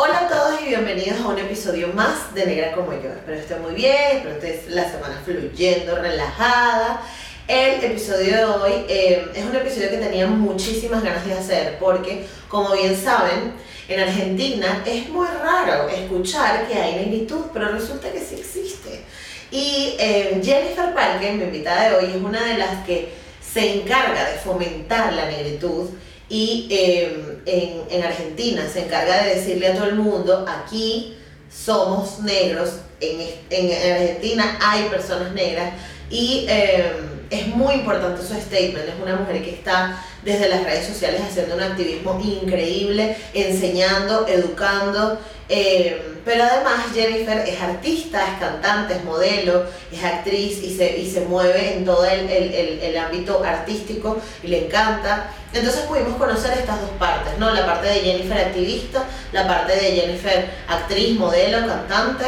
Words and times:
Hola 0.00 0.20
a 0.20 0.28
todos 0.28 0.62
y 0.62 0.66
bienvenidos 0.66 1.18
a 1.18 1.26
un 1.26 1.38
episodio 1.40 1.88
más 1.88 2.32
de 2.32 2.46
Negra 2.46 2.70
como 2.70 2.92
yo. 2.92 3.08
Espero 3.08 3.36
estén 3.36 3.60
muy 3.62 3.74
bien, 3.74 4.18
espero 4.18 4.36
estés 4.36 4.68
la 4.68 4.88
semana 4.88 5.20
fluyendo, 5.24 5.96
relajada. 5.96 7.02
El 7.48 7.82
episodio 7.82 8.36
de 8.36 8.44
hoy 8.44 8.72
eh, 8.88 9.26
es 9.34 9.44
un 9.44 9.56
episodio 9.56 9.90
que 9.90 9.96
tenía 9.96 10.28
muchísimas 10.28 11.02
ganas 11.02 11.26
de 11.26 11.32
hacer 11.32 11.78
porque, 11.80 12.24
como 12.48 12.74
bien 12.74 12.96
saben, 12.96 13.54
en 13.88 13.98
Argentina 13.98 14.84
es 14.86 15.08
muy 15.08 15.26
raro 15.26 15.88
escuchar 15.88 16.68
que 16.68 16.74
hay 16.74 16.94
negritud, 16.94 17.46
pero 17.52 17.70
resulta 17.70 18.12
que 18.12 18.20
sí 18.20 18.36
existe. 18.36 19.02
Y 19.50 19.96
eh, 19.98 20.40
Jennifer 20.40 20.94
Parker, 20.94 21.32
mi 21.34 21.42
invitada 21.42 21.88
de 21.88 21.96
hoy, 21.96 22.12
es 22.14 22.22
una 22.22 22.44
de 22.44 22.56
las 22.56 22.86
que 22.86 23.08
se 23.42 23.80
encarga 23.80 24.30
de 24.30 24.38
fomentar 24.38 25.12
la 25.12 25.24
negritud 25.24 25.88
y 26.28 26.66
eh, 26.70 27.38
en, 27.46 27.82
en, 27.90 28.04
Argentina 28.04 28.68
se 28.70 28.84
encarga 28.84 29.24
de 29.24 29.36
decirle 29.36 29.68
a 29.68 29.74
todo 29.74 29.86
el 29.86 29.96
mundo, 29.96 30.44
aquí 30.46 31.16
somos 31.50 32.20
negros, 32.20 32.80
en, 33.00 33.28
en 33.50 33.92
Argentina 33.92 34.58
hay 34.60 34.88
personas 34.88 35.32
negras 35.32 35.72
y 36.10 36.46
eh, 36.48 36.92
es 37.30 37.46
muy 37.48 37.74
importante 37.74 38.22
su 38.22 38.34
statement, 38.34 38.88
es 38.88 38.94
una 39.02 39.16
mujer 39.16 39.42
que 39.42 39.54
está 39.54 40.02
desde 40.22 40.48
las 40.48 40.64
redes 40.64 40.86
sociales 40.86 41.20
haciendo 41.28 41.54
un 41.56 41.62
activismo 41.62 42.20
increíble, 42.22 43.16
enseñando, 43.34 44.26
educando. 44.26 45.18
Eh, 45.50 46.16
pero 46.24 46.44
además 46.44 46.86
Jennifer 46.92 47.38
es 47.48 47.60
artista, 47.60 48.22
es 48.22 48.38
cantante, 48.38 48.94
es 48.94 49.04
modelo, 49.04 49.64
es 49.90 50.04
actriz 50.04 50.62
y 50.62 50.76
se, 50.76 50.98
y 50.98 51.10
se 51.10 51.22
mueve 51.22 51.74
en 51.74 51.86
todo 51.86 52.04
el, 52.04 52.28
el, 52.28 52.80
el, 52.82 52.98
ámbito 52.98 53.42
artístico 53.42 54.18
y 54.42 54.48
le 54.48 54.66
encanta. 54.66 55.30
Entonces 55.54 55.82
pudimos 55.82 56.16
conocer 56.16 56.52
estas 56.52 56.82
dos 56.82 56.90
partes, 56.98 57.38
¿no? 57.38 57.50
La 57.54 57.64
parte 57.64 57.88
de 57.88 58.00
Jennifer 58.00 58.38
activista, 58.38 59.04
la 59.32 59.48
parte 59.48 59.74
de 59.74 59.92
Jennifer 59.92 60.50
actriz, 60.68 61.18
modelo, 61.18 61.66
cantante. 61.66 62.26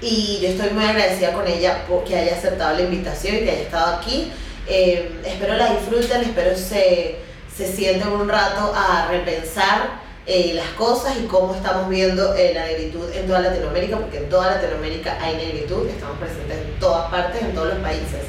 Y 0.00 0.40
yo 0.42 0.48
estoy 0.48 0.70
muy 0.70 0.84
agradecida 0.84 1.32
con 1.32 1.46
ella 1.46 1.84
porque 1.88 2.16
haya 2.16 2.36
aceptado 2.36 2.76
la 2.76 2.82
invitación 2.82 3.36
y 3.36 3.38
que 3.40 3.50
haya 3.50 3.62
estado 3.62 3.96
aquí. 3.96 4.30
Eh, 4.68 5.10
espero 5.24 5.54
la 5.54 5.72
disfruten, 5.72 6.22
espero 6.22 6.56
se, 6.56 7.16
se 7.56 7.72
sienten 7.72 8.08
un 8.08 8.28
rato 8.28 8.72
a 8.74 9.08
repensar 9.10 10.06
eh, 10.26 10.52
las 10.54 10.68
cosas 10.70 11.16
y 11.22 11.26
cómo 11.26 11.54
estamos 11.54 11.88
viendo 11.88 12.34
eh, 12.34 12.52
la 12.52 12.66
negritud 12.66 13.08
en 13.14 13.26
toda 13.26 13.40
Latinoamérica, 13.40 13.96
porque 13.98 14.18
en 14.18 14.28
toda 14.28 14.56
Latinoamérica 14.56 15.16
hay 15.20 15.36
negritud, 15.36 15.88
estamos 15.88 16.18
presentes 16.18 16.58
en 16.58 16.80
todas 16.80 17.10
partes, 17.10 17.42
en 17.42 17.54
todos 17.54 17.68
los 17.68 17.78
países. 17.78 18.22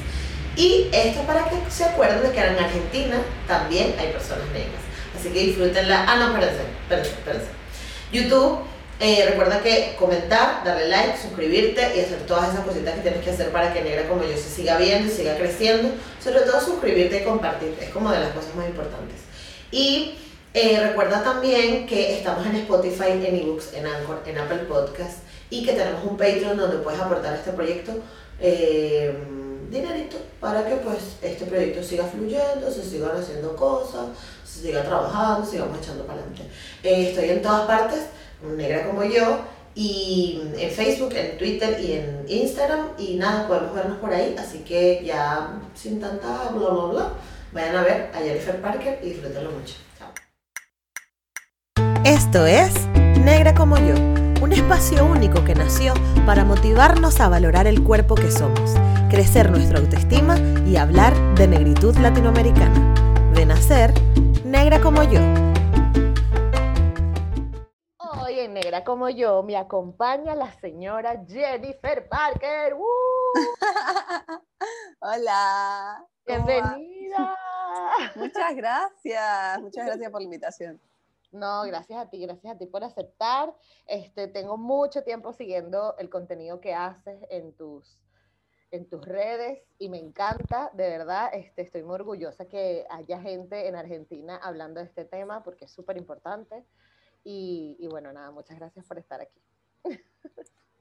Y 0.55 0.89
esto 0.91 1.21
para 1.23 1.49
que 1.49 1.55
se 1.69 1.85
acuerden 1.85 2.21
de 2.21 2.31
que 2.31 2.39
en 2.39 2.57
Argentina 2.57 3.17
también 3.47 3.95
hay 3.99 4.11
personas 4.11 4.45
negras. 4.53 4.81
Así 5.17 5.29
que 5.29 5.39
disfrútenla. 5.39 6.05
Ah, 6.07 6.17
no, 6.17 6.27
espérense, 6.27 6.61
espérense, 6.83 7.09
espérense. 7.11 7.47
YouTube, 8.11 8.59
eh, 8.99 9.25
recuerda 9.29 9.61
que 9.61 9.95
comentar, 9.97 10.63
darle 10.63 10.87
like, 10.87 11.17
suscribirte 11.17 11.81
y 11.95 11.99
hacer 12.01 12.25
todas 12.25 12.53
esas 12.53 12.65
cositas 12.65 12.95
que 12.95 13.01
tienes 13.01 13.23
que 13.23 13.29
hacer 13.31 13.51
para 13.51 13.73
que 13.73 13.83
Negra 13.83 14.07
como 14.07 14.23
yo 14.23 14.35
se 14.35 14.49
siga 14.49 14.77
viendo 14.77 15.11
y 15.11 15.15
siga 15.15 15.37
creciendo. 15.37 15.89
Sobre 16.23 16.41
todo 16.41 16.59
suscribirte 16.59 17.21
y 17.21 17.23
compartir, 17.23 17.77
es 17.79 17.89
como 17.89 18.11
de 18.11 18.19
las 18.19 18.31
cosas 18.31 18.55
más 18.55 18.67
importantes. 18.67 19.17
Y 19.71 20.15
eh, 20.53 20.79
recuerda 20.81 21.23
también 21.23 21.85
que 21.85 22.17
estamos 22.17 22.45
en 22.47 22.55
Spotify, 22.55 23.11
en 23.11 23.35
eBooks, 23.35 23.73
en 23.73 23.85
Anchor, 23.85 24.23
en 24.25 24.37
Apple 24.39 24.65
Podcasts 24.67 25.21
y 25.49 25.63
que 25.63 25.73
tenemos 25.73 26.03
un 26.03 26.17
Patreon 26.17 26.57
donde 26.57 26.77
puedes 26.77 26.99
aportar 26.99 27.33
a 27.33 27.37
este 27.37 27.51
proyecto 27.51 27.91
eh, 28.39 29.15
dinerito 29.69 30.17
para 30.39 30.65
que 30.65 30.75
pues 30.77 31.17
este 31.21 31.45
proyecto 31.45 31.83
siga 31.83 32.05
fluyendo, 32.05 32.71
se 32.71 32.83
sigan 32.83 33.17
haciendo 33.17 33.55
cosas, 33.55 34.07
se 34.45 34.61
siga 34.61 34.83
trabajando, 34.83 35.45
sigamos 35.45 35.77
echando 35.77 36.05
para 36.05 36.21
adelante. 36.21 36.43
Eh, 36.83 37.09
estoy 37.09 37.29
en 37.29 37.41
todas 37.41 37.67
partes, 37.67 38.05
negra 38.41 38.85
como 38.85 39.03
yo, 39.03 39.39
y 39.75 40.41
en 40.57 40.71
Facebook, 40.71 41.13
en 41.13 41.37
Twitter 41.37 41.79
y 41.79 41.93
en 41.93 42.25
Instagram 42.27 42.87
y 42.97 43.15
nada, 43.15 43.47
podemos 43.47 43.75
vernos 43.75 43.97
por 43.99 44.11
ahí, 44.11 44.35
así 44.37 44.59
que 44.59 45.03
ya 45.05 45.59
sin 45.75 46.01
tanta 46.01 46.49
bla 46.49 46.69
bla 46.69 46.85
bla, 46.85 47.09
vayan 47.53 47.75
a 47.75 47.83
ver 47.83 48.11
a 48.13 48.17
Jennifer 48.17 48.59
Parker 48.59 48.99
y 49.03 49.09
disfrútenlo 49.09 49.51
mucho. 49.51 49.75
Esto 52.03 52.45
es 52.45 52.73
Negra 53.23 53.53
como 53.53 53.77
yo, 53.77 53.93
un 54.41 54.53
espacio 54.53 55.05
único 55.05 55.43
que 55.43 55.53
nació 55.53 55.93
para 56.25 56.45
motivarnos 56.45 57.19
a 57.19 57.27
valorar 57.27 57.67
el 57.67 57.83
cuerpo 57.83 58.15
que 58.15 58.31
somos, 58.31 58.75
crecer 59.09 59.51
nuestra 59.51 59.79
autoestima 59.79 60.37
y 60.65 60.77
hablar 60.77 61.13
de 61.35 61.47
negritud 61.47 61.95
latinoamericana. 61.97 63.31
De 63.35 63.45
nacer, 63.45 63.93
negra 64.45 64.79
como 64.79 65.03
yo. 65.03 65.19
Negra 68.47 68.83
como 68.83 69.09
yo 69.09 69.43
me 69.43 69.57
acompaña 69.57 70.33
la 70.33 70.51
señora 70.53 71.23
Jennifer 71.27 72.07
Parker. 72.07 72.75
Hola. 75.01 76.05
Bienvenida. 76.25 77.35
Muchas 78.15 78.55
gracias, 78.55 79.61
muchas 79.61 79.85
gracias 79.85 80.11
por 80.11 80.21
la 80.21 80.25
invitación. 80.25 80.81
No, 81.31 81.63
gracias 81.63 81.99
a 81.99 82.09
ti, 82.09 82.19
gracias 82.21 82.55
a 82.55 82.57
ti 82.57 82.65
por 82.65 82.83
aceptar. 82.83 83.53
Este, 83.85 84.27
tengo 84.27 84.57
mucho 84.57 85.03
tiempo 85.03 85.33
siguiendo 85.33 85.95
el 85.97 86.09
contenido 86.09 86.61
que 86.61 86.73
haces 86.73 87.19
en 87.29 87.53
tus, 87.53 88.01
en 88.71 88.89
tus 88.89 89.05
redes 89.05 89.61
y 89.77 89.89
me 89.89 89.99
encanta, 89.99 90.71
de 90.73 90.89
verdad, 90.89 91.29
este, 91.33 91.63
estoy 91.63 91.83
muy 91.83 91.95
orgullosa 91.95 92.45
que 92.45 92.85
haya 92.89 93.21
gente 93.21 93.67
en 93.67 93.75
Argentina 93.75 94.37
hablando 94.37 94.79
de 94.79 94.85
este 94.85 95.05
tema 95.05 95.43
porque 95.43 95.65
es 95.65 95.71
súper 95.71 95.97
importante. 95.97 96.65
Y, 97.29 97.75
y, 97.77 97.87
bueno, 97.87 98.13
nada, 98.13 98.31
muchas 98.31 98.57
gracias 98.57 98.85
por 98.85 98.97
estar 98.97 99.19
aquí. 99.19 99.41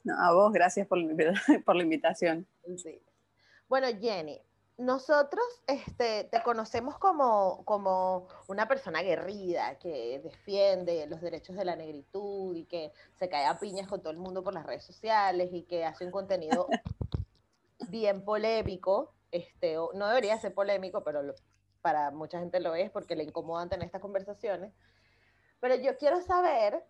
No, 0.04 0.16
a 0.16 0.32
vos, 0.32 0.52
gracias 0.52 0.86
por, 0.86 1.00
por 1.64 1.74
la 1.74 1.82
invitación. 1.82 2.46
Sí. 2.76 3.02
Bueno, 3.68 3.88
Jenny, 4.00 4.40
nosotros 4.78 5.44
este, 5.66 6.22
te 6.22 6.44
conocemos 6.44 6.98
como, 6.98 7.64
como 7.64 8.28
una 8.46 8.68
persona 8.68 9.00
aguerrida 9.00 9.76
que 9.80 10.20
defiende 10.22 11.08
los 11.08 11.20
derechos 11.20 11.56
de 11.56 11.64
la 11.64 11.74
negritud 11.74 12.54
y 12.54 12.64
que 12.66 12.92
se 13.18 13.28
cae 13.28 13.46
a 13.46 13.58
piñas 13.58 13.88
con 13.88 14.00
todo 14.00 14.12
el 14.12 14.18
mundo 14.18 14.44
por 14.44 14.54
las 14.54 14.64
redes 14.64 14.84
sociales 14.84 15.48
y 15.52 15.62
que 15.62 15.84
hace 15.84 16.04
un 16.04 16.12
contenido 16.12 16.68
bien 17.90 18.24
polémico. 18.24 19.12
Este, 19.32 19.74
no 19.74 20.06
debería 20.06 20.38
ser 20.38 20.54
polémico, 20.54 21.02
pero 21.02 21.34
para 21.82 22.12
mucha 22.12 22.38
gente 22.38 22.60
lo 22.60 22.76
es 22.76 22.88
porque 22.92 23.16
le 23.16 23.24
incomodan 23.24 23.68
tener 23.68 23.86
estas 23.86 24.00
conversaciones. 24.00 24.72
Pero 25.60 25.76
yo 25.76 25.96
quiero 25.96 26.20
saber 26.22 26.84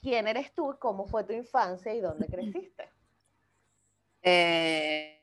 quién 0.00 0.28
eres 0.28 0.52
tú, 0.52 0.76
cómo 0.78 1.06
fue 1.06 1.24
tu 1.24 1.32
infancia 1.32 1.94
y 1.94 2.00
dónde 2.00 2.26
creciste. 2.26 2.88
Eh 4.22 5.20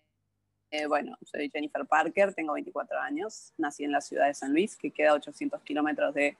eh, 0.69 0.85
bueno, 0.85 1.17
soy 1.23 1.49
Jennifer 1.49 1.85
Parker, 1.85 2.33
tengo 2.33 2.53
24 2.53 2.99
años, 2.99 3.53
nací 3.57 3.85
en 3.85 3.91
la 3.91 4.01
ciudad 4.01 4.27
de 4.27 4.33
San 4.33 4.51
Luis, 4.51 4.75
que 4.75 4.91
queda 4.91 5.11
a 5.11 5.13
800 5.13 5.61
kilómetros 5.63 6.13
de 6.13 6.35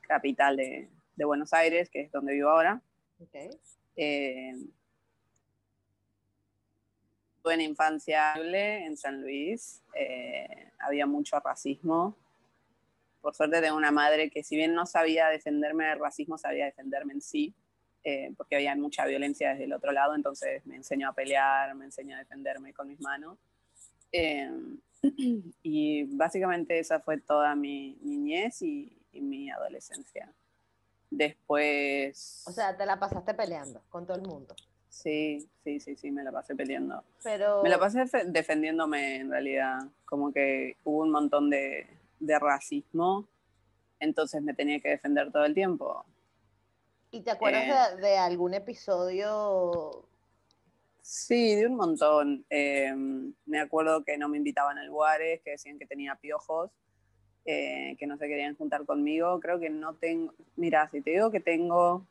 capital 0.00 0.56
de, 0.56 0.88
de, 1.14 1.24
Buenos 1.24 1.52
Aires, 1.52 1.88
que 1.88 2.00
es 2.00 2.10
donde 2.10 2.32
vivo 2.32 2.48
ahora. 2.48 2.80
Okay. 3.20 3.50
Eh, 3.94 4.52
tuve 7.40 7.54
una 7.54 7.62
infancia 7.62 8.34
en 8.34 8.96
San 8.96 9.20
Luis, 9.20 9.80
eh, 9.94 10.72
había 10.80 11.06
mucho 11.06 11.38
racismo. 11.38 12.16
Por 13.20 13.34
suerte 13.34 13.60
tengo 13.60 13.76
una 13.76 13.90
madre 13.90 14.30
que 14.30 14.42
si 14.42 14.56
bien 14.56 14.74
no 14.74 14.86
sabía 14.86 15.28
defenderme 15.28 15.86
del 15.86 15.98
racismo, 15.98 16.38
sabía 16.38 16.66
defenderme 16.66 17.14
en 17.14 17.20
sí, 17.20 17.54
eh, 18.04 18.32
porque 18.36 18.56
había 18.56 18.74
mucha 18.76 19.04
violencia 19.06 19.50
desde 19.50 19.64
el 19.64 19.72
otro 19.72 19.92
lado, 19.92 20.14
entonces 20.14 20.64
me 20.66 20.76
enseñó 20.76 21.08
a 21.08 21.12
pelear, 21.12 21.74
me 21.74 21.84
enseñó 21.84 22.16
a 22.16 22.20
defenderme 22.20 22.72
con 22.72 22.88
mis 22.88 23.00
manos. 23.00 23.38
Em, 24.12 24.78
y 25.62 26.04
básicamente 26.16 26.78
esa 26.78 27.00
fue 27.00 27.18
toda 27.18 27.54
mi 27.54 27.98
niñez 28.02 28.62
y, 28.62 28.94
mi 29.12 29.50
adolescencia. 29.50 30.32
Después... 31.10 32.44
O 32.46 32.52
sea, 32.52 32.76
te 32.76 32.86
la 32.86 33.00
pasaste 33.00 33.34
peleando 33.34 33.82
con 33.88 34.06
todo 34.06 34.16
el 34.16 34.22
mundo. 34.22 34.54
Sí, 34.88 35.48
sí, 35.64 35.80
sí, 35.80 35.96
sí, 35.96 36.12
me 36.12 36.22
la 36.22 36.30
pasé 36.30 36.54
peleando. 36.54 37.02
Pero... 37.24 37.64
Me 37.64 37.68
la 37.68 37.80
pasé 37.80 38.04
defendiéndome 38.26 39.16
en 39.16 39.30
realidad, 39.30 39.80
como 40.04 40.32
que 40.32 40.76
hubo 40.84 41.02
un 41.02 41.10
montón 41.10 41.50
de, 41.50 41.88
de 42.20 42.38
racismo, 42.38 43.28
entonces 44.00 44.42
me 44.42 44.54
tenía 44.54 44.80
que 44.80 44.90
defender 44.90 45.30
todo 45.32 45.44
el 45.44 45.54
tiempo. 45.54 46.04
¿Y 47.10 47.22
te 47.22 47.30
acuerdas 47.30 47.96
de, 47.96 48.02
de, 48.02 48.18
algún 48.18 48.54
episodio 48.54 50.08
Sí, 51.08 51.54
de 51.54 51.66
un 51.66 51.76
montón. 51.76 52.44
Em, 52.50 53.32
me 53.46 53.60
acuerdo 53.60 54.04
que 54.04 54.18
no 54.18 54.28
me 54.28 54.36
invitaban 54.36 54.76
a 54.76 54.84
lugares, 54.84 55.40
que 55.42 55.52
decían 55.52 55.78
que 55.78 55.86
tenía 55.86 56.16
piojos, 56.16 56.70
eh, 57.46 57.96
que 57.98 58.06
no 58.06 58.18
se 58.18 58.28
querían 58.28 58.54
juntar 58.56 58.84
conmigo. 58.84 59.40
Creo 59.40 59.58
que 59.58 59.70
no 59.70 59.94
tengo. 59.94 60.34
Mira, 60.56 60.86
si 60.90 61.00
te 61.00 61.12
digo 61.12 61.30
que 61.30 61.40
tengo 61.40 62.06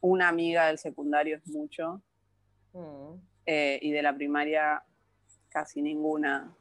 una 0.00 0.28
amiga 0.28 0.68
del 0.68 0.78
secundario 0.78 1.36
es 1.36 1.46
mucho. 1.48 2.00
Mm. 2.72 3.20
Eh, 3.44 3.78
y 3.82 3.90
de 3.90 4.00
la 4.00 4.14
primaria 4.14 4.82
casi 5.56 5.80
ninguna. 5.80 6.54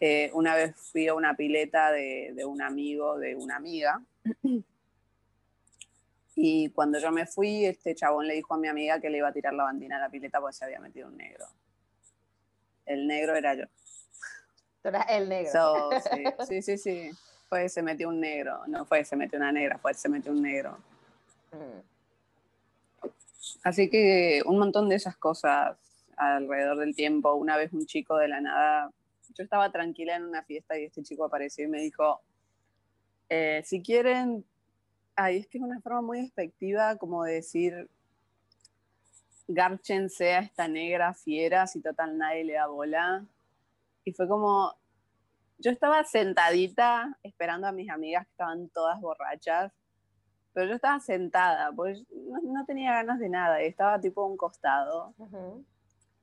Eh, 0.00 0.30
una 0.32 0.54
vez 0.54 0.74
fui 0.74 1.06
a 1.08 1.14
una 1.14 1.36
pileta 1.36 1.92
de, 1.92 2.32
de 2.34 2.46
un 2.46 2.62
amigo, 2.62 3.18
de 3.18 3.36
una 3.36 3.56
amiga. 3.56 4.00
Y 6.36 6.70
cuando 6.70 6.98
yo 6.98 7.12
me 7.12 7.26
fui, 7.26 7.64
este 7.64 7.94
chabón 7.94 8.26
le 8.26 8.34
dijo 8.34 8.54
a 8.54 8.58
mi 8.58 8.66
amiga 8.66 8.98
que 8.98 9.08
le 9.08 9.18
iba 9.18 9.28
a 9.28 9.32
tirar 9.32 9.54
la 9.54 9.62
bandina 9.62 9.98
a 9.98 10.00
la 10.00 10.08
pileta 10.08 10.40
porque 10.40 10.56
se 10.56 10.64
había 10.64 10.80
metido 10.80 11.06
un 11.06 11.16
negro. 11.16 11.46
El 12.86 13.06
negro 13.06 13.36
era 13.36 13.54
yo. 13.54 13.66
Tú 14.82 14.88
eras 14.88 15.06
el 15.10 15.28
negro. 15.28 15.52
So, 15.52 15.90
sí, 16.00 16.24
sí, 16.48 16.62
sí, 16.62 16.76
sí. 16.76 17.10
Fue 17.48 17.68
se 17.68 17.82
metió 17.82 18.08
un 18.08 18.18
negro. 18.18 18.66
No 18.66 18.84
fue 18.84 19.04
se 19.04 19.14
metió 19.14 19.38
una 19.38 19.52
negra, 19.52 19.78
fue 19.78 19.94
se 19.94 20.08
metió 20.08 20.32
un 20.32 20.42
negro. 20.42 20.76
Mm. 21.52 23.06
Así 23.62 23.88
que 23.88 24.42
un 24.44 24.58
montón 24.58 24.88
de 24.88 24.96
esas 24.96 25.16
cosas 25.16 25.76
alrededor 26.16 26.78
del 26.78 26.94
tiempo. 26.94 27.34
Una 27.34 27.56
vez 27.56 27.72
un 27.72 27.86
chico 27.86 28.16
de 28.16 28.28
la 28.28 28.40
nada, 28.40 28.90
yo 29.34 29.44
estaba 29.44 29.70
tranquila 29.70 30.16
en 30.16 30.24
una 30.24 30.42
fiesta 30.42 30.78
y 30.78 30.84
este 30.84 31.02
chico 31.02 31.24
apareció 31.24 31.64
y 31.64 31.68
me 31.68 31.80
dijo, 31.80 32.20
eh, 33.28 33.62
si 33.64 33.82
quieren, 33.82 34.44
ay, 35.16 35.38
es 35.38 35.46
que 35.46 35.58
es 35.58 35.64
una 35.64 35.80
forma 35.80 36.02
muy 36.02 36.20
despectiva 36.20 36.96
como 36.96 37.24
de 37.24 37.34
decir, 37.34 37.88
gárchense 39.48 40.34
a 40.34 40.40
esta 40.40 40.68
negra 40.68 41.14
fiera 41.14 41.66
si 41.66 41.80
total 41.80 42.16
nadie 42.16 42.44
le 42.44 42.54
da 42.54 42.66
bola. 42.66 43.24
Y 44.04 44.12
fue 44.12 44.28
como, 44.28 44.74
yo 45.58 45.70
estaba 45.70 46.04
sentadita 46.04 47.18
esperando 47.22 47.66
a 47.66 47.72
mis 47.72 47.90
amigas 47.90 48.26
que 48.26 48.32
estaban 48.32 48.68
todas 48.68 49.00
borrachas, 49.00 49.72
pero 50.52 50.68
yo 50.68 50.74
estaba 50.74 51.00
sentada, 51.00 51.72
pues 51.72 52.04
no, 52.12 52.40
no 52.42 52.64
tenía 52.64 52.92
ganas 52.92 53.18
de 53.18 53.28
nada, 53.28 53.60
estaba 53.60 54.00
tipo 54.00 54.22
a 54.22 54.26
un 54.26 54.36
costado. 54.36 55.14
Ujú. 55.18 55.64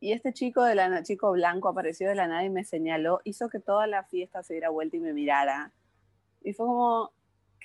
Y 0.02 0.14
este 0.14 0.34
chico, 0.34 0.64
de 0.64 0.74
la, 0.74 1.04
chico 1.04 1.32
blanco 1.32 1.70
apareció 1.70 2.10
de 2.10 2.16
la 2.16 2.28
nada 2.28 2.44
y 2.44 2.50
me 2.50 2.64
señaló, 2.64 3.22
hizo 3.24 3.50
que 3.50 3.60
toda 3.60 3.86
la 3.86 4.04
fiesta 4.04 4.42
se 4.42 4.56
diera 4.56 4.70
vuelta 4.70 4.98
y 4.98 5.00
me 5.00 5.14
mirara. 5.14 5.72
Y 6.42 6.54
fue 6.54 6.66
como, 6.66 7.12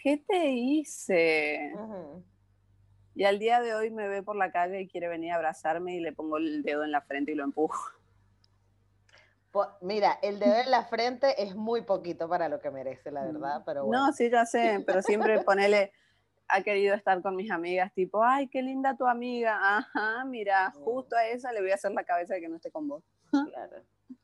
¿qué 0.02 0.18
te 0.18 0.50
hice? 0.50 1.72
Y 3.14 3.24
al 3.24 3.38
día 3.38 3.62
de 3.62 3.74
hoy 3.74 3.90
me 3.90 4.06
ve 4.06 4.22
por 4.22 4.36
la 4.36 4.52
calle 4.52 4.82
y 4.82 4.86
quiere 4.86 5.08
venir 5.08 5.32
a 5.32 5.36
abrazarme 5.36 5.96
y 5.96 6.00
le 6.00 6.12
pongo 6.12 6.36
el 6.36 6.62
dedo 6.62 6.84
en 6.84 6.92
la 6.92 7.00
frente 7.00 7.32
y 7.32 7.34
lo 7.34 7.42
empujo. 7.42 7.90
Mira, 9.80 10.18
el 10.22 10.38
dedo 10.38 10.56
en 10.62 10.70
la 10.70 10.84
frente 10.84 11.42
es 11.42 11.56
muy 11.56 11.80
poquito 11.80 12.28
para 12.28 12.50
lo 12.50 12.60
que 12.60 12.70
merece, 12.70 13.10
la 13.10 13.24
verdad, 13.24 13.62
pero 13.64 13.86
bueno. 13.86 14.08
No, 14.08 14.12
sí, 14.12 14.28
ya 14.28 14.44
sé, 14.44 14.84
pero 14.86 15.00
siempre 15.00 15.40
ponele, 15.44 15.92
ha 16.48 16.62
querido 16.62 16.94
estar 16.94 17.20
con 17.22 17.34
mis 17.36 17.50
amigas, 17.50 17.92
tipo, 17.92 18.22
ay, 18.22 18.48
qué 18.48 18.62
linda 18.62 18.96
tu 18.96 19.06
amiga. 19.06 19.58
Ajá, 19.78 20.24
mira, 20.24 20.70
Mm. 20.70 20.82
justo 20.84 21.16
a 21.16 21.26
esa 21.26 21.52
le 21.52 21.60
voy 21.60 21.70
a 21.70 21.74
hacer 21.74 21.92
la 21.92 22.04
cabeza 22.04 22.34
de 22.34 22.40
que 22.40 22.48
no 22.48 22.56
esté 22.56 22.70
con 22.70 22.86
vos. 22.88 23.02
Claro. 23.30 23.76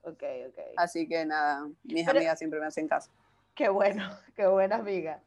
Ok, 0.02 0.22
ok. 0.48 0.58
Así 0.76 1.08
que 1.08 1.24
nada, 1.26 1.66
mis 1.82 2.04
Pero- 2.06 2.18
amigas 2.18 2.38
siempre 2.38 2.60
me 2.60 2.66
hacen 2.66 2.86
caso. 2.88 3.10
Qué 3.54 3.68
bueno, 3.68 4.04
qué 4.36 4.46
buena 4.46 4.76
amiga. 4.76 5.20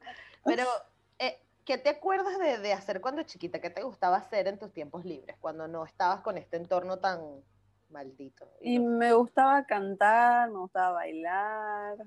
Pero, 0.46 0.64
eh, 1.20 1.40
¿qué 1.66 1.78
te 1.78 1.90
acuerdas 1.90 2.40
de, 2.40 2.58
de 2.60 2.74
hacer 2.74 3.02
cuando 3.02 3.24
chiquita? 3.24 3.60
¿Qué 3.60 3.70
te 3.70 3.84
gustaba 3.84 4.18
hacer 4.18 4.48
en 4.48 4.58
tus 4.58 4.72
tiempos 4.72 5.04
libres? 5.06 5.36
Cuando 5.42 5.68
no 5.68 5.84
estabas 5.86 6.22
con 6.22 6.38
este 6.38 6.58
entorno 6.58 6.98
tan 7.00 7.20
maldito. 7.90 8.50
Y 8.62 8.80
no- 8.80 8.98
me 8.98 9.14
gustaba 9.14 9.66
cantar, 9.66 10.50
me 10.50 10.60
gustaba 10.60 10.92
bailar, 10.94 11.98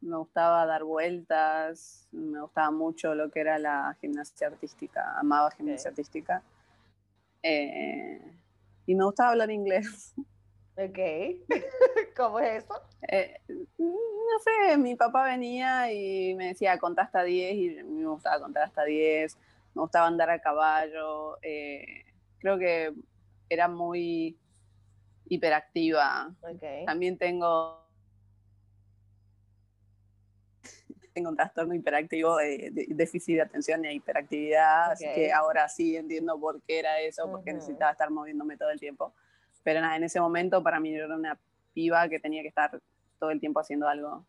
me 0.00 0.16
gustaba 0.16 0.66
dar 0.66 0.84
vueltas, 0.84 2.08
me 2.12 2.40
gustaba 2.40 2.70
mucho 2.70 3.14
lo 3.14 3.30
que 3.30 3.40
era 3.40 3.58
la 3.58 3.96
gimnasia 4.00 4.48
artística, 4.48 5.18
amaba 5.18 5.50
gimnasia 5.50 5.90
Ok. 5.90 5.92
artística. 5.92 6.42
Eh, 7.42 8.20
y 8.86 8.94
me 8.94 9.04
gustaba 9.04 9.30
hablar 9.30 9.50
inglés. 9.50 10.14
Ok. 10.76 10.98
¿Cómo 12.16 12.40
es 12.40 12.64
eso? 12.64 12.74
Eh, 13.08 13.40
no 13.78 14.38
sé, 14.44 14.76
mi 14.78 14.94
papá 14.94 15.24
venía 15.24 15.92
y 15.92 16.34
me 16.34 16.48
decía, 16.48 16.78
contá 16.78 17.02
hasta 17.02 17.22
10 17.22 17.54
y 17.54 17.82
me 17.82 18.06
gustaba 18.06 18.40
contar 18.40 18.64
hasta 18.64 18.84
10, 18.84 19.36
me 19.74 19.82
gustaba 19.82 20.06
andar 20.06 20.30
a 20.30 20.40
caballo, 20.40 21.38
eh, 21.42 22.04
creo 22.38 22.58
que 22.58 22.92
era 23.48 23.68
muy 23.68 24.38
hiperactiva. 25.28 26.34
También 26.86 27.18
tengo, 27.18 27.79
tengo 31.12 31.30
un 31.30 31.36
trastorno 31.36 31.74
hiperactivo 31.74 32.36
de, 32.36 32.70
de- 32.72 32.86
déficit 32.90 33.36
de 33.36 33.42
atención 33.42 33.84
e 33.84 33.94
hiperactividad, 33.94 34.92
así 34.92 35.04
que 35.14 35.32
ahora 35.32 35.68
sí 35.68 35.96
entiendo 35.96 36.38
por 36.38 36.60
qué 36.62 36.78
era 36.80 37.00
eso, 37.00 37.30
porque 37.30 37.50
Ujú. 37.50 37.58
necesitaba 37.58 37.92
estar 37.92 38.10
moviéndome 38.10 38.56
todo 38.56 38.70
el 38.70 38.80
tiempo. 38.80 39.12
Pero 39.62 39.80
nada, 39.80 39.96
en 39.96 40.04
ese 40.04 40.20
momento 40.20 40.62
para 40.62 40.80
mí 40.80 40.94
era 40.94 41.14
una 41.14 41.38
piba 41.74 42.08
que 42.08 42.18
tenía 42.18 42.42
que 42.42 42.48
estar 42.48 42.80
todo 43.18 43.30
el 43.30 43.40
tiempo 43.40 43.60
haciendo 43.60 43.88
algo. 43.88 44.24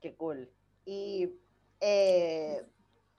Qué 0.00 0.14
cool. 0.16 0.50
Y 0.84 1.30
eh, 1.80 2.64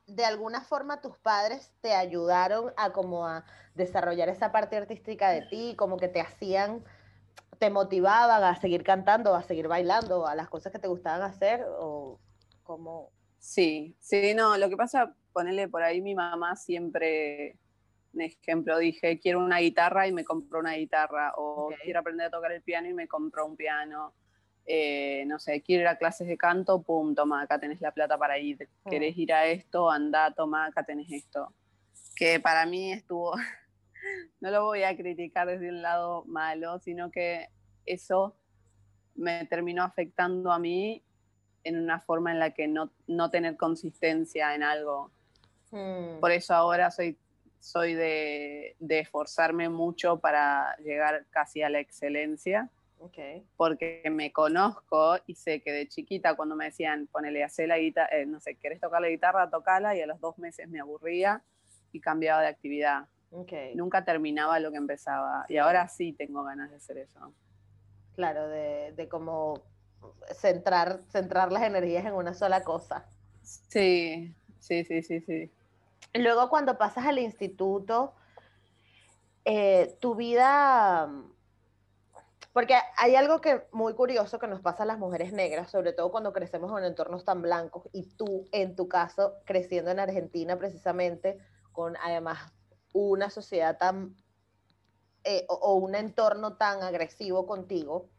de 0.08 0.26
alguna 0.26 0.62
forma 0.62 1.02
tus 1.02 1.18
padres 1.18 1.72
te 1.82 1.94
ayudaron 1.94 2.74
a 2.78 2.92
como 2.92 3.28
a 3.28 3.46
desarrollar 3.74 4.30
esa 4.30 4.52
parte 4.52 4.78
artística 4.78 5.32
de 5.32 5.42
ti, 5.44 5.76
como 5.78 5.98
que 5.98 6.08
te 6.08 6.22
hacían, 6.22 6.84
te 7.60 7.70
motivaban 7.70 8.44
a 8.44 8.56
seguir 8.56 8.84
cantando, 8.84 9.36
a 9.36 9.44
seguir 9.44 9.68
bailando, 9.68 10.26
a 10.28 10.36
las 10.36 10.50
cosas 10.50 10.72
que 10.72 10.80
te 10.80 10.88
gustaban 10.88 11.22
hacer, 11.22 11.66
o 11.80 12.20
como... 12.64 13.10
Sí, 13.40 13.96
sí, 14.00 14.34
no, 14.34 14.58
lo 14.58 14.70
que 14.70 14.78
pasa, 14.78 15.14
ponerle 15.32 15.68
por 15.68 15.84
ahí 15.84 16.02
mi 16.02 16.16
mamá 16.16 16.56
siempre, 16.56 17.58
un 18.14 18.22
ejemplo, 18.22 18.78
dije, 18.80 19.20
quiero 19.20 19.40
una 19.40 19.60
guitarra 19.60 20.08
y 20.08 20.12
me 20.12 20.24
compró 20.24 20.60
una 20.60 20.74
guitarra, 20.74 21.34
o 21.38 21.70
quiero 21.84 22.00
aprender 22.00 22.28
a 22.28 22.32
tocar 22.32 22.52
el 22.52 22.62
piano 22.64 22.88
y 22.90 22.94
me 22.94 23.08
compró 23.08 23.46
un 23.46 23.56
piano, 23.56 24.14
Eh, 24.68 25.26
no 25.28 25.38
sé, 25.38 25.62
quiero 25.62 25.82
ir 25.84 25.88
a 25.88 25.96
clases 26.00 26.28
de 26.28 26.38
canto, 26.38 26.82
pum, 26.82 27.14
toma, 27.14 27.44
acá 27.44 27.60
tenés 27.60 27.80
la 27.82 27.92
plata 27.92 28.18
para 28.18 28.40
ir, 28.40 28.68
Mm. 28.84 28.90
querés 28.90 29.16
ir 29.16 29.32
a 29.32 29.46
esto, 29.46 29.92
anda, 29.92 30.34
toma, 30.34 30.66
acá 30.66 30.82
tenés 30.84 31.12
esto. 31.12 31.54
Que 32.16 32.40
para 32.40 32.66
mí 32.66 32.92
estuvo, 32.92 33.34
no 34.40 34.52
lo 34.52 34.66
voy 34.66 34.84
a 34.84 34.96
criticar 34.96 35.48
desde 35.48 35.70
un 35.70 35.82
lado 35.82 36.24
malo, 36.26 36.80
sino 36.80 37.12
que 37.12 37.50
eso 37.86 38.36
me 39.16 39.46
terminó 39.46 39.84
afectando 39.84 40.52
a 40.52 40.60
mí 40.60 41.04
en 41.64 41.78
una 41.80 42.00
forma 42.00 42.32
en 42.32 42.40
la 42.40 42.52
que 42.52 42.68
no, 42.68 42.92
no 43.08 43.30
tener 43.32 43.58
consistencia 43.58 44.54
en 44.54 44.64
algo. 44.64 45.12
hmm, 45.72 46.20
Por 46.20 46.32
eso 46.32 46.54
ahora 46.54 46.92
soy, 46.92 47.18
soy 47.60 47.96
de, 47.96 48.76
de 48.80 49.00
esforzarme 49.00 49.70
mucho 49.70 50.20
para 50.20 50.76
llegar 50.78 51.26
casi 51.32 51.64
a 51.64 51.70
la 51.70 51.80
excelencia, 51.80 52.70
ok. 53.00 53.18
porque 53.58 54.04
me 54.12 54.32
conozco 54.32 55.18
y 55.26 55.36
sé 55.36 55.62
que 55.62 55.72
de 55.72 55.88
chiquita 55.88 56.36
cuando 56.36 56.56
me 56.56 56.66
decían, 56.66 57.08
ponele, 57.08 57.44
hacer 57.44 57.70
la 57.70 57.80
guitarra, 57.80 58.10
no 58.28 58.40
sé, 58.40 58.56
¿querés 58.56 58.80
tocar 58.80 59.02
la 59.02 59.10
guitarra? 59.10 59.50
Tocala, 59.50 59.96
y 59.96 60.02
a 60.02 60.08
los 60.08 60.20
dos 60.20 60.38
meses 60.38 60.70
me 60.70 60.80
aburría 60.80 61.42
y 61.92 62.00
cambiaba 62.00 62.42
de 62.42 62.48
actividad. 62.48 63.08
Ok, 63.36 63.52
Nunca 63.76 64.06
terminaba 64.06 64.60
lo 64.60 64.72
que 64.72 64.78
empezaba. 64.78 65.46
Y 65.50 65.58
ahora 65.58 65.88
sí 65.90 66.14
tengo 66.14 66.44
ganas 66.44 66.70
de 66.72 66.78
hacer 66.78 66.98
eso. 67.00 67.34
claro, 68.16 68.48
de, 68.48 68.94
de 68.96 69.10
como 69.10 69.62
centrar, 70.34 71.02
centrar 71.10 71.52
las 71.52 71.64
energías 71.64 72.06
en 72.06 72.14
una 72.14 72.34
sola 72.34 72.64
cosa. 72.64 73.06
Sí, 73.42 74.34
sí, 74.60 74.86
sí, 74.86 75.04
sí, 75.04 75.22
sí. 75.22 75.52
Luego 76.14 76.50
cuando 76.50 76.78
pasas 76.78 77.06
al 77.06 77.20
instituto, 77.20 78.14
eh, 79.44 79.98
tu 80.00 80.16
vida, 80.16 81.10
porque 82.54 82.76
hay 82.98 83.16
algo 83.16 83.42
que 83.42 83.64
muy 83.74 83.94
curioso 83.94 84.40
que 84.40 84.48
nos 84.48 84.62
pasa 84.62 84.84
a 84.84 84.86
las 84.86 84.98
mujeres 84.98 85.34
negras, 85.34 85.70
sobre 85.70 85.92
todo 85.92 86.10
cuando 86.10 86.32
crecemos 86.32 86.72
en 86.80 86.86
entornos 86.86 87.26
tan 87.26 87.42
blancos, 87.42 87.90
y 87.92 88.04
tú, 88.16 88.48
en 88.54 88.76
tu 88.76 88.88
caso, 88.88 89.34
creciendo 89.46 89.92
en 89.92 90.00
Argentina 90.00 90.58
precisamente, 90.58 91.38
con 91.74 91.98
además 91.98 92.54
una 93.02 93.30
sociedad 93.30 93.78
tan, 93.78 94.16
eh, 95.24 95.46
o, 95.50 95.54
o 95.56 95.76
un 95.76 95.96
entorno 95.96 96.58
tan 96.58 96.82
agresivo 96.82 97.46
contigo, 97.46 98.10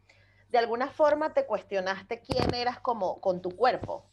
de 0.50 0.58
alguna 0.58 0.88
forma 0.90 1.34
te 1.34 1.46
cuestionaste 1.46 2.20
quién 2.20 2.54
eras 2.54 2.80
como 2.80 3.20
con 3.20 3.42
tu 3.42 3.50
cuerpo. 3.50 4.10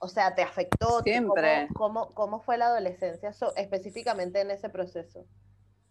O 0.00 0.08
sea, 0.08 0.34
¿te 0.34 0.42
afectó? 0.42 0.98
¿Tú 0.98 1.10
Siempre. 1.10 1.68
¿Cómo, 1.74 2.04
cómo, 2.08 2.14
cómo 2.14 2.40
fue 2.40 2.58
la 2.58 2.66
adolescencia 2.66 3.32
so- 3.32 3.54
específicamente 3.56 4.40
en 4.40 4.50
ese 4.50 4.68
proceso? 4.68 5.26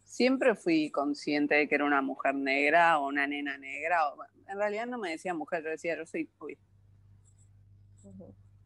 Siempre 0.04 0.56
fui 0.56 0.92
consciente 0.92 1.56
de 1.56 1.68
que 1.68 1.76
era 1.76 1.86
una 1.86 2.02
mujer 2.02 2.36
negra 2.36 3.00
o 3.00 3.08
una 3.08 3.26
nena 3.26 3.58
negra. 3.58 4.10
o- 4.14 4.24
en 4.48 4.58
realidad 4.58 4.86
no 4.86 4.98
me 4.98 5.10
decía 5.12 5.34
mujer, 5.34 5.64
yo 5.64 5.70
decía 5.70 5.98
yo 5.98 6.06
soy, 6.06 6.30
uy, 6.40 6.58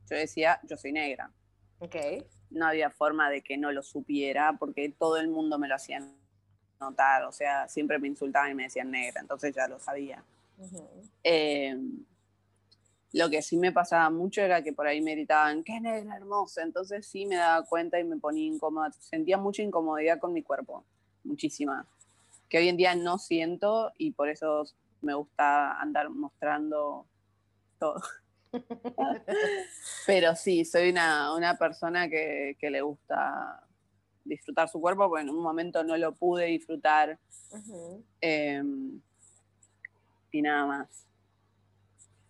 yo 0.09 0.15
decía 0.15 0.59
yo 0.63 0.75
soy 0.77 0.91
negra. 0.91 1.31
Ok. 1.79 1.95
No 2.49 2.67
había 2.67 2.89
forma 2.89 3.29
de 3.29 3.41
que 3.41 3.57
no 3.57 3.71
lo 3.71 3.83
supiera 3.83 4.55
porque 4.57 4.89
todo 4.89 5.17
el 5.17 5.27
mundo 5.27 5.59
me 5.59 5.67
lo 5.67 5.75
hacía 5.75 6.01
notar. 6.79 7.23
O 7.25 7.31
sea, 7.31 7.67
siempre 7.67 7.99
me 7.99 8.07
insultaban 8.07 8.51
y 8.51 8.55
me 8.55 8.63
decían 8.63 8.91
negra, 8.91 9.21
entonces 9.21 9.53
ya 9.55 9.67
lo 9.67 9.79
sabía. 9.79 10.23
Eh, 11.23 11.77
lo 13.13 13.29
que 13.29 13.41
sí 13.41 13.57
me 13.57 13.71
pasaba 13.71 14.09
mucho 14.09 14.41
era 14.41 14.61
que 14.61 14.73
por 14.73 14.87
ahí 14.87 15.01
me 15.01 15.15
gritaban, 15.15 15.63
qué 15.63 15.79
negra 15.79 16.15
hermosa. 16.15 16.61
Entonces 16.61 17.05
sí 17.07 17.25
me 17.25 17.35
daba 17.35 17.65
cuenta 17.65 17.99
y 17.99 18.03
me 18.03 18.17
ponía 18.17 18.45
incómoda. 18.45 18.91
Sentía 18.91 19.37
mucha 19.37 19.63
incomodidad 19.63 20.19
con 20.19 20.33
mi 20.33 20.43
cuerpo, 20.43 20.83
muchísima. 21.23 21.87
Que 22.49 22.59
hoy 22.59 22.69
en 22.69 22.77
día 22.77 22.95
no 22.95 23.17
siento 23.17 23.91
y 23.97 24.11
por 24.11 24.29
eso 24.29 24.65
me 25.01 25.13
gusta 25.13 25.79
andar 25.79 26.09
mostrando 26.09 27.05
todo. 27.79 28.01
Pero 30.05 30.35
sí, 30.35 30.65
soy 30.65 30.89
una, 30.89 31.33
una 31.33 31.57
persona 31.57 32.09
que, 32.09 32.55
que, 32.59 32.69
le 32.69 32.81
gusta 32.81 33.63
disfrutar 34.23 34.69
su 34.69 34.79
cuerpo, 34.79 35.09
porque 35.09 35.23
en 35.23 35.29
un 35.29 35.41
momento 35.41 35.83
no 35.83 35.97
lo 35.97 36.15
pude 36.15 36.45
disfrutar. 36.45 37.19
eh, 38.21 38.63
y 40.31 40.41
nada 40.41 40.65
más. 40.65 41.07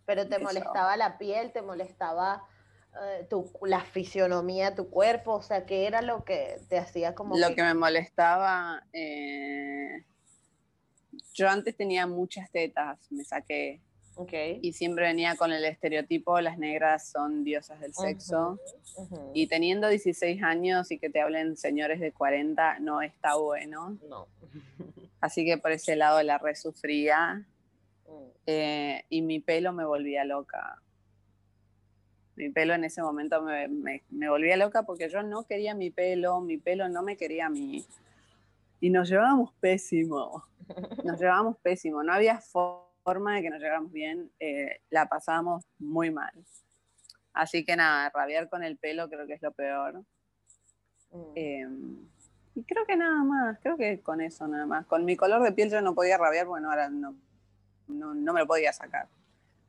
Pero 0.06 0.28
te 0.28 0.40
molestaba 0.40 0.96
la 0.96 1.18
piel, 1.18 1.52
te 1.52 1.62
molestaba 1.62 2.48
eh, 3.04 3.28
tu, 3.30 3.52
la 3.64 3.82
fisionomía, 3.82 4.74
tu 4.74 4.90
cuerpo, 4.90 5.34
o 5.34 5.42
sea, 5.42 5.66
¿qué 5.66 5.86
era 5.86 6.02
lo 6.02 6.24
que 6.24 6.62
te 6.70 6.78
hacía 6.78 7.14
como... 7.14 7.38
Lo 7.38 7.54
que, 7.54 7.62
me 7.62 7.74
molestaba, 7.74 8.84
eh, 8.94 10.06
yo 11.34 11.50
antes 11.50 11.76
tenía 11.76 12.08
muchas 12.08 12.50
tetas, 12.52 13.00
me 13.12 13.24
saqué. 13.24 13.82
Okay. 14.20 14.60
Y 14.64 14.74
siempre 14.74 15.06
venía 15.06 15.36
con 15.36 15.52
el 15.52 15.64
estereotipo, 15.64 16.42
las 16.42 16.58
negras 16.58 17.08
son 17.12 17.44
diosas 17.44 17.80
del 17.80 17.94
sexo. 17.94 18.60
Y 19.36 19.46
teniendo 19.46 19.88
16 19.88 20.42
años 20.42 20.90
y 20.92 20.98
que 20.98 21.12
te 21.12 21.22
hablen 21.22 21.56
señores 21.56 22.00
de 22.00 22.12
40, 22.12 22.80
no 22.80 23.04
está 23.04 23.36
bueno. 23.36 23.96
No. 24.10 24.28
Así 25.22 25.46
que 25.46 25.60
por 25.60 25.72
ese 25.72 25.96
lado 25.96 26.24
la 26.24 26.40
resufría. 26.40 27.46
Mm. 28.08 28.26
Eh, 28.48 29.06
y 29.10 29.22
mi 29.22 29.40
pelo 29.40 29.72
me 29.72 29.86
volvía 29.86 30.26
loca. 30.26 30.82
Mi 32.36 32.50
pelo 32.50 32.74
en 32.74 32.86
ese 32.86 33.04
momento 33.04 33.44
me, 33.44 33.68
me, 33.68 34.04
me, 34.10 34.30
volvía 34.30 34.58
loca 34.58 34.84
porque 34.84 35.10
yo 35.10 35.22
no 35.22 35.44
quería 35.44 35.76
mi 35.76 35.92
pelo, 35.92 36.40
mi 36.42 36.58
pelo 36.58 36.90
no 36.90 37.04
me 37.04 37.18
quería 37.18 37.48
a 37.48 37.50
mí. 37.50 37.86
Y 38.80 38.90
nos 38.90 39.10
llevábamos 39.10 39.54
pésimo. 39.60 40.44
Nos 41.04 41.20
llevábamos 41.20 41.58
pésimo. 41.60 42.02
No 42.04 42.14
había 42.14 42.40
forma 42.40 42.87
de 43.14 43.42
que 43.42 43.50
nos 43.50 43.60
lleváramos 43.60 43.92
bien. 43.92 44.32
Eh, 44.40 44.82
la 44.90 45.08
pasábamos 45.08 45.64
muy 45.80 46.12
mal. 46.12 46.34
Así 47.34 47.64
que 47.64 47.76
nada, 47.76 48.10
rabiar 48.10 48.50
con 48.50 48.64
el 48.64 48.78
pelo 48.78 49.10
creo 49.10 49.26
que 49.28 49.34
es 49.34 49.42
lo 49.42 49.52
peor. 49.52 50.04
Mm. 51.12 51.32
Eh, 51.36 51.68
y 52.56 52.64
creo 52.64 52.86
que 52.86 52.98
nada 52.98 53.24
más, 53.24 53.60
creo 53.62 53.78
que 53.78 54.02
con 54.02 54.20
eso 54.20 54.48
nada 54.48 54.66
más. 54.66 54.86
Con 54.88 55.06
mi 55.06 55.16
color 55.16 55.42
de 55.44 55.52
piel 55.52 55.70
yo 55.70 55.82
no 55.82 55.96
podía 55.96 56.18
rabiar, 56.18 56.48
bueno, 56.48 56.70
ahora 56.70 56.90
no, 56.90 57.16
no, 57.88 58.14
no 58.14 58.34
me 58.34 58.42
lo 58.42 58.48
podía 58.48 58.74
sacar. 58.74 59.08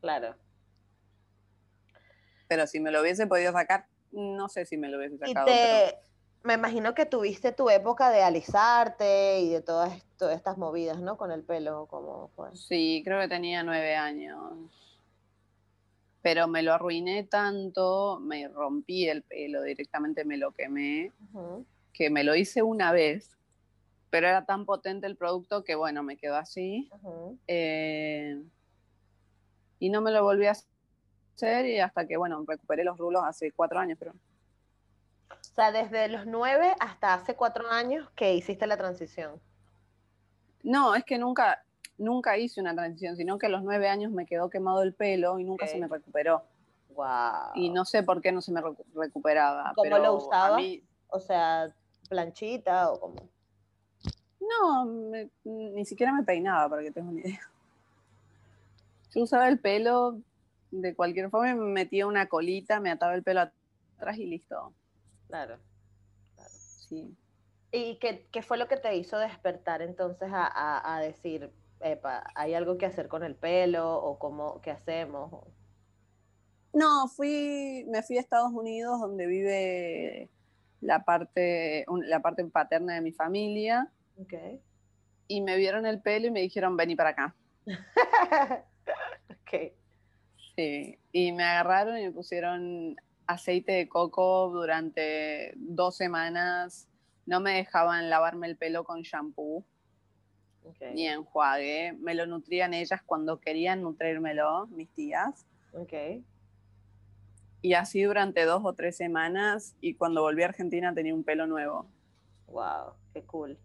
Claro. 0.01 0.35
Pero 2.49 2.67
si 2.67 2.81
me 2.81 2.91
lo 2.91 3.03
hubiese 3.03 3.27
podido 3.27 3.53
sacar, 3.53 3.87
no 4.11 4.49
sé 4.49 4.65
si 4.65 4.79
me 4.79 4.89
lo 4.89 4.97
hubiese 4.97 5.19
sacado. 5.19 5.47
Y 5.47 5.51
te, 5.51 5.91
pero... 5.91 6.09
me 6.43 6.55
imagino 6.55 6.95
que 6.95 7.05
tuviste 7.07 7.53
tu 7.53 7.69
época 7.71 8.11
de 8.11 8.23
alisarte 8.23 9.41
y 9.41 9.51
de 9.51 9.61
todas, 9.61 10.03
todas 10.17 10.37
estas 10.37 10.57
movidas, 10.57 11.01
¿no? 11.01 11.17
Con 11.17 11.31
el 11.33 11.43
pelo, 11.43 11.87
como 11.87 12.29
fue. 12.37 12.55
Sí, 12.57 13.03
creo 13.05 13.21
que 13.21 13.29
tenía 13.29 13.63
nueve 13.63 13.97
años. 13.97 14.41
Pero 16.23 16.49
me 16.49 16.63
lo 16.63 16.75
arruiné 16.75 17.25
tanto, 17.25 18.19
me 18.21 18.49
rompí 18.49 19.09
el 19.09 19.23
pelo, 19.23 19.63
directamente 19.63 20.25
me 20.25 20.37
lo 20.37 20.53
quemé, 20.53 21.13
Uh 21.33 21.39
-huh. 21.39 21.65
que 21.93 22.11
me 22.11 22.25
lo 22.25 22.35
hice 22.35 22.63
una 22.63 22.93
vez, 22.93 23.37
pero 24.11 24.29
era 24.29 24.45
tan 24.45 24.65
potente 24.65 25.07
el 25.07 25.17
producto 25.17 25.65
que 25.65 25.75
bueno, 25.75 26.03
me 26.03 26.17
quedó 26.17 26.37
así. 26.37 26.89
Uh 27.03 27.09
-huh. 27.09 27.39
eh, 27.47 28.43
y 29.81 29.91
no 29.91 30.01
me 30.01 30.11
lo 30.11 30.23
volví 30.25 30.47
a 30.47 30.53
hacer 31.37 31.67
y 31.67 31.79
hasta 31.79 32.07
que, 32.07 32.17
bueno, 32.17 32.43
recuperé 32.47 32.83
los 32.83 32.99
rulos 32.99 33.23
hace 33.25 33.53
cuatro 33.53 33.79
años, 33.79 33.97
pero... 33.99 34.13
O 35.31 35.55
sea, 35.61 35.73
desde 35.73 36.09
los 36.09 36.27
nueve 36.27 36.75
hasta 36.81 37.15
hace 37.15 37.35
cuatro 37.35 37.69
años 37.71 38.09
que 38.15 38.35
hiciste 38.35 38.67
la 38.67 38.77
transición. 38.77 39.41
No, 40.63 40.95
es 40.95 41.05
que 41.05 41.19
nunca, 41.19 41.63
nunca 41.99 42.37
hice 42.37 42.61
una 42.61 42.75
transición, 42.75 43.17
sino 43.17 43.39
que 43.39 43.47
a 43.47 43.49
los 43.49 43.63
nueve 43.63 43.89
años 43.89 44.13
me 44.13 44.27
quedó 44.27 44.51
quemado 44.51 44.83
el 44.83 44.95
pelo 44.95 45.39
y 45.39 45.45
nunca 45.45 45.67
se 45.67 45.79
me 45.79 45.89
recuperó. 45.89 46.43
Wow. 46.95 47.53
Y 47.55 47.71
no 47.71 47.85
sé 47.85 48.03
por 48.03 48.21
qué 48.21 48.33
no 48.33 48.41
se 48.41 48.53
me 48.53 48.61
recu- 48.61 48.85
recuperaba. 48.95 49.73
¿Cómo 49.75 49.83
pero 49.83 49.99
lo 49.99 50.07
a 50.07 50.13
usabas? 50.13 50.61
mí- 50.61 50.83
O 51.09 51.21
sea, 51.21 51.69
planchita 52.09 52.91
o 52.91 53.01
como. 53.01 53.29
no, 54.41 54.85
me- 54.85 55.29
ni 55.45 55.85
siquiera 55.85 56.13
me 56.13 56.23
peinaba, 56.23 56.69
para 56.69 56.83
que 56.83 56.91
tengas 56.91 57.13
una 57.13 57.21
idea. 57.21 57.41
Yo 59.15 59.23
usaba 59.23 59.49
el 59.49 59.59
pelo 59.59 60.19
de 60.71 60.95
cualquier 60.95 61.31
forma, 61.31 61.55
me 61.55 61.71
metía 61.73 62.07
una 62.07 62.27
colita, 62.29 62.79
me 62.81 62.91
ataba 62.91 63.15
el 63.15 63.23
pelo 63.23 63.41
atrás 63.97 64.19
y 64.19 64.27
listo. 64.27 64.73
Claro. 65.29 65.59
Sí. 66.47 67.17
¿Y 67.71 67.99
qué, 67.99 68.27
qué 68.33 68.43
fue 68.43 68.57
lo 68.59 68.67
que 68.67 68.79
te 68.79 68.97
hizo 68.97 69.19
despertar 69.19 69.83
entonces 69.83 70.31
a, 70.33 70.47
a- 70.47 70.97
a 70.97 71.01
decir, 71.01 71.53
epa, 71.81 72.25
hay 72.35 72.55
algo 72.55 72.79
que 72.79 72.87
hacer 72.87 73.09
con 73.09 73.23
el 73.25 73.37
pelo 73.37 73.95
o 74.03 74.19
cómo, 74.19 74.61
qué 74.63 74.71
hacemos? 74.71 75.31
No, 76.73 77.09
fui, 77.09 77.85
me 77.89 78.03
fui 78.03 78.17
a 78.17 78.21
Estados 78.21 78.53
Unidos, 78.53 79.01
donde 79.01 79.27
vive 79.27 80.31
la 80.81 81.05
parte, 81.05 81.85
la 82.07 82.21
parte 82.21 82.45
paterna 82.47 82.95
de 82.95 83.01
mi 83.01 83.13
familia, 83.13 83.93
Ok. 84.17 84.35
y 85.27 85.41
me 85.43 85.57
vieron 85.57 85.87
el 85.87 86.01
pelo 86.01 86.29
y 86.29 86.31
me 86.31 86.41
dijeron, 86.41 86.77
vení 86.77 86.97
para 86.97 87.11
acá. 87.11 87.37
ok. 89.31 89.73
Sí, 90.57 90.99
y 91.13 91.33
me 91.33 91.45
agarraron 91.45 91.99
y 91.99 92.05
me 92.05 92.13
pusieron 92.13 92.97
aceite 93.29 93.73
de 93.73 93.89
coco 93.89 94.51
durante 94.51 95.53
dos 95.57 95.97
semanas. 95.97 96.89
No 97.27 97.41
me 97.41 97.53
dejaban 97.53 98.11
lavarme 98.11 98.49
el 98.49 98.57
pelo 98.57 98.83
con 98.83 99.03
shampoo 99.03 99.65
ok, 100.65 100.81
ni 100.95 101.07
enjuague. 101.07 101.93
Me 102.01 102.15
lo 102.15 102.27
nutrían 102.27 102.75
ellas 102.75 103.03
cuando 103.05 103.39
querían 103.39 103.83
nutrírmelo, 103.83 104.67
mis 104.69 104.91
tías. 104.91 105.47
ok. 105.73 106.25
Y 107.61 107.75
así 107.75 108.03
durante 108.03 108.45
dos 108.45 108.63
o 108.65 108.73
tres 108.73 108.97
semanas. 108.97 109.75
Y 109.81 109.95
cuando 109.95 110.23
volví 110.23 110.43
a 110.43 110.47
Argentina 110.47 110.95
tenía 110.95 111.15
un 111.15 111.25
pelo 111.25 111.47
nuevo. 111.47 111.87
Wow, 112.47 112.95
qué 113.13 113.23
cool. 113.25 113.59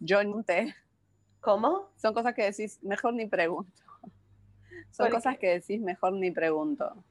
Yo 0.00 0.22
noté. 0.24 0.74
¿Cómo? 1.40 1.88
Son 1.96 2.12
cosas 2.12 2.34
que 2.34 2.42
decís, 2.42 2.82
mejor 2.82 3.14
ni 3.14 3.26
pregunto. 3.26 3.82
Son 4.90 5.06
¿Por 5.06 5.14
cosas 5.14 5.34
qué? 5.34 5.40
que 5.40 5.46
decís, 5.60 5.80
mejor 5.80 6.14
ni 6.14 6.32
pregunto. 6.32 7.04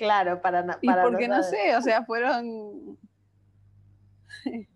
Claro, 0.00 0.40
para, 0.40 0.62
na- 0.62 0.78
Y 0.80 0.86
para 0.86 1.02
porque 1.02 1.28
no 1.28 1.42
sé, 1.42 1.76
o 1.76 1.82
sea, 1.82 2.02
fueron. 2.06 2.98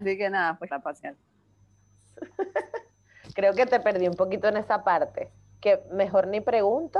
Así 0.00 0.18
que 0.18 0.28
nada, 0.28 0.58
pues 0.58 0.68
la 0.72 0.80
pasear. 0.80 1.14
Creo 3.36 3.54
que 3.54 3.64
te 3.66 3.78
perdí 3.78 4.08
un 4.08 4.14
poquito 4.16 4.48
en 4.48 4.56
esa 4.56 4.82
parte. 4.82 5.30
Que 5.60 5.84
mejor 5.92 6.26
ni 6.26 6.40
pregunto. 6.40 6.98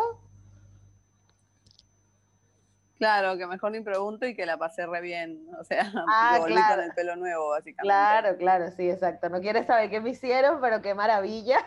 Claro, 2.98 3.36
que 3.36 3.48
mejor 3.48 3.72
ni 3.72 3.80
pregunto 3.80 4.24
y 4.26 4.36
que 4.36 4.46
la 4.46 4.58
pasé 4.58 4.86
re 4.86 5.00
bien. 5.00 5.48
O 5.58 5.64
sea, 5.64 5.92
Ah, 6.08 6.36
volví 6.38 6.52
claro. 6.54 6.76
con 6.76 6.84
el 6.84 6.92
pelo 6.92 7.16
nuevo, 7.16 7.48
básicamente. 7.48 7.82
Claro, 7.82 8.36
claro, 8.36 8.70
sí, 8.70 8.88
exacto. 8.88 9.28
No 9.28 9.40
quieres 9.40 9.66
saber 9.66 9.90
qué 9.90 10.00
me 10.00 10.10
hicieron, 10.10 10.60
pero 10.60 10.80
qué 10.80 10.94
maravilla. 10.94 11.58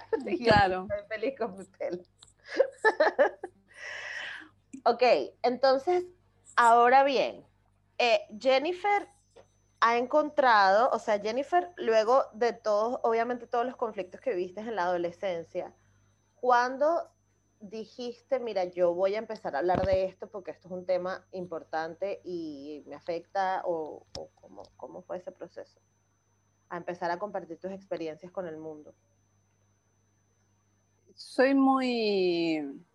Claro. 0.46 0.88
Estoy 0.89 1.08
feliz 1.10 1.38
con 1.38 1.58
mi 1.58 1.65
pelo. 1.65 2.01
Ok, 4.86 5.04
entonces, 5.42 6.06
ahora 6.56 7.04
bien, 7.04 7.44
eh, 7.98 8.22
Jennifer 8.39 9.10
ha 9.82 9.98
encontrado, 9.98 10.89
o 10.92 11.00
sea, 11.00 11.20
Jennifer, 11.20 11.72
luego 11.77 12.24
de 12.34 12.54
todos, 12.54 13.00
obviamente 13.04 13.48
todos 13.48 13.65
los 13.65 13.75
conflictos 13.75 14.22
que 14.22 14.34
viste 14.34 14.62
en 14.62 14.75
la 14.75 14.84
adolescencia, 14.84 15.74
¿cuándo 16.36 17.10
dijiste, 17.60 18.39
mira, 18.39 18.65
yo 18.65 18.94
voy 18.94 19.15
a 19.15 19.20
empezar 19.20 19.56
a 19.56 19.60
hablar 19.60 19.86
de 19.86 20.06
esto 20.06 20.27
porque 20.27 20.51
esto 20.51 20.68
es 20.68 20.72
un 20.72 20.86
tema 20.86 21.25
importante 21.32 22.22
y 22.24 22.84
me 22.86 22.96
afecta, 22.96 23.63
o, 23.65 24.06
o 24.18 24.30
cómo, 24.36 24.63
cómo 24.77 25.01
fue 25.01 25.18
ese 25.18 25.32
proceso? 25.32 25.80
A 26.70 26.77
empezar 26.77 27.10
a 27.12 27.18
compartir 27.18 27.60
tus 27.60 27.72
experiencias 27.72 28.32
con 28.32 28.48
el 28.48 28.58
mundo. 28.58 28.94
Soy 31.15 31.56
muy. 31.56 32.86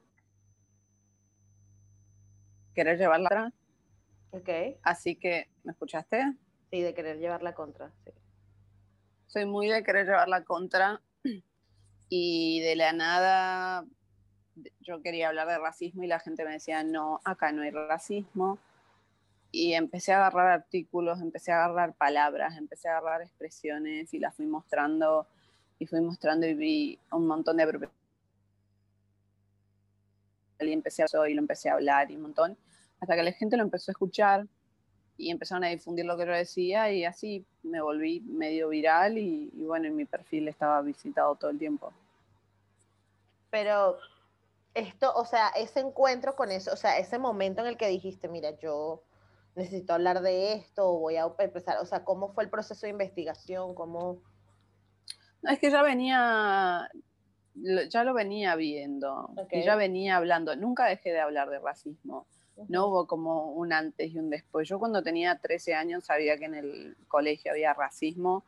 Querer 2.81 2.97
llevarla 2.97 3.27
atrás. 3.27 3.53
¿Ok? 4.31 4.49
Así 4.83 5.15
que, 5.15 5.51
¿me 5.65 5.73
escuchaste? 5.73 6.33
Sí, 6.71 6.81
de 6.81 6.95
querer 6.95 7.19
llevarla 7.19 7.53
contra. 7.53 7.91
Sí. 8.07 8.11
Soy 9.27 9.45
muy 9.45 9.69
de 9.69 9.85
querer 9.85 10.07
llevarla 10.07 10.45
contra. 10.45 11.03
Y 12.09 12.61
de 12.61 12.77
la 12.77 12.95
nada 12.95 13.85
yo 14.81 15.03
quería 15.03 15.29
hablar 15.29 15.47
de 15.49 15.59
racismo 15.59 16.05
y 16.05 16.07
la 16.07 16.21
gente 16.21 16.43
me 16.43 16.53
decía, 16.53 16.83
no, 16.83 17.21
acá 17.23 17.53
no 17.53 17.61
hay 17.61 17.71
racismo. 17.71 18.59
Y 19.53 19.75
empecé 19.75 20.15
a 20.15 20.27
agarrar 20.27 20.47
artículos, 20.47 21.21
empecé 21.21 21.53
a 21.53 21.63
agarrar 21.63 21.93
palabras, 21.93 22.57
empecé 22.57 22.89
a 22.89 22.97
agarrar 22.97 23.21
expresiones 23.21 24.15
y 24.15 24.19
las 24.19 24.35
fui 24.35 24.47
mostrando 24.47 25.27
y 25.79 25.85
fui 25.85 26.01
mostrando 26.01 26.47
y 26.47 26.55
vi 26.55 26.99
un 27.13 27.27
montón 27.27 27.59
de 27.59 27.65
apropiación. 27.65 28.01
Y 30.61 30.73
empecé 30.73 31.03
a 31.03 31.29
y 31.29 31.35
lo 31.35 31.41
empecé 31.41 31.69
a 31.69 31.75
hablar 31.75 32.11
y 32.11 32.17
un 32.17 32.23
montón, 32.23 32.57
hasta 33.01 33.17
que 33.17 33.23
la 33.23 33.33
gente 33.33 33.57
lo 33.57 33.63
empezó 33.63 33.91
a 33.91 33.93
escuchar 33.93 34.47
y 35.17 35.31
empezaron 35.31 35.65
a 35.65 35.69
difundir 35.69 36.05
lo 36.05 36.17
que 36.17 36.27
yo 36.27 36.33
decía 36.33 36.91
y 36.93 37.05
así 37.05 37.45
me 37.63 37.81
volví 37.81 38.21
medio 38.21 38.69
viral 38.69 39.19
y, 39.19 39.51
y 39.55 39.65
bueno, 39.65 39.87
y 39.87 39.91
mi 39.91 40.05
perfil 40.05 40.49
estaba 40.49 40.81
visitado 40.83 41.35
todo 41.35 41.51
el 41.51 41.59
tiempo. 41.59 41.93
Pero 43.51 43.99
esto, 44.75 45.13
o 45.15 45.25
sea, 45.25 45.49
ese 45.49 45.81
encuentro 45.81 46.37
con 46.37 46.51
eso, 46.51 46.73
o 46.73 46.77
sea, 46.77 46.99
ese 46.99 47.19
momento 47.19 47.61
en 47.61 47.67
el 47.67 47.77
que 47.77 47.89
dijiste, 47.89 48.29
mira, 48.29 48.57
yo 48.59 49.03
necesito 49.55 49.95
hablar 49.95 50.23
de 50.23 50.55
esto, 50.55 50.99
voy 50.99 51.17
a 51.17 51.31
empezar, 51.39 51.79
o 51.79 51.87
sea, 51.87 52.05
¿cómo 52.05 52.33
fue 52.33 52.45
el 52.45 52.51
proceso 52.51 52.87
de 52.87 52.91
investigación? 52.91 53.75
¿Cómo... 53.75 54.23
No, 55.43 55.51
es 55.51 55.59
que 55.59 55.71
ya 55.71 55.83
venía, 55.83 56.89
ya 57.55 58.05
lo 58.05 58.15
venía 58.15 58.55
viendo, 58.57 59.31
y 59.51 59.63
ya 59.63 59.75
venía 59.75 60.17
hablando, 60.17 60.55
nunca 60.55 60.87
dejé 60.87 61.11
de 61.11 61.21
hablar 61.21 61.51
de 61.51 61.59
racismo, 61.59 62.27
no 62.69 62.87
hubo 62.87 63.07
como 63.07 63.53
un 63.53 63.73
antes 63.73 64.13
y 64.13 64.19
un 64.19 64.31
después. 64.31 64.69
Yo 64.69 64.79
cuando 64.79 65.03
tenía 65.03 65.39
13 65.39 65.75
años 65.75 66.05
sabía 66.05 66.37
que 66.37 66.45
en 66.45 66.55
el 66.55 66.97
colegio 67.09 67.53
había 67.53 67.73
racismo 67.75 68.45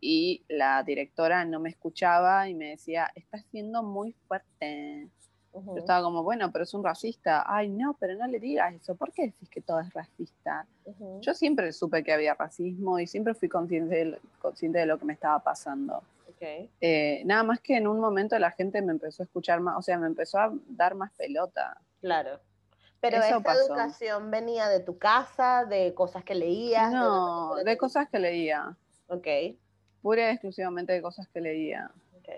y 0.00 0.42
la 0.48 0.82
directora 0.82 1.44
no 1.44 1.60
me 1.60 1.68
escuchaba 1.68 2.48
y 2.48 2.54
me 2.54 2.70
decía, 2.70 3.10
estás 3.14 3.44
siendo 3.50 3.82
muy 3.82 4.12
fuerte. 4.26 5.08
Yo 5.52 5.76
estaba 5.76 6.02
como, 6.02 6.22
bueno, 6.22 6.52
pero 6.52 6.62
es 6.62 6.72
un 6.74 6.84
racista. 6.84 7.44
Ay, 7.46 7.68
no, 7.68 7.96
pero 7.98 8.14
no 8.14 8.26
le 8.26 8.38
digas 8.38 8.72
eso. 8.72 8.94
¿Por 8.94 9.12
qué 9.12 9.26
decís 9.26 9.50
que 9.50 9.60
todo 9.60 9.80
es 9.80 9.92
racista? 9.92 10.66
Yo 11.20 11.34
siempre 11.34 11.72
supe 11.72 12.04
que 12.04 12.12
había 12.12 12.34
racismo 12.34 12.98
y 13.00 13.06
siempre 13.06 13.34
fui 13.34 13.48
consciente 13.48 14.04
de, 14.04 14.18
consciente 14.40 14.78
de 14.78 14.86
lo 14.86 14.98
que 14.98 15.04
me 15.04 15.12
estaba 15.12 15.40
pasando. 15.40 16.02
Eh, 16.80 17.22
nada 17.26 17.42
más 17.42 17.60
que 17.60 17.76
en 17.76 17.86
un 17.86 18.00
momento 18.00 18.38
la 18.38 18.50
gente 18.50 18.80
me 18.80 18.92
empezó 18.92 19.22
a 19.22 19.26
escuchar 19.26 19.60
más, 19.60 19.76
o 19.76 19.82
sea, 19.82 19.98
me 19.98 20.06
empezó 20.06 20.38
a 20.38 20.52
dar 20.68 20.94
más 20.94 21.12
pelota. 21.12 21.78
Claro. 22.00 22.40
Pero 23.00 23.16
esa 23.16 23.36
educación 23.36 24.30
venía 24.30 24.68
de 24.68 24.80
tu 24.80 24.98
casa, 24.98 25.64
de 25.64 25.94
cosas 25.94 26.22
que 26.22 26.34
leías. 26.34 26.92
No, 26.92 27.54
de, 27.56 27.76
cosas 27.78 28.08
que 28.10 28.18
leía. 28.18 28.76
Ok. 29.08 29.26
Pura 30.02 30.30
y 30.30 30.32
exclusivamente 30.32 30.92
de 30.92 31.00
cosas 31.00 31.26
que 31.28 31.40
leía. 31.40 31.90
Ok. 32.18 32.28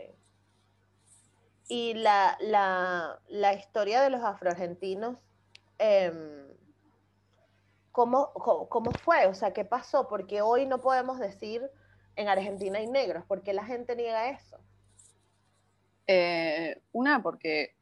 Y 1.69 1.95
la, 1.95 2.37
la, 3.29 3.55
historia 3.55 4.03
de 4.03 4.11
los 4.11 4.23
afroargentinos, 4.23 5.19
eh, 5.79 6.47
¿cómo, 7.91 8.33
cómo, 8.33 8.93
fue? 8.93 9.27
O 9.27 9.35
sea, 9.35 9.53
¿qué 9.53 9.65
pasó? 9.65 10.07
Porque 10.07 10.43
hoy 10.43 10.67
no 10.67 10.81
podemos 10.81 11.19
decir 11.19 11.69
en 12.15 12.29
Argentina 12.29 12.79
hay 12.79 12.87
negros. 12.87 13.25
¿Por 13.25 13.43
qué 13.43 13.53
la 13.53 13.65
gente 13.65 13.97
niega 13.97 14.31
eso? 14.31 14.59
Eh, 16.07 16.81
una, 16.93 17.23
porque 17.23 17.75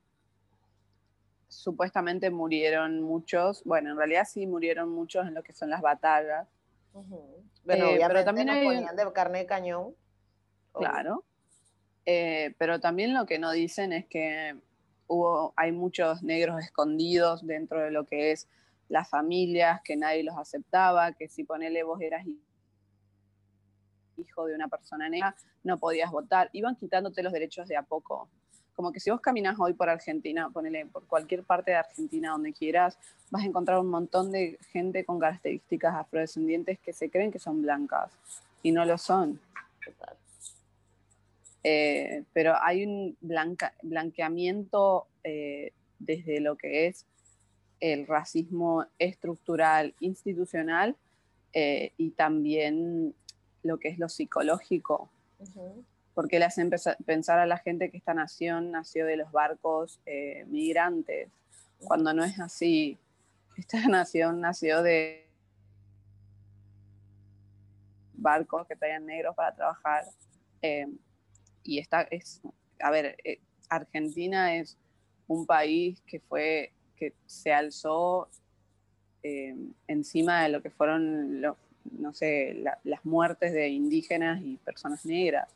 supuestamente 1.50 2.30
murieron 2.30 3.02
muchos, 3.02 3.62
bueno, 3.64 3.90
en 3.90 3.97
realidad 3.97 4.25
sí 4.26 4.47
murieron 4.47 4.88
muchos 4.88 5.26
en 5.26 5.35
lo 5.35 5.42
que 5.42 5.52
son 5.52 5.69
las 5.69 5.83
batallas. 5.83 6.49
Eh, 6.95 8.00
pero 8.09 8.25
también 8.25 8.49
hay... 8.49 8.64
ponían 8.64 8.97
de 8.97 9.12
carne 9.12 9.40
de 9.40 9.47
cañón. 9.47 9.95
Claro. 10.73 11.25
Eh, 12.07 12.54
pero 12.59 12.80
también 12.80 13.12
lo 13.12 13.26
que 13.26 13.38
no 13.38 13.50
dicen 13.50 13.92
es 13.92 14.07
que 14.07 14.57
hubo, 15.09 15.52
hay 15.57 15.73
muchos 15.73 16.23
negros 16.23 16.64
escondidos 16.64 17.47
dentro 17.47 17.80
de 17.80 17.90
lo 17.90 18.07
que 18.07 18.33
es 18.33 18.49
las 18.88 19.09
familias, 19.09 19.80
que 19.85 19.97
nadie 19.97 20.23
los 20.23 20.37
aceptaba, 20.38 21.12
que 21.12 21.28
si 21.28 21.45
ponele 21.45 21.83
vos 21.83 22.00
eras 22.00 22.25
hijo 24.16 24.47
de 24.47 24.54
una 24.54 24.69
persona 24.69 25.09
negra, 25.09 25.35
no 25.62 25.78
podías 25.78 26.11
votar. 26.11 26.50
Iban 26.52 26.76
quitándote 26.76 27.23
los 27.23 27.33
derechos 27.33 27.69
de 27.69 27.76
a 27.76 27.83
poco. 27.83 28.28
Como 28.80 28.92
que 28.92 29.00
si 29.00 29.10
vos 29.10 29.20
caminas 29.20 29.56
hoy 29.58 29.75
por 29.75 29.90
Argentina, 29.90 30.49
ponele 30.49 30.87
por 30.87 31.04
cualquier 31.04 31.44
parte 31.44 31.72
de 31.72 31.76
Argentina 31.76 32.30
donde 32.30 32.54
quieras, 32.54 32.96
vas 33.30 33.42
a 33.42 33.44
encontrar 33.44 33.78
un 33.78 33.88
montón 33.88 34.32
de 34.32 34.58
gente 34.72 35.04
con 35.04 35.18
características 35.18 35.94
afrodescendientes 35.94 36.78
que 36.78 36.94
se 36.94 37.10
creen 37.10 37.30
que 37.30 37.38
son 37.38 37.60
blancas 37.60 38.10
y 38.62 38.72
no 38.72 38.87
lo 38.87 38.96
son. 38.96 39.38
Eh, 41.62 42.25
pero 42.32 42.54
hay 42.58 42.87
un 42.87 43.18
blanqueamiento 43.82 45.06
eh, 45.25 45.72
desde 45.99 46.40
lo 46.40 46.56
que 46.56 46.87
es 46.87 47.04
el 47.80 48.06
racismo 48.06 48.87
estructural, 48.99 49.94
institucional 50.00 50.96
eh, 51.52 51.92
y 51.99 52.12
también 52.12 53.14
lo 53.62 53.76
que 53.76 53.88
es 53.88 53.99
lo 53.99 54.08
psicológico 54.08 55.10
porque 56.21 56.39
le 56.39 56.45
hacen 56.45 56.71
pensar 57.06 57.39
a 57.39 57.47
la 57.47 57.56
gente 57.56 57.91
que 57.91 57.97
esta 57.97 58.13
nación 58.13 58.73
nació 58.73 59.06
de 59.06 59.17
los 59.17 59.33
barcos 59.33 60.00
eh, 60.04 60.45
migrantes, 60.49 61.30
cuando 61.78 62.13
no 62.13 62.23
es 62.23 62.39
así. 62.39 62.99
Esta 63.56 63.80
nación 63.89 64.39
nació 64.39 64.83
de 64.83 65.26
barcos 68.13 68.67
que 68.67 68.76
traían 68.76 69.06
negros 69.06 69.35
para 69.35 69.54
trabajar. 69.54 70.04
Eh, 70.61 70.89
y 71.65 71.78
esta 71.78 72.02
es, 72.02 72.43
a 72.80 72.91
ver, 72.91 73.17
eh, 73.25 73.41
Argentina 73.71 74.56
es 74.56 74.76
un 75.26 75.47
país 75.47 76.02
que 76.02 76.21
fue, 76.21 76.75
que 76.97 77.15
se 77.25 77.50
alzó 77.50 78.28
encima 79.23 80.43
de 80.43 80.50
lo 80.50 80.61
que 80.61 80.69
fueron, 80.69 81.41
no 81.41 82.13
sé, 82.13 82.63
las 82.85 83.04
muertes 83.06 83.54
de 83.54 83.71
indígenas 83.71 84.43
y 84.43 84.59
personas 84.59 85.06
negras 85.06 85.49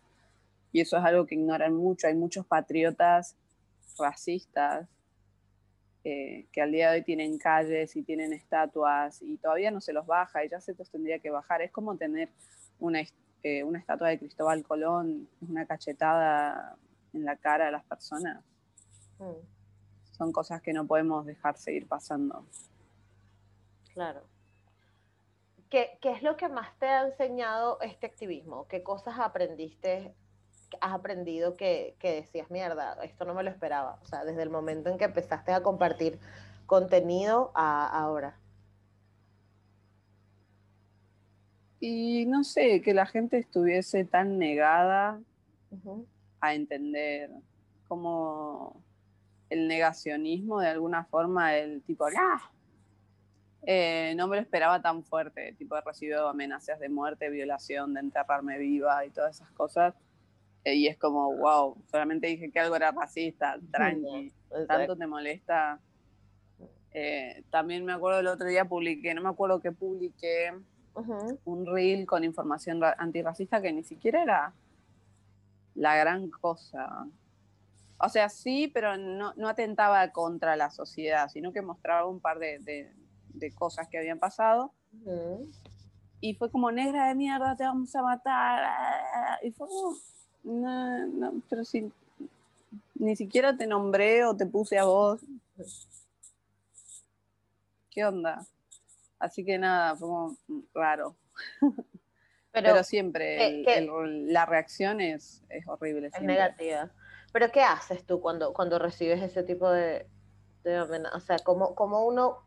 y 0.75 0.81
eso 0.81 0.99
es 0.99 1.05
algo 1.05 1.25
que 1.25 1.37
ignoran 1.37 1.73
mucho. 1.73 2.09
Hay 2.09 2.17
muchos 2.17 2.45
patriotas 2.47 3.37
racistas 3.97 4.89
eh, 6.03 6.49
que 6.51 6.61
al 6.61 6.73
día 6.73 6.91
de 6.91 6.97
hoy 6.97 7.05
tienen 7.05 7.39
calles 7.39 7.95
y 7.95 8.03
tienen 8.03 8.33
estatuas 8.33 9.23
y 9.23 9.37
todavía 9.37 9.71
no 9.71 9.81
se 9.81 9.93
los 9.93 10.05
baja 10.05 10.45
y 10.45 10.49
ya 10.49 10.61
se 10.61 10.75
los 10.75 10.91
tendría 10.91 11.21
que 11.21 11.31
bajar. 11.31 11.63
Es 11.63 11.71
como 11.71 11.97
tener 11.97 12.29
una, 12.81 13.03
eh, 13.45 13.63
una 13.63 13.79
estatua 13.79 14.09
de 14.09 14.19
Cristóbal 14.19 14.65
Colón, 14.65 15.29
una 15.49 15.65
cachetada 15.65 16.77
en 17.13 17.25
la 17.25 17.37
cara 17.37 17.67
de 17.67 17.71
las 17.71 17.85
personas. 17.85 18.45
Mm. 19.21 19.47
Son 20.11 20.33
cosas 20.33 20.61
que 20.61 20.73
no 20.73 20.89
podemos 20.89 21.25
dejar 21.25 21.57
seguir 21.57 21.87
pasando. 21.87 22.45
Claro. 23.93 24.25
¿Qué, 25.71 25.99
¿Qué, 26.03 26.11
es 26.11 26.23
lo 26.25 26.37
que 26.37 26.49
más 26.49 26.77
te 26.81 26.87
ha 26.87 27.07
enseñado 27.07 27.81
este 27.81 28.07
activismo? 28.07 28.67
¿Qué 28.67 28.83
cosas 28.83 29.21
aprendiste 29.21 30.13
has 30.81 30.93
aprendido 30.93 31.57
que, 31.57 31.97
decías, 32.03 32.51
mierda, 32.51 32.97
esto 33.03 33.25
no 33.25 33.35
me 33.35 33.43
lo 33.43 33.51
esperaba? 33.51 33.99
O 34.03 34.07
sea, 34.07 34.25
desde 34.25 34.43
el 34.43 34.51
momento 34.51 34.91
en 34.91 34.99
que 34.99 35.05
empezaste 35.05 35.53
a 35.53 35.63
compartir 35.63 36.19
contenido 36.67 37.53
a 37.55 37.87
ahora. 37.87 38.39
Y 41.81 42.27
no 42.27 42.45
sé, 42.45 42.81
que 42.81 42.95
la 42.95 43.07
gente 43.07 43.37
estuviese 43.39 44.05
tan 44.05 44.39
negada 44.39 45.21
a 46.41 46.55
entender 46.55 47.31
como 47.89 48.83
el 49.51 49.69
negacionismo 49.69 50.61
de 50.61 50.69
alguna 50.69 51.05
forma, 51.05 51.57
el 51.57 51.83
tipo, 51.83 52.07
¡ah! 52.07 52.51
Eh, 53.67 54.15
no 54.17 54.29
me 54.29 54.37
lo 54.37 54.43
esperaba 54.43 54.83
tan 54.83 55.03
fuerte, 55.05 55.55
tipo 55.55 55.77
he 55.77 55.81
recibido 55.81 56.29
amenazas 56.29 56.79
de 56.81 56.91
muerte, 56.91 57.31
violación, 57.31 57.95
de 57.95 58.01
enterrarme 58.01 58.59
viva 58.59 59.07
y 59.07 59.11
todas 59.11 59.37
esas 59.37 59.51
cosas 59.53 59.95
y 60.65 60.87
es 60.87 60.97
como, 60.99 61.37
wow, 61.37 61.77
solamente 61.91 62.27
dije 62.27 62.51
que 62.51 62.59
algo 62.59 62.77
era 62.77 62.91
racista, 62.91 63.59
tranqui, 63.73 64.33
tanto 64.67 64.97
te 64.97 65.07
molesta. 65.07 65.81
Eh, 66.93 67.45
también 67.51 67.85
me 67.85 67.93
acuerdo 67.93 68.21
el 68.21 68.29
otro 68.29 68.47
día 68.47 68.65
publiqué, 68.65 69.15
no 69.15 69.23
me 69.23 69.29
acuerdo 69.29 69.61
que 69.61 69.73
publiqué 69.73 70.53
un 71.45 71.67
reel 71.67 72.07
con 72.07 72.23
información 72.23 72.81
antirracista 72.99 73.61
que 73.61 73.73
ni 73.73 73.83
siquiera 73.83 74.23
era 74.23 74.55
la 75.75 75.97
gran 75.97 76.31
cosa. 76.31 77.07
O 77.99 78.09
sea, 78.09 78.29
sí, 78.29 78.71
pero 78.73 78.97
no, 78.97 79.35
no 79.35 79.49
atentaba 79.49 80.11
contra 80.13 80.57
la 80.57 80.71
sociedad, 80.71 81.29
sino 81.29 81.53
que 81.53 81.63
mostraba 81.63 82.07
un 82.07 82.21
par 82.21 82.39
de, 82.39 82.61
de, 82.61 83.55
cosas 83.55 83.89
que 83.89 83.99
habían 83.99 84.19
pasado. 84.19 84.73
Y 86.21 86.35
fue 86.35 86.51
como, 86.51 86.71
negra 86.71 87.09
de 87.09 87.15
mierda, 87.15 87.57
te 87.57 87.65
vamos 87.65 87.95
a 87.95 88.03
matar. 88.03 88.65
Y 89.43 89.51
fue 89.53 89.69
como, 89.69 89.97
no, 90.45 91.07
no, 91.07 91.43
pero 91.49 91.65
si 91.65 91.91
ni 92.95 93.17
siquiera 93.17 93.57
te 93.57 93.67
nombré 93.67 94.25
o 94.25 94.37
te 94.37 94.47
puse 94.47 94.79
a 94.79 94.85
vos. 94.85 95.21
¿Qué 97.91 98.05
onda? 98.05 98.47
Así 99.19 99.45
que 99.45 99.59
nada, 99.59 99.97
fue 99.97 100.09
como 100.09 100.37
raro. 100.75 101.17
Pero, 102.53 102.85
siempre 102.85 103.65
la 104.27 104.47
reacción 104.47 105.01
es, 105.01 105.43
es 105.49 105.67
horrible. 105.67 106.11
Es 106.15 106.23
negativa. 106.23 106.93
Pero 107.33 107.51
¿qué 107.51 107.63
haces 107.63 108.05
tú 108.07 108.21
cuando, 108.21 108.53
cuando 108.53 108.79
recibes 108.79 109.21
ese 109.21 109.43
tipo 109.43 109.69
de, 109.71 110.07
de 110.63 110.81
O 110.81 111.21
sea, 111.21 111.39
como, 111.41 111.75
como 111.75 112.07
uno... 112.07 112.39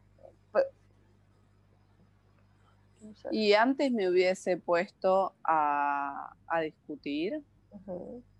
Y 3.31 3.53
antes 3.53 3.91
me 3.91 4.09
hubiese 4.09 4.57
puesto 4.57 5.33
a, 5.43 6.33
a 6.47 6.61
discutir, 6.61 7.43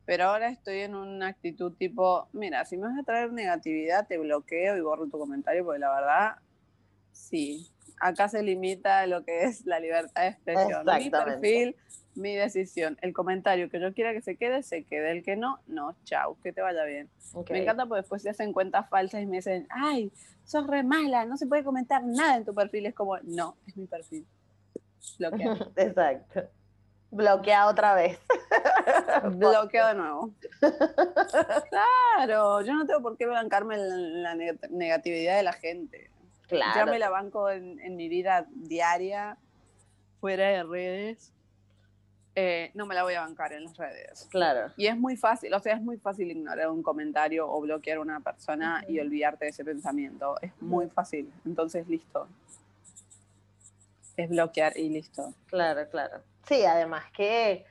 pero 0.05 0.25
ahora 0.25 0.49
estoy 0.49 0.79
en 0.79 0.95
una 0.95 1.27
actitud 1.27 1.73
tipo, 1.73 2.29
mira, 2.31 2.63
si 2.65 2.77
me 2.77 2.87
vas 2.87 2.97
a 2.97 3.03
traer 3.03 3.31
negatividad, 3.33 4.07
te 4.07 4.17
bloqueo 4.17 4.77
y 4.77 4.81
borro 4.81 5.07
tu 5.07 5.19
comentario, 5.19 5.65
porque 5.65 5.79
la 5.79 5.93
verdad, 5.93 6.35
sí. 7.11 7.67
acá 7.99 8.29
se 8.29 8.41
limita 8.41 9.05
lo 9.05 9.23
que 9.25 9.43
es 9.43 9.65
la 9.65 9.79
libertad 9.79 10.21
de 10.21 10.27
expresión. 10.29 10.85
Mi 10.85 11.09
perfil, 11.09 11.75
mi 12.15 12.35
decisión. 12.35 12.97
El 13.01 13.13
comentario 13.13 13.69
que 13.69 13.79
yo 13.79 13.93
quiera 13.93 14.13
que 14.13 14.21
se 14.21 14.35
quede, 14.37 14.63
se 14.63 14.83
quede. 14.83 15.11
El 15.11 15.23
que 15.23 15.35
no, 15.35 15.59
no, 15.67 15.95
chau, 16.03 16.37
que 16.41 16.53
te 16.53 16.61
vaya 16.61 16.83
bien. 16.85 17.09
Me 17.49 17.61
encanta 17.61 17.85
porque 17.85 18.01
después 18.01 18.21
se 18.21 18.29
hacen 18.29 18.53
cuentas 18.53 18.89
falsas 18.89 19.21
y 19.21 19.25
me 19.25 19.37
dicen, 19.37 19.67
ay, 19.69 20.11
sos 20.43 20.65
re 20.67 20.83
mala, 20.83 21.25
no 21.25 21.37
se 21.37 21.47
puede 21.47 21.63
comentar 21.63 22.03
nada 22.03 22.37
en 22.37 22.45
tu 22.45 22.53
perfil. 22.53 22.85
Es 22.85 22.95
como, 22.95 23.17
no, 23.19 23.57
es 23.67 23.77
mi 23.77 23.85
perfil. 23.85 24.25
Bloquear. 25.19 25.69
Exacto. 25.75 26.43
Bloquea 27.11 27.67
otra 27.67 27.93
vez. 27.93 28.19
Bloqueo 29.35 29.87
de 29.87 29.95
nuevo. 29.95 30.31
Claro, 31.69 32.61
yo 32.61 32.73
no 32.73 32.85
tengo 32.85 33.01
por 33.01 33.17
qué 33.17 33.25
bancarme 33.25 33.77
la, 33.77 33.95
la 33.95 34.35
neg- 34.35 34.69
negatividad 34.69 35.37
de 35.37 35.43
la 35.43 35.53
gente. 35.53 36.09
Ya 36.49 36.71
Claro. 36.73 36.91
me 36.91 36.99
la 36.99 37.09
banco 37.09 37.49
en, 37.49 37.79
en 37.81 37.95
mi 37.97 38.07
vida 38.07 38.47
diaria, 38.49 39.37
fuera 40.21 40.47
de 40.47 40.63
redes. 40.63 41.33
Eh, 42.35 42.69
no 42.75 42.85
me 42.85 42.93
la 42.93 43.01
voy 43.03 43.15
a 43.15 43.21
bancar 43.21 43.51
en 43.53 43.65
las 43.65 43.75
redes. 43.77 44.27
Claro. 44.29 44.71
Y 44.77 44.85
es 44.87 44.95
muy 44.95 45.17
fácil, 45.17 45.53
o 45.53 45.59
sea, 45.59 45.73
es 45.73 45.81
muy 45.81 45.97
fácil 45.97 46.29
ignorar 46.29 46.69
un 46.69 46.83
comentario 46.83 47.49
o 47.49 47.59
bloquear 47.61 47.97
a 47.97 48.01
una 48.01 48.19
persona 48.19 48.85
y 48.87 48.99
olvidarte 48.99 49.45
de 49.45 49.51
ese 49.51 49.65
pensamiento. 49.65 50.35
Es 50.41 50.51
muy 50.61 50.87
fácil. 50.87 51.33
Entonces, 51.45 51.87
listo. 51.87 52.27
Es 54.15 54.29
bloquear 54.29 54.77
y 54.77 54.89
listo. 54.89 55.33
Claro, 55.47 55.89
claro. 55.89 56.21
Sí, 56.47 56.63
además 56.63 57.03
que, 57.11 57.65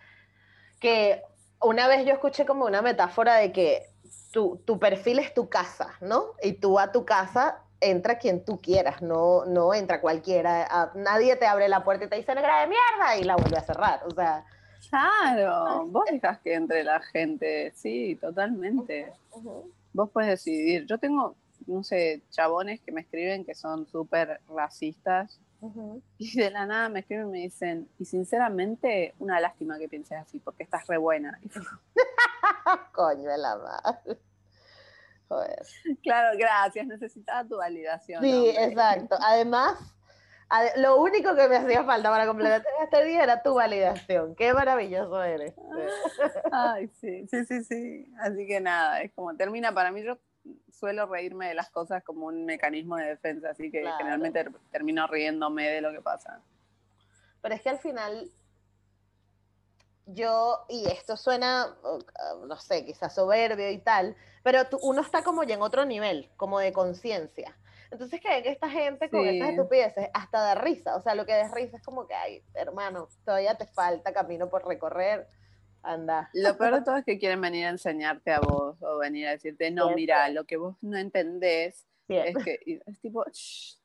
que 0.81 1.23
una 1.61 1.89
vez 1.89 2.05
yo 2.07 2.13
escuché 2.13 2.45
como 2.47 2.65
una 2.67 2.83
metáfora 2.83 3.37
de 3.37 3.53
que 3.53 3.83
tu, 4.33 4.59
tu 4.65 4.79
perfil 4.79 5.19
es 5.19 5.33
tu 5.35 5.49
casa, 5.49 5.95
¿no? 6.01 6.27
Y 6.43 6.53
tú 6.55 6.79
a 6.79 6.93
tu 6.93 7.05
casa 7.05 7.63
entra 7.81 8.19
quien 8.19 8.45
tú 8.45 8.61
quieras, 8.61 9.03
no, 9.03 9.45
no 9.47 9.75
entra 9.75 10.01
cualquiera. 10.01 10.67
A- 10.69 10.93
nadie 10.95 11.37
te 11.37 11.47
abre 11.47 11.69
la 11.69 11.85
puerta 11.85 12.05
y 12.05 12.09
te 12.09 12.17
dice 12.17 12.35
negra 12.35 12.61
de 12.63 12.69
mierda 12.69 13.17
y 13.19 13.25
la 13.25 13.37
vuelve 13.37 13.57
a 13.59 13.63
cerrar. 13.63 14.03
O 14.07 14.11
sea, 14.15 14.45
Claro, 14.89 15.87
vos 15.87 16.05
dejas 16.11 16.39
que 16.41 16.55
entre 16.55 16.85
la 16.85 17.01
gente, 17.01 17.73
sí, 17.75 18.17
totalmente. 18.21 19.13
Vos 19.93 20.11
puedes 20.11 20.31
decidir. 20.31 20.87
Yo 20.87 20.99
tengo, 20.99 21.35
no 21.67 21.83
sé, 21.83 22.23
chabones 22.31 22.81
que 22.83 22.93
me 22.93 23.01
escriben 23.01 23.45
que 23.45 23.55
son 23.55 23.87
súper 23.87 24.41
racistas 24.49 25.41
y 26.19 26.37
de 26.37 26.51
la 26.51 26.67
nada 26.67 26.89
me 26.89 27.01
escriben 27.01 27.29
y 27.29 27.31
me 27.31 27.39
dicen, 27.39 27.89
y 27.99 28.05
sinceramente, 28.05 29.15
una 29.19 29.41
lástima 29.41 29.79
que 29.79 29.89
pienses 29.89 30.19
así, 30.19 30.39
porque 30.39 30.63
estás 30.63 30.87
re 30.87 30.99
buena. 30.99 31.39
Coño 32.93 33.31
de 33.31 33.39
la 33.39 33.57
madre. 33.57 34.19
Joder. 35.29 35.63
claro, 36.03 36.39
gracias, 36.39 36.87
necesitaba 36.87 37.47
tu 37.49 37.57
validación. 37.57 38.23
Sí, 38.23 38.33
hombre. 38.33 38.65
exacto. 38.65 39.17
Además, 39.21 39.77
ade- 40.49 40.77
lo 40.77 41.01
único 41.01 41.35
que 41.35 41.49
me 41.49 41.57
hacía 41.57 41.83
falta 41.85 42.11
para 42.11 42.27
completar 42.27 42.65
este 42.85 43.05
día 43.05 43.25
era 43.25 43.43
tu 43.43 43.55
validación. 43.55 44.37
Qué 44.37 44.55
maravilloso 44.55 45.21
eres. 45.25 45.53
Ay, 46.53 46.89
sí, 47.01 47.27
sí, 47.29 47.45
sí, 47.45 47.65
sí. 47.65 48.13
Así 48.21 48.47
que 48.47 48.61
nada, 48.61 49.03
es 49.03 49.13
como 49.15 49.35
termina 49.37 49.75
para 49.75 49.91
mí, 49.91 50.05
yo 50.05 50.17
suelo 50.71 51.07
reírme 51.07 51.49
de 51.49 51.55
las 51.55 51.71
cosas 51.71 52.03
como 52.05 52.27
un 52.27 52.45
mecanismo 52.45 52.97
de 52.97 53.07
defensa, 53.07 53.51
así 53.51 53.71
que 53.71 53.81
Claro. 53.83 53.97
generalmente 53.99 54.45
ter- 54.45 54.53
termino 54.71 55.07
riéndome 55.07 55.69
de 55.69 55.81
lo 55.81 55.93
que 55.93 56.01
pasa. 56.01 56.41
Pero 57.43 57.55
es 57.55 57.63
que 57.63 57.69
al 57.71 57.79
final, 57.79 58.31
yo, 60.07 60.65
y 60.69 60.87
esto 60.89 61.17
suena, 61.17 61.77
uh, 61.83 62.47
no 62.47 62.57
sé, 62.57 62.85
quizás 62.85 63.15
soberbio 63.15 63.71
y 63.71 63.79
tal, 63.79 64.17
pero 64.43 64.69
tú- 64.69 64.79
uno 64.83 65.01
está 65.01 65.23
como 65.25 65.43
ya 65.43 65.55
en 65.57 65.63
otro 65.63 65.85
nivel, 65.85 66.31
como 66.37 66.59
de 66.61 66.73
conciencia. 66.73 67.57
Entonces 67.91 68.21
que 68.21 68.43
que 68.43 68.51
esta 68.51 68.69
gente 68.69 69.09
con 69.11 69.23
Sí. 69.23 69.29
estas 69.31 69.51
estupideces 69.51 70.09
hasta 70.13 70.41
da 70.41 70.55
risa, 70.57 70.97
o 70.97 71.01
sea, 71.03 71.15
lo 71.15 71.25
que 71.25 71.33
da 71.35 71.49
risa 71.53 71.77
es 71.77 71.83
como 71.83 72.07
que, 72.07 72.15
ay, 72.15 72.43
hermano, 72.55 73.09
todavía 73.25 73.57
te 73.57 73.67
falta 73.67 74.13
camino 74.13 74.49
por 74.49 74.67
recorrer, 74.67 75.29
anda. 75.87 76.31
Lo 76.35 76.57
peor 76.57 76.75
de 76.77 76.83
todo 76.83 76.97
es 76.97 77.05
que 77.05 77.19
quieren 77.19 77.41
venir 77.41 77.67
a 77.67 77.71
enseñarte 77.71 78.33
a 78.33 78.41
vos 78.41 78.77
o 78.83 78.99
venir 78.99 79.27
a 79.29 79.33
decirte, 79.33 79.71
no, 79.71 79.91
mira, 79.95 80.29
lo 80.31 80.45
que 80.45 80.57
vos 80.57 80.77
no 80.83 80.97
entendés 80.99 81.87
Bien. 82.09 82.37
es 82.37 82.45
que 82.45 82.83
es 82.87 83.01
tipo, 83.01 83.25
"Shh". 83.33 83.77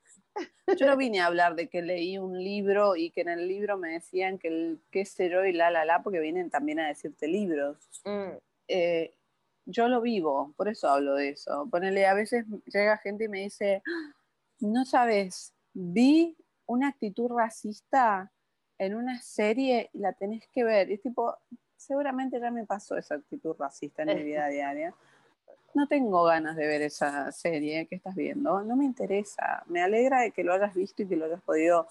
yo 0.78 0.86
no 0.86 0.96
vine 0.96 1.20
a 1.20 1.26
hablar 1.26 1.54
de 1.54 1.68
que 1.68 1.82
leí 1.82 2.18
un 2.18 2.42
libro 2.42 2.96
y 2.96 3.10
que 3.10 3.20
en 3.22 3.28
el 3.28 3.46
libro 3.48 3.76
me 3.78 3.90
decían 3.92 4.38
que 4.38 4.48
el 4.48 4.80
qué 4.90 5.04
sé 5.04 5.28
yo 5.30 5.44
y 5.44 5.52
la 5.52 5.70
la 5.70 5.84
la, 5.84 6.02
porque 6.02 6.20
vienen 6.20 6.50
también 6.50 6.80
a 6.80 6.88
decirte 6.88 7.28
libros. 7.28 7.76
Mm, 8.04 8.38
Eh, 8.68 9.14
yo 9.66 9.88
lo 9.88 10.00
vivo, 10.00 10.54
por 10.56 10.68
eso 10.68 10.88
hablo 10.88 11.14
de 11.14 11.30
eso. 11.30 11.68
Ponele, 11.70 12.06
a 12.06 12.14
veces 12.14 12.46
llega 12.66 12.96
gente 12.98 13.24
y 13.24 13.28
me 13.28 13.40
dice, 13.40 13.82
"Ah, 13.86 14.14
no 14.60 14.84
sabes, 14.84 15.54
vi 15.74 16.36
una 16.66 16.88
actitud 16.88 17.28
racista 17.36 18.32
en 18.78 18.94
una 18.94 19.20
serie 19.20 19.90
y 19.92 19.98
la 19.98 20.12
tenés 20.14 20.46
que 20.48 20.64
ver. 20.64 20.90
Es 20.90 21.02
tipo, 21.02 21.36
seguramente 21.82 22.40
ya 22.40 22.50
me 22.50 22.64
pasó 22.64 22.96
esa 22.96 23.16
actitud 23.16 23.56
racista 23.58 24.02
en 24.02 24.16
mi 24.16 24.22
vida 24.22 24.48
diaria. 24.48 24.94
No 25.74 25.88
tengo 25.88 26.24
ganas 26.24 26.56
de 26.56 26.66
ver 26.66 26.82
esa 26.82 27.32
serie 27.32 27.86
que 27.86 27.96
estás 27.96 28.14
viendo, 28.14 28.62
no 28.62 28.76
me 28.76 28.84
interesa. 28.84 29.62
Me 29.66 29.82
alegra 29.82 30.20
de 30.20 30.30
que 30.30 30.44
lo 30.44 30.52
hayas 30.52 30.74
visto 30.74 31.02
y 31.02 31.08
que 31.08 31.16
lo 31.16 31.24
hayas 31.24 31.42
podido 31.42 31.88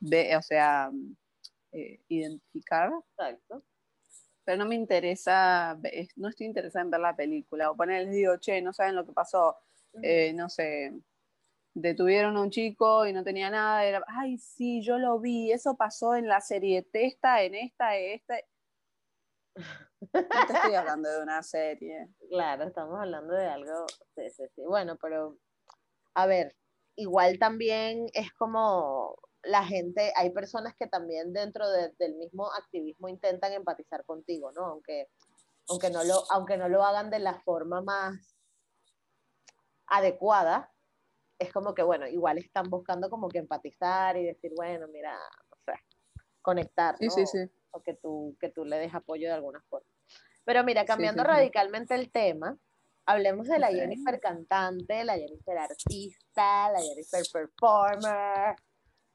ver, 0.00 0.36
o 0.36 0.42
sea, 0.42 0.90
eh, 1.72 2.00
identificar, 2.08 2.90
exacto. 3.10 3.62
pero 4.44 4.58
no 4.58 4.66
me 4.66 4.74
interesa, 4.74 5.78
no 6.16 6.28
estoy 6.28 6.46
interesada 6.46 6.84
en 6.84 6.90
ver 6.90 7.00
la 7.00 7.14
película. 7.14 7.70
O 7.70 7.76
ponerles 7.76 8.12
digo, 8.12 8.36
che, 8.38 8.62
no 8.62 8.72
saben 8.72 8.96
lo 8.96 9.04
que 9.04 9.12
pasó, 9.12 9.56
eh, 10.02 10.32
no 10.32 10.48
sé, 10.48 10.94
detuvieron 11.74 12.36
a 12.36 12.42
un 12.42 12.50
chico 12.50 13.06
y 13.06 13.12
no 13.12 13.22
tenía 13.22 13.50
nada, 13.50 13.84
era, 13.84 14.02
ay, 14.08 14.38
sí, 14.38 14.80
yo 14.82 14.98
lo 14.98 15.20
vi, 15.20 15.52
eso 15.52 15.76
pasó 15.76 16.14
en 16.14 16.26
la 16.28 16.40
serie 16.40 16.82
Testa, 16.82 17.42
en 17.42 17.54
esta, 17.54 17.96
en 17.96 18.14
esta. 18.14 18.36
No 20.12 20.46
te 20.46 20.52
estoy 20.52 20.74
hablando 20.74 21.10
de 21.10 21.22
una 21.22 21.42
serie. 21.42 22.08
Claro, 22.30 22.64
estamos 22.64 22.98
hablando 23.00 23.34
de 23.34 23.46
algo, 23.46 23.86
sí, 24.14 24.28
sí, 24.30 24.44
sí. 24.54 24.62
Bueno, 24.62 24.96
pero 25.00 25.38
a 26.14 26.26
ver, 26.26 26.54
igual 26.96 27.38
también 27.38 28.06
es 28.12 28.32
como 28.34 29.16
la 29.42 29.64
gente, 29.64 30.12
hay 30.16 30.30
personas 30.30 30.74
que 30.76 30.86
también 30.86 31.32
dentro 31.32 31.68
de- 31.70 31.94
del 31.98 32.14
mismo 32.16 32.52
activismo 32.52 33.08
intentan 33.08 33.52
empatizar 33.52 34.04
contigo, 34.04 34.52
¿no? 34.52 34.66
Aunque, 34.66 35.08
aunque, 35.68 35.90
no 35.90 36.04
lo, 36.04 36.22
aunque 36.30 36.56
no 36.58 36.68
lo 36.68 36.84
hagan 36.84 37.08
de 37.10 37.18
la 37.20 37.40
forma 37.42 37.80
más 37.82 38.36
adecuada, 39.86 40.70
es 41.38 41.52
como 41.52 41.74
que, 41.74 41.82
bueno, 41.82 42.06
igual 42.08 42.38
están 42.38 42.68
buscando 42.68 43.08
como 43.08 43.28
que 43.28 43.38
empatizar 43.38 44.16
y 44.16 44.24
decir, 44.26 44.52
bueno, 44.56 44.86
mira, 44.88 45.16
no 45.50 45.56
sé, 45.64 45.72
conectar, 46.42 46.96
Sí, 46.98 47.06
¿no? 47.06 47.10
sí, 47.12 47.26
sí. 47.26 47.50
O 47.70 47.82
que 47.82 47.94
tú, 47.94 48.36
que 48.40 48.48
tú 48.48 48.64
le 48.64 48.78
des 48.78 48.94
apoyo 48.94 49.28
de 49.28 49.34
alguna 49.34 49.62
forma. 49.68 49.88
Pero 50.44 50.64
mira, 50.64 50.84
cambiando 50.84 51.22
sí, 51.22 51.28
sí. 51.28 51.34
radicalmente 51.34 51.94
el 51.94 52.10
tema, 52.10 52.56
hablemos 53.04 53.48
de 53.48 53.58
la. 53.58 53.68
Jennifer 53.68 54.20
cantante, 54.20 55.04
la 55.04 55.14
Jennifer 55.14 55.58
artista, 55.58 56.70
la 56.70 56.80
Jennifer 56.80 57.22
performer. 57.32 58.56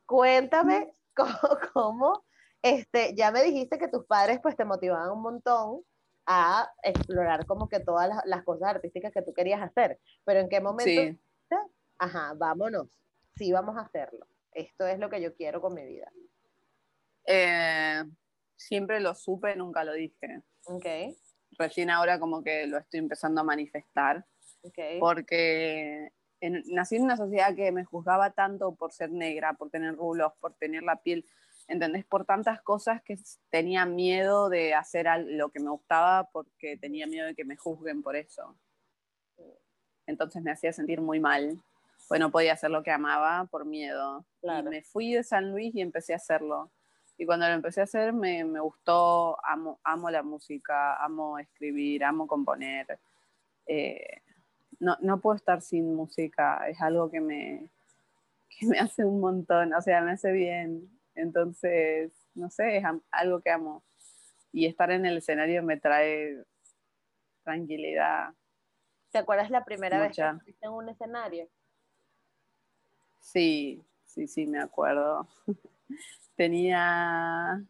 Cuéntame 0.06 0.94
cómo, 1.16 1.58
cómo, 1.74 2.24
este, 2.62 3.16
ya 3.16 3.32
me 3.32 3.44
dijiste 3.44 3.78
que 3.78 3.88
tus 3.88 4.06
padres 4.06 4.40
pues 4.42 4.56
te 4.56 4.66
motivaban 4.66 5.12
un 5.12 5.22
montón 5.22 5.82
a 6.26 6.72
explorar 6.82 7.46
como 7.46 7.68
que 7.68 7.80
todas 7.80 8.08
las, 8.08 8.26
las 8.26 8.44
cosas 8.44 8.70
artísticas 8.70 9.12
que 9.12 9.22
tú 9.22 9.34
querías 9.34 9.62
hacer, 9.62 10.00
pero 10.24 10.40
en 10.40 10.50
qué 10.50 10.62
momento, 10.62 10.84
Sí, 10.86 11.20
ajá, 11.98 12.34
vámonos, 12.36 12.88
sí 13.36 13.52
vamos 13.52 13.78
a 13.78 13.82
hacerlo. 13.82 14.26
Esto 14.52 14.88
es 14.88 15.00
lo 15.00 15.10
que 15.10 15.22
yo 15.22 15.34
quiero 15.36 15.62
con 15.62 15.74
mi 15.74 15.84
vida. 15.84 16.12
Eh, 17.26 18.04
siempre 18.56 19.00
lo 19.00 19.16
supe, 19.16 19.56
nunca 19.56 19.84
lo 19.84 19.94
dije. 19.94 20.42
Ok, 20.66 20.86
Recién 21.58 21.90
ahora 21.92 22.20
como 22.20 22.44
que 22.44 22.66
lo 22.68 22.78
estoy 22.80 23.00
empezando 23.00 23.42
a 23.42 23.44
manifestar, 23.44 24.26
ok. 24.64 24.80
porque 25.00 26.12
en- 26.40 26.64
nací 26.68 26.96
en 26.96 27.04
una 27.04 27.16
sociedad 27.18 27.56
que 27.56 27.72
me 27.72 27.86
juzgaba 27.86 28.32
tanto 28.32 28.74
por 28.76 28.92
ser 28.92 29.12
negra, 29.12 29.54
por 29.54 29.70
tener 29.70 29.96
rulos, 29.96 30.34
por 30.40 30.56
tener 30.56 30.82
la 30.84 30.96
piel, 30.96 31.26
¿entendés? 31.68 32.06
Por 32.06 32.26
tantas 32.26 32.62
cosas 32.62 33.02
que 33.04 33.18
tenía 33.50 33.86
miedo 33.86 34.50
de 34.50 34.74
hacer 34.74 35.08
lo 35.26 35.50
que 35.50 35.60
me 35.60 35.70
gustaba 35.70 36.30
porque 36.32 36.76
tenía 36.78 37.06
miedo 37.08 37.28
de 37.28 37.36
que 37.36 37.46
me 37.46 37.56
juzguen 37.56 38.02
por 38.02 38.16
eso. 38.16 38.58
Entonces 40.06 40.42
me 40.44 40.52
hacía 40.52 40.74
sentir 40.74 41.00
muy 41.02 41.20
mal, 41.20 41.62
pues 42.08 42.20
no 42.20 42.32
podía 42.32 42.54
hacer 42.54 42.72
lo 42.72 42.84
que 42.84 42.92
amaba 42.92 43.46
por 43.46 43.64
miedo. 43.66 44.26
Claro. 44.42 44.68
Y 44.68 44.70
me 44.72 44.84
fui 44.84 45.14
de 45.14 45.24
San 45.24 45.52
Luis 45.52 45.74
y 45.76 45.82
empecé 45.82 46.14
a 46.14 46.18
hacerlo. 46.18 46.72
Y 47.24 47.26
cuando 47.26 47.48
lo 47.48 47.54
empecé 47.54 47.80
a 47.80 47.86
hacer 47.86 48.12
me, 48.12 48.44
me 48.44 48.60
gustó, 48.60 49.38
amo, 49.46 49.80
amo 49.86 50.10
la 50.10 50.24
música, 50.24 51.02
amo 51.02 51.40
escribir, 51.40 52.04
amo 52.04 52.28
componer. 52.28 53.00
Eh, 53.66 54.22
no, 54.82 54.98
no 55.00 55.22
puedo 55.22 55.38
estar 55.38 55.62
sin 55.62 55.96
música, 55.96 56.68
es 56.68 56.82
algo 56.82 57.10
que 57.10 57.22
me, 57.22 57.70
que 58.50 58.66
me 58.66 58.78
hace 58.80 59.06
un 59.06 59.22
montón, 59.22 59.74
o 59.74 59.82
sea, 59.82 60.02
me 60.02 60.12
hace 60.12 60.34
bien. 60.34 60.90
Entonces, 61.16 62.12
no 62.36 62.50
sé, 62.50 62.76
es 62.76 62.84
algo 63.10 63.40
que 63.40 63.52
amo. 63.52 63.86
Y 64.52 64.66
estar 64.66 64.92
en 64.92 65.06
el 65.06 65.20
escenario 65.20 65.64
me 65.64 65.80
trae 65.80 66.44
tranquilidad. 67.46 68.34
¿Te 69.12 69.20
acuerdas 69.20 69.50
la 69.50 69.64
primera 69.64 69.98
vez 69.98 70.14
que 70.14 70.24
estuviste 70.24 70.66
en 70.66 70.74
un 70.74 70.90
escenario? 70.90 71.48
Sí, 73.22 73.82
sí, 74.08 74.28
sí, 74.28 74.46
me 74.46 74.60
acuerdo. 74.60 75.30
Tenía, 76.36 77.64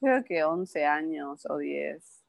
creo 0.00 0.24
que 0.24 0.44
11 0.44 0.84
años 0.84 1.46
o 1.48 1.58
10. 1.58 2.24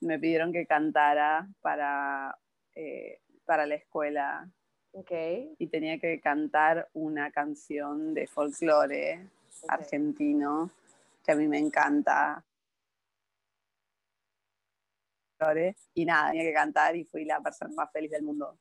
Me 0.00 0.18
pidieron 0.18 0.52
que 0.52 0.66
cantara 0.66 1.48
para, 1.60 2.38
eh, 2.74 3.20
para 3.44 3.66
la 3.66 3.74
escuela. 3.74 4.48
Okay. 4.92 5.56
Y 5.58 5.66
tenía 5.66 5.98
que 5.98 6.20
cantar 6.20 6.88
una 6.92 7.32
canción 7.32 8.14
de 8.14 8.28
folclore 8.28 9.28
argentino 9.66 10.70
que 11.24 11.32
a 11.32 11.34
mí 11.34 11.48
me 11.48 11.58
encanta. 11.58 12.44
Y 15.94 16.04
nada, 16.04 16.30
tenía 16.30 16.44
que 16.44 16.52
cantar 16.52 16.96
y 16.96 17.04
fui 17.04 17.24
la 17.24 17.40
persona 17.40 17.74
más 17.74 17.90
feliz 17.92 18.10
del 18.10 18.22
mundo. 18.22 18.58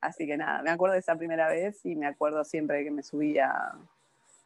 Así 0.00 0.26
que 0.26 0.36
nada, 0.36 0.62
me 0.62 0.70
acuerdo 0.70 0.94
de 0.94 1.00
esa 1.00 1.16
primera 1.16 1.48
vez 1.48 1.84
y 1.84 1.96
me 1.96 2.06
acuerdo 2.06 2.44
siempre 2.44 2.84
que 2.84 2.90
me 2.90 3.02
subía, 3.02 3.72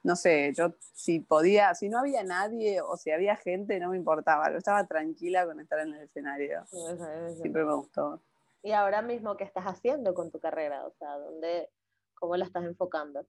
no 0.02 0.16
sé, 0.16 0.52
yo 0.54 0.74
si 0.92 1.20
podía, 1.20 1.74
si 1.74 1.88
no 1.88 1.98
había 1.98 2.24
nadie 2.24 2.80
o 2.80 2.96
si 2.96 3.10
había 3.10 3.36
gente, 3.36 3.78
no 3.78 3.90
me 3.90 3.96
importaba, 3.96 4.50
yo 4.50 4.58
estaba 4.58 4.84
tranquila 4.86 5.46
con 5.46 5.60
estar 5.60 5.80
en 5.80 5.94
el 5.94 6.02
escenario. 6.02 6.64
Siempre 6.66 7.64
me 7.64 7.74
gustó. 7.74 8.20
¿Y 8.62 8.72
ahora 8.72 9.02
mismo 9.02 9.36
qué 9.36 9.44
estás 9.44 9.64
haciendo 9.64 10.14
con 10.14 10.30
tu 10.30 10.38
carrera? 10.38 10.86
O 10.86 10.92
sea, 10.92 11.16
¿dónde, 11.18 11.68
¿cómo 12.14 12.36
la 12.36 12.44
estás 12.44 12.64
enfocando? 12.64 13.26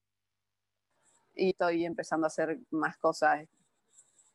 Y 1.35 1.49
estoy 1.51 1.85
empezando 1.85 2.25
a 2.25 2.27
hacer 2.27 2.59
más 2.69 2.97
cosas. 2.97 3.47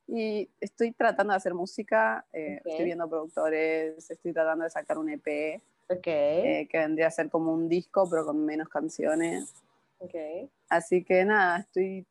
Y 0.07 0.51
estoy 0.61 0.93
tratando 0.93 1.33
de 1.33 1.37
hacer 1.37 1.55
música, 1.55 2.27
eh, 2.33 2.61
estoy 2.65 2.85
viendo 2.85 3.09
productores, 3.09 4.11
estoy 4.11 4.33
tratando 4.33 4.65
de 4.65 4.71
sacar 4.71 4.99
un 4.99 5.11
EP 5.11 5.63
Okay. 5.91 6.47
Eh, 6.47 6.69
que 6.71 6.79
vendría 6.79 7.07
a 7.07 7.11
ser 7.11 7.31
como 7.31 7.53
un 7.53 7.69
disco, 7.69 8.09
pero 8.11 8.27
con 8.27 8.45
menos 8.45 8.69
canciones. 8.69 9.55
Okay. 9.99 10.51
Así 10.69 11.03
que 11.03 11.25
nada, 11.25 11.61
estoy 11.61 12.07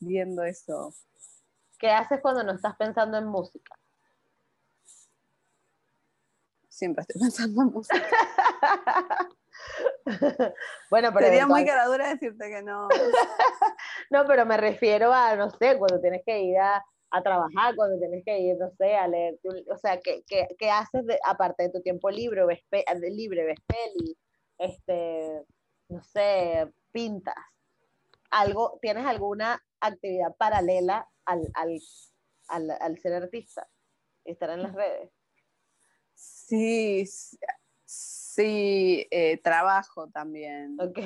viendo 0.00 0.42
eso. 0.44 0.94
¿Qué 1.78 1.90
haces 1.90 2.20
cuando 2.20 2.42
no 2.42 2.52
estás 2.52 2.76
pensando 2.76 3.18
en 3.18 3.26
música? 3.26 3.78
Siempre 6.68 7.02
estoy 7.02 7.20
pensando 7.20 7.62
en 7.62 7.68
música. 7.68 8.06
bueno, 10.90 11.10
pero 11.12 11.26
Sería 11.26 11.46
muy 11.46 11.64
caradura 11.64 12.08
decirte 12.08 12.48
que 12.48 12.62
no. 12.62 12.88
no, 14.10 14.26
pero 14.26 14.46
me 14.46 14.56
refiero 14.56 15.12
a, 15.12 15.36
no 15.36 15.50
sé, 15.50 15.78
cuando 15.78 16.00
tienes 16.00 16.22
que 16.24 16.40
ir 16.40 16.58
a 16.58 16.84
a 17.10 17.22
trabajar, 17.22 17.74
cuando 17.74 17.98
tienes 17.98 18.24
que 18.24 18.38
ir, 18.38 18.56
no 18.58 18.70
sé, 18.70 18.94
a 18.96 19.08
leer, 19.08 19.38
o 19.70 19.76
sea, 19.78 20.00
¿qué, 20.00 20.22
qué, 20.26 20.48
qué 20.58 20.70
haces 20.70 21.06
de, 21.06 21.18
aparte 21.24 21.64
de 21.64 21.70
tu 21.70 21.80
tiempo 21.80 22.10
libre, 22.10 22.44
ves, 22.44 22.62
libre, 23.10 23.44
ves 23.44 23.58
peli, 23.66 24.16
este, 24.58 25.42
no 25.88 26.02
sé, 26.02 26.70
pintas? 26.92 27.34
Algo, 28.36 28.78
¿Tienes 28.82 29.06
alguna 29.06 29.64
actividad 29.80 30.34
paralela 30.36 31.08
al, 31.24 31.50
al, 31.54 31.80
al, 32.48 32.70
al 32.70 32.98
ser 32.98 33.14
artista? 33.14 33.68
Estar 34.24 34.50
en 34.50 34.62
las 34.62 34.74
redes. 34.74 35.10
Sí, 36.14 37.04
sí, 37.84 39.06
eh, 39.10 39.38
trabajo 39.38 40.08
también. 40.08 40.76
Ok 40.80 40.98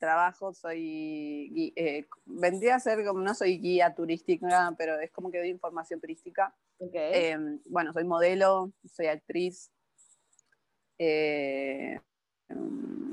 trabajo 0.00 0.52
soy, 0.52 1.72
eh, 1.76 2.06
vendría 2.24 2.74
a 2.74 2.80
ser 2.80 3.04
como, 3.06 3.20
no 3.20 3.34
soy 3.34 3.58
guía 3.58 3.94
turística, 3.94 4.74
pero 4.76 4.98
es 4.98 5.12
como 5.12 5.30
que 5.30 5.38
doy 5.38 5.50
información 5.50 6.00
turística. 6.00 6.52
Okay. 6.78 7.30
Em, 7.30 7.60
bueno, 7.66 7.92
soy 7.92 8.04
modelo, 8.04 8.72
soy 8.90 9.06
actriz. 9.06 9.70
Eh, 10.98 12.00
em, 12.48 13.09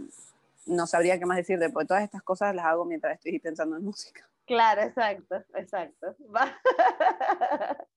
no 0.67 0.87
sabría 0.87 1.19
qué 1.19 1.25
más 1.25 1.37
decirte, 1.37 1.69
porque 1.69 1.87
todas 1.87 2.03
estas 2.03 2.23
cosas 2.23 2.55
las 2.55 2.65
hago 2.65 2.85
mientras 2.85 3.15
estoy 3.15 3.39
pensando 3.39 3.77
en 3.77 3.83
música. 3.83 4.29
Claro, 4.45 4.81
exacto, 4.81 5.43
exacto. 5.55 6.15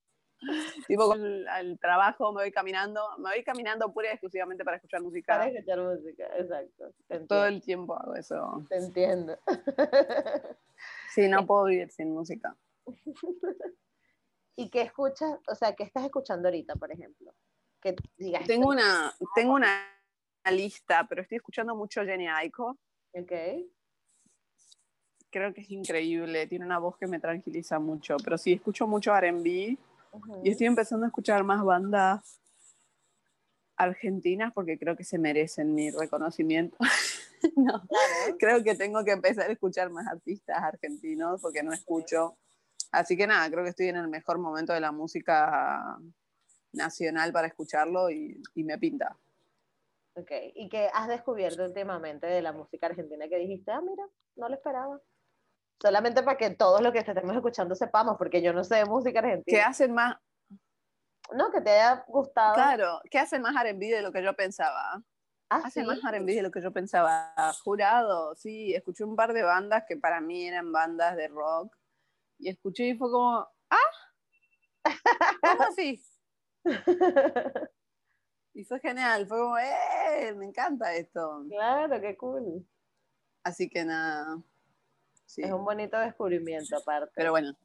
tipo 0.89 1.13
al 1.49 1.79
trabajo 1.79 2.33
me 2.33 2.43
voy 2.43 2.51
caminando, 2.51 3.01
me 3.19 3.31
voy 3.31 3.45
caminando 3.45 3.93
pura 3.93 4.09
y 4.09 4.13
exclusivamente 4.13 4.65
para 4.65 4.79
escuchar 4.79 5.03
música. 5.03 5.39
Para 5.39 5.51
escuchar 5.51 5.79
música, 5.81 6.25
exacto. 6.37 6.93
Todo 7.29 7.47
el 7.47 7.63
tiempo 7.63 7.95
hago 7.97 8.17
eso. 8.17 8.65
Te 8.69 8.77
entiendo. 8.77 9.39
Sí, 11.13 11.29
no 11.29 11.45
puedo 11.47 11.65
vivir 11.65 11.91
sin 11.91 12.15
música. 12.15 12.57
¿Y 14.57 14.71
qué 14.71 14.83
escuchas? 14.83 15.39
O 15.49 15.55
sea, 15.55 15.75
¿qué 15.75 15.83
estás 15.83 16.05
escuchando 16.05 16.49
ahorita, 16.49 16.77
por 16.77 16.91
ejemplo? 16.93 17.35
Que 17.83 17.97
digas. 18.17 18.47
Tengo 18.47 18.69
una, 18.69 19.13
tengo 19.35 19.55
una 19.55 20.00
lista, 20.49 21.07
pero 21.09 21.23
estoy 21.23 21.37
escuchando 21.37 21.75
mucho 21.75 22.03
Jenny 22.05 22.29
Aiko. 22.29 22.79
Ok. 23.13 23.33
Creo 25.31 25.55
que 25.55 25.61
es 25.61 25.71
increíble, 25.71 26.47
tiene 26.47 26.65
una 26.65 26.79
voz 26.79 26.97
que 26.97 27.07
me 27.07 27.21
tranquiliza 27.21 27.79
mucho, 27.79 28.17
pero 28.25 28.39
sí 28.39 28.53
escucho 28.53 28.87
mucho 28.87 29.15
RB 29.15 29.47
y 30.43 30.51
estoy 30.51 30.67
empezando 30.67 31.05
a 31.05 31.09
escuchar 31.09 31.45
más 31.45 31.63
bandas 31.63 32.41
argentinas 33.77 34.53
porque 34.53 34.79
creo 34.79 34.97
que 34.97 35.05
se 35.05 35.19
merecen 35.19 35.75
mi 35.75 35.91
reconocimiento. 35.91 36.77
no, 37.57 37.87
creo 38.39 38.63
que 38.63 38.75
tengo 38.75 39.05
que 39.05 39.13
empezar 39.13 39.49
a 39.49 39.53
escuchar 39.53 39.91
más 39.91 40.07
artistas 40.07 40.59
argentinos 40.63 41.41
porque 41.41 41.63
no 41.63 41.73
escucho. 41.73 42.37
Así 42.91 43.17
que 43.17 43.27
nada, 43.27 43.49
creo 43.51 43.63
que 43.63 43.71
estoy 43.71 43.89
en 43.89 43.97
el 43.97 44.09
mejor 44.09 44.39
momento 44.39 44.73
de 44.73 44.81
la 44.81 44.91
música 44.91 45.97
nacional 46.73 47.33
para 47.33 47.47
escucharlo 47.47 48.11
y, 48.11 48.43
y 48.55 48.65
me 48.65 48.79
pinta. 48.79 49.17
Ok, 50.15 50.31
¿y 50.55 50.69
qué 50.69 50.91
has 50.93 51.09
descubierto 51.09 51.65
últimamente 51.65 52.27
de 52.27 52.43
la 52.43 52.53
música 52.53 52.87
argentina 52.87 53.29
que 53.29 53.39
dijiste, 53.39 53.71
ah, 53.71 53.81
mira, 53.81 54.05
no 54.37 54.49
lo 54.49 54.55
esperaba? 54.55 55.01
solamente 55.81 56.23
para 56.23 56.37
que 56.37 56.51
todos 56.51 56.81
los 56.81 56.93
que 56.93 56.99
estemos 56.99 57.35
escuchando 57.35 57.75
sepamos, 57.75 58.17
porque 58.19 58.43
yo 58.43 58.53
no 58.53 58.63
sé 58.65 58.77
de 58.77 58.85
música 58.85 59.21
argentina. 59.21 59.59
¿Qué 59.59 59.63
hacen 59.63 59.95
más? 59.95 60.17
No, 61.33 61.51
que 61.51 61.61
te 61.61 61.71
haya 61.71 62.05
gustado. 62.07 62.55
Claro, 62.55 63.01
¿qué 63.11 63.19
hacen 63.19 63.43
más 63.43 63.55
R&B 63.57 63.87
de 63.87 64.03
lo 64.03 64.13
que 64.13 64.23
yo 64.23 64.35
pensaba? 64.35 65.03
¿Ah, 65.49 65.63
Hacen 65.65 65.87
más 65.87 65.99
R&B 66.05 66.35
de 66.35 66.43
lo 66.43 66.51
que 66.51 66.61
yo 66.61 66.73
pensaba. 66.73 67.33
Jurado, 67.65 68.35
sí, 68.37 68.75
escuché 68.75 69.05
un 69.05 69.17
par 69.17 69.33
de 69.33 69.43
bandas 69.43 69.85
que 69.89 69.97
para 69.97 70.21
mí 70.21 70.47
eran 70.47 70.71
bandas 70.71 71.17
de 71.17 71.29
rock, 71.29 71.75
y 72.39 72.49
escuché 72.51 72.89
y 72.89 72.97
fue 72.97 73.11
como, 73.11 73.49
¿ah? 73.71 73.77
¿Cómo 75.43 75.63
así? 75.63 76.03
y 78.61 78.65
fue 78.65 78.79
genial, 78.81 79.27
fue 79.27 79.39
como, 79.39 79.57
¡eh! 79.57 80.35
Me 80.37 80.45
encanta 80.45 80.95
esto. 80.95 81.45
Claro, 81.49 81.99
qué 82.01 82.15
cool. 82.17 82.67
Así 83.43 83.71
que 83.71 83.87
nada, 83.87 84.39
es 85.25 85.51
un 85.51 85.65
bonito 85.65 85.99
descubrimiento 85.99 86.77
aparte. 86.77 87.13
Pero 87.15 87.31
bueno. 87.31 87.57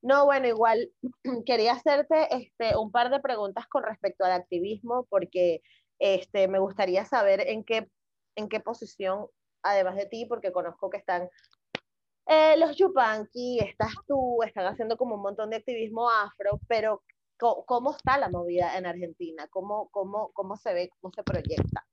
No, 0.00 0.24
bueno, 0.26 0.46
igual 0.46 0.92
quería 1.46 1.72
hacerte 1.72 2.28
este, 2.30 2.76
un 2.76 2.92
par 2.92 3.10
de 3.10 3.18
preguntas 3.18 3.66
con 3.66 3.82
respecto 3.82 4.24
al 4.24 4.32
activismo, 4.32 5.04
porque 5.10 5.62
este, 5.98 6.46
me 6.46 6.60
gustaría 6.60 7.04
saber 7.04 7.40
en 7.40 7.64
qué, 7.64 7.90
en 8.36 8.48
qué 8.48 8.60
posición, 8.60 9.26
además 9.64 9.96
de 9.96 10.06
ti, 10.06 10.26
porque 10.26 10.52
conozco 10.52 10.90
que 10.90 10.98
están 10.98 11.28
eh, 12.26 12.56
los 12.56 12.76
Yupanqui, 12.76 13.58
estás 13.58 13.94
tú, 14.06 14.44
están 14.44 14.66
haciendo 14.66 14.96
como 14.96 15.16
un 15.16 15.22
montón 15.22 15.50
de 15.50 15.56
activismo 15.56 16.08
afro, 16.08 16.60
pero 16.68 17.02
¿cómo, 17.38 17.96
está 17.96 18.18
la 18.18 18.28
movida 18.28 18.76
en 18.76 18.86
Argentina? 18.86 19.46
¿Cómo, 19.48 19.88
cómo, 19.90 20.32
cómo 20.32 20.56
se 20.56 20.74
ve, 20.74 20.90
cómo 21.00 21.12
se 21.12 21.22
proyecta? 21.22 21.86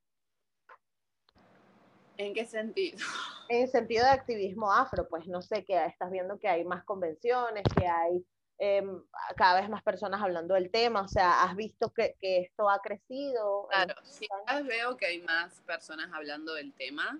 ¿En 2.18 2.34
qué 2.34 2.46
sentido? 2.46 2.98
En 3.48 3.68
sentido 3.68 4.04
de 4.04 4.10
activismo 4.10 4.74
afro, 4.74 5.08
pues 5.08 5.28
no 5.28 5.40
sé, 5.40 5.64
que 5.66 5.86
estás 5.86 6.10
viendo 6.10 6.40
que 6.40 6.48
hay 6.48 6.66
más 6.66 6.84
convenciones, 6.84 7.62
que 7.78 7.86
hay 7.86 8.26
em, 8.58 9.04
cada 9.38 9.62
vez 9.62 9.70
más 9.70 9.84
personas 9.84 10.20
hablando 10.20 10.56
del 10.56 10.72
tema, 10.72 11.02
o 11.02 11.08
sea, 11.08 11.44
¿has 11.44 11.56
visto 11.56 11.94
que, 11.94 12.16
que 12.20 12.40
esto 12.40 12.68
ha 12.72 12.82
crecido? 12.82 13.68
Claro, 13.70 13.94
sí, 14.04 14.28
veo 14.68 14.98
que 14.98 15.06
hay 15.06 15.22
más 15.22 15.62
personas 15.62 16.10
hablando 16.12 16.56
del 16.56 16.74
tema, 16.74 17.20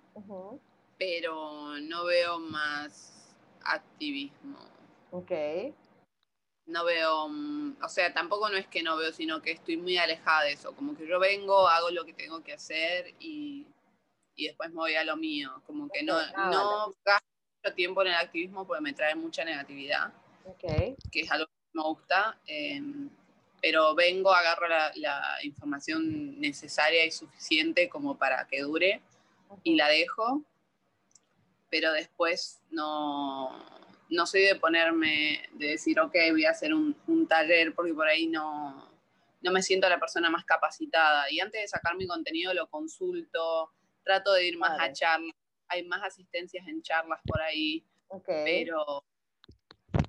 pero 0.98 1.78
no 1.80 2.06
veo 2.06 2.40
más 2.40 3.36
activismo. 3.64 4.58
Ok. 5.12 5.32
No 6.68 6.84
veo, 6.84 7.28
mm, 7.30 7.78
o 7.84 7.90
sea, 7.90 8.14
tampoco 8.14 8.50
no 8.50 8.58
es 8.58 8.68
que 8.68 8.82
no 8.82 8.98
veo, 8.98 9.12
sino 9.12 9.42
que 9.42 9.52
estoy 9.52 9.78
muy 9.78 9.98
alejada 9.98 10.44
de 10.44 10.54
eso, 10.54 10.76
como 10.76 10.96
que 10.98 11.08
yo 11.08 11.20
vengo, 11.20 11.68
hago 11.68 11.92
lo 11.92 12.06
que 12.06 12.14
tengo 12.14 12.44
que 12.44 12.54
hacer 12.54 13.14
y 13.20 13.68
y 14.36 14.48
después 14.48 14.70
me 14.70 14.76
voy 14.76 14.96
a 14.96 15.04
lo 15.04 15.18
mío. 15.18 15.62
Como 15.66 15.90
que 15.90 16.04
no, 16.04 16.16
ah, 16.18 16.50
no 16.52 16.94
gasto 17.04 17.28
mucho 17.64 17.76
tiempo 17.76 18.02
en 18.02 18.10
el 18.10 18.16
activismo 18.16 18.68
porque 18.68 18.82
me 18.82 18.94
trae 18.94 19.16
mucha 19.16 19.44
negatividad, 19.44 20.14
okay. 20.46 20.96
que 21.12 21.22
es 21.22 21.32
algo 21.32 21.46
que 21.46 21.54
me 21.74 21.84
gusta. 21.84 22.38
Em, 22.46 23.10
pero 23.62 23.96
vengo, 23.96 24.34
agarro 24.34 24.68
la, 24.68 24.92
la, 24.96 25.38
información 25.44 26.40
necesaria 26.40 27.06
y 27.06 27.12
suficiente 27.12 27.90
como 27.90 28.18
para 28.18 28.46
que 28.48 28.62
dure 28.62 29.02
y 29.64 29.76
la 29.76 29.88
dejo. 29.88 30.44
Pero 31.70 31.92
después 31.94 32.62
no, 32.70 33.50
no 34.10 34.26
soy 34.26 34.42
de 34.42 34.56
ponerme, 34.56 35.50
de 35.54 35.68
decir, 35.68 36.00
ok, 36.00 36.16
voy 36.32 36.46
a 36.46 36.52
hacer 36.52 36.74
un, 36.74 36.96
un 37.08 37.28
taller 37.28 37.74
porque 37.74 37.94
por 37.94 38.08
ahí 38.08 38.28
no, 38.28 38.90
no 39.42 39.52
me 39.52 39.62
siento 39.62 39.90
la 39.90 40.00
persona 40.00 40.30
más 40.30 40.46
capacitada. 40.46 41.30
Y 41.32 41.40
antes 41.40 41.62
de 41.62 41.68
sacar 41.68 41.96
mi 41.96 42.08
contenido 42.08 42.54
lo 42.54 42.68
consulto, 42.68 43.72
trato 44.04 44.34
de 44.34 44.48
ir 44.48 44.58
más 44.58 44.80
a 44.80 44.92
charlas 44.92 45.36
hay 45.68 45.84
más 45.84 46.04
asistencias 46.04 46.68
en 46.68 46.82
charlas 46.82 47.20
por 47.26 47.42
ahí, 47.42 47.84
pero 48.28 49.04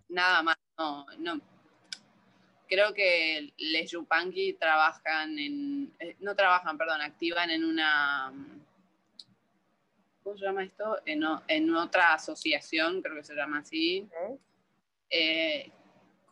nada 0.09 0.43
más, 0.43 0.57
no, 0.79 1.07
no. 1.19 1.41
Creo 2.69 2.93
que 2.95 3.53
les 3.59 3.91
Yupanqui 3.91 4.55
trabajan 4.55 5.39
en, 5.39 5.95
eh, 6.01 6.17
no 6.19 6.35
trabajan, 6.35 6.77
perdón, 6.77 7.01
activan 7.01 7.51
en 7.51 7.65
una, 7.65 8.33
¿cómo 10.27 10.37
se 10.37 10.45
llama 10.45 10.65
esto? 10.65 10.99
En, 11.07 11.23
o- 11.23 11.41
en 11.47 11.73
otra 11.73 12.13
asociación, 12.13 13.01
creo 13.01 13.15
que 13.15 13.23
se 13.23 13.37
llama 13.37 13.59
así, 13.61 14.09
eh, 15.09 15.71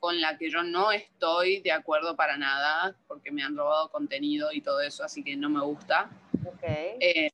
con 0.01 0.21
la 0.21 0.37
que 0.37 0.51
yo 0.51 0.65
no 0.65 0.91
estoy 0.91 1.61
de 1.61 1.71
acuerdo 1.71 2.17
para 2.17 2.37
nada, 2.37 2.97
porque 3.07 3.31
me 3.31 3.45
han 3.45 3.57
robado 3.57 3.93
contenido 3.93 4.51
y 4.51 4.61
todo 4.63 4.81
eso, 4.81 5.05
así 5.05 5.23
que 5.23 5.37
no 5.37 5.49
me 5.49 5.61
gusta. 5.61 6.11
Eh, 6.99 7.31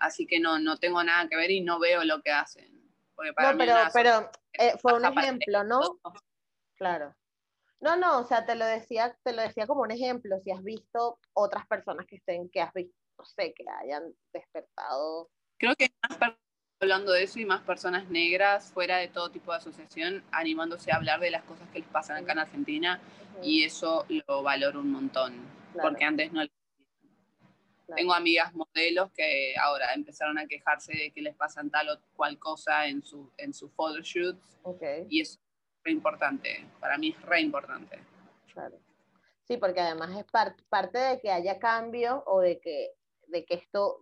así 0.00 0.26
que 0.26 0.40
no, 0.40 0.58
no 0.58 0.76
tengo 0.76 1.04
nada 1.04 1.28
que 1.28 1.36
ver 1.36 1.52
y 1.52 1.60
no 1.60 1.78
veo 1.78 2.02
lo 2.02 2.20
que 2.20 2.32
hacen. 2.32 2.82
Porque 3.14 3.32
para 3.32 3.52
No, 3.52 3.58
pero, 3.58 3.74
pero 3.94 4.30
eh, 4.54 4.76
fue 4.82 4.94
un 4.94 5.04
ejemplo, 5.04 5.62
¿no? 5.62 6.00
Claro. 6.74 7.14
No, 7.80 7.94
no, 7.96 8.18
o 8.18 8.24
sea, 8.24 8.44
te 8.44 8.56
lo 8.56 8.64
decía, 8.66 9.16
te 9.22 9.32
lo 9.32 9.40
decía 9.40 9.68
como 9.68 9.82
un 9.82 9.92
ejemplo, 9.92 10.40
si 10.40 10.50
has 10.50 10.64
visto 10.64 11.20
otras 11.32 11.64
personas 11.68 12.06
que 12.06 12.16
estén, 12.16 12.48
que 12.50 12.60
has 12.60 12.72
visto, 12.72 12.97
no 13.18 13.24
sé, 13.24 13.52
que 13.54 13.64
hayan 13.82 14.14
despertado. 14.32 15.28
Creo 15.58 15.74
que 15.76 15.90
más 16.08 16.34
hablando 16.80 17.12
de 17.12 17.24
eso 17.24 17.40
y 17.40 17.44
más 17.44 17.62
personas 17.62 18.08
negras 18.08 18.72
fuera 18.72 18.98
de 18.98 19.08
todo 19.08 19.30
tipo 19.30 19.50
de 19.50 19.58
asociación 19.58 20.22
animándose 20.30 20.92
a 20.92 20.96
hablar 20.96 21.18
de 21.18 21.30
las 21.32 21.42
cosas 21.42 21.68
que 21.70 21.80
les 21.80 21.88
pasan 21.88 22.22
acá 22.22 22.32
en 22.32 22.38
Argentina 22.38 23.00
y 23.42 23.64
eso 23.64 24.06
lo 24.08 24.42
valoro 24.42 24.80
un 24.80 24.92
montón, 24.92 25.34
Claro, 25.72 25.88
porque 25.90 26.04
antes 26.04 26.32
no 26.32 26.42
claro. 27.86 27.96
Tengo 27.96 28.12
amigas 28.14 28.54
modelos 28.54 29.10
que 29.12 29.54
ahora 29.60 29.92
empezaron 29.94 30.38
a 30.38 30.46
quejarse 30.46 30.92
de 30.92 31.10
que 31.10 31.20
les 31.22 31.34
pasan 31.34 31.70
tal 31.70 31.88
o 31.88 31.98
cual 32.14 32.38
cosa 32.38 32.86
en 32.86 33.02
su 33.02 33.32
en 33.38 33.52
sus 33.52 33.72
photoshoots 33.72 34.58
Ok, 34.62 34.82
y 35.08 35.20
es 35.22 35.40
re 35.84 35.90
importante, 35.92 36.64
para 36.80 36.96
mí 36.98 37.08
es 37.18 37.22
re 37.22 37.40
importante. 37.40 37.98
claro. 38.52 38.78
Sí, 39.44 39.56
porque 39.56 39.80
además 39.80 40.10
es 40.16 40.24
par- 40.30 40.54
parte 40.68 40.98
de 40.98 41.18
que 41.20 41.30
haya 41.32 41.58
cambio 41.58 42.22
o 42.26 42.40
de 42.40 42.60
que, 42.60 42.90
de 43.28 43.44
que 43.44 43.54
esto 43.54 44.00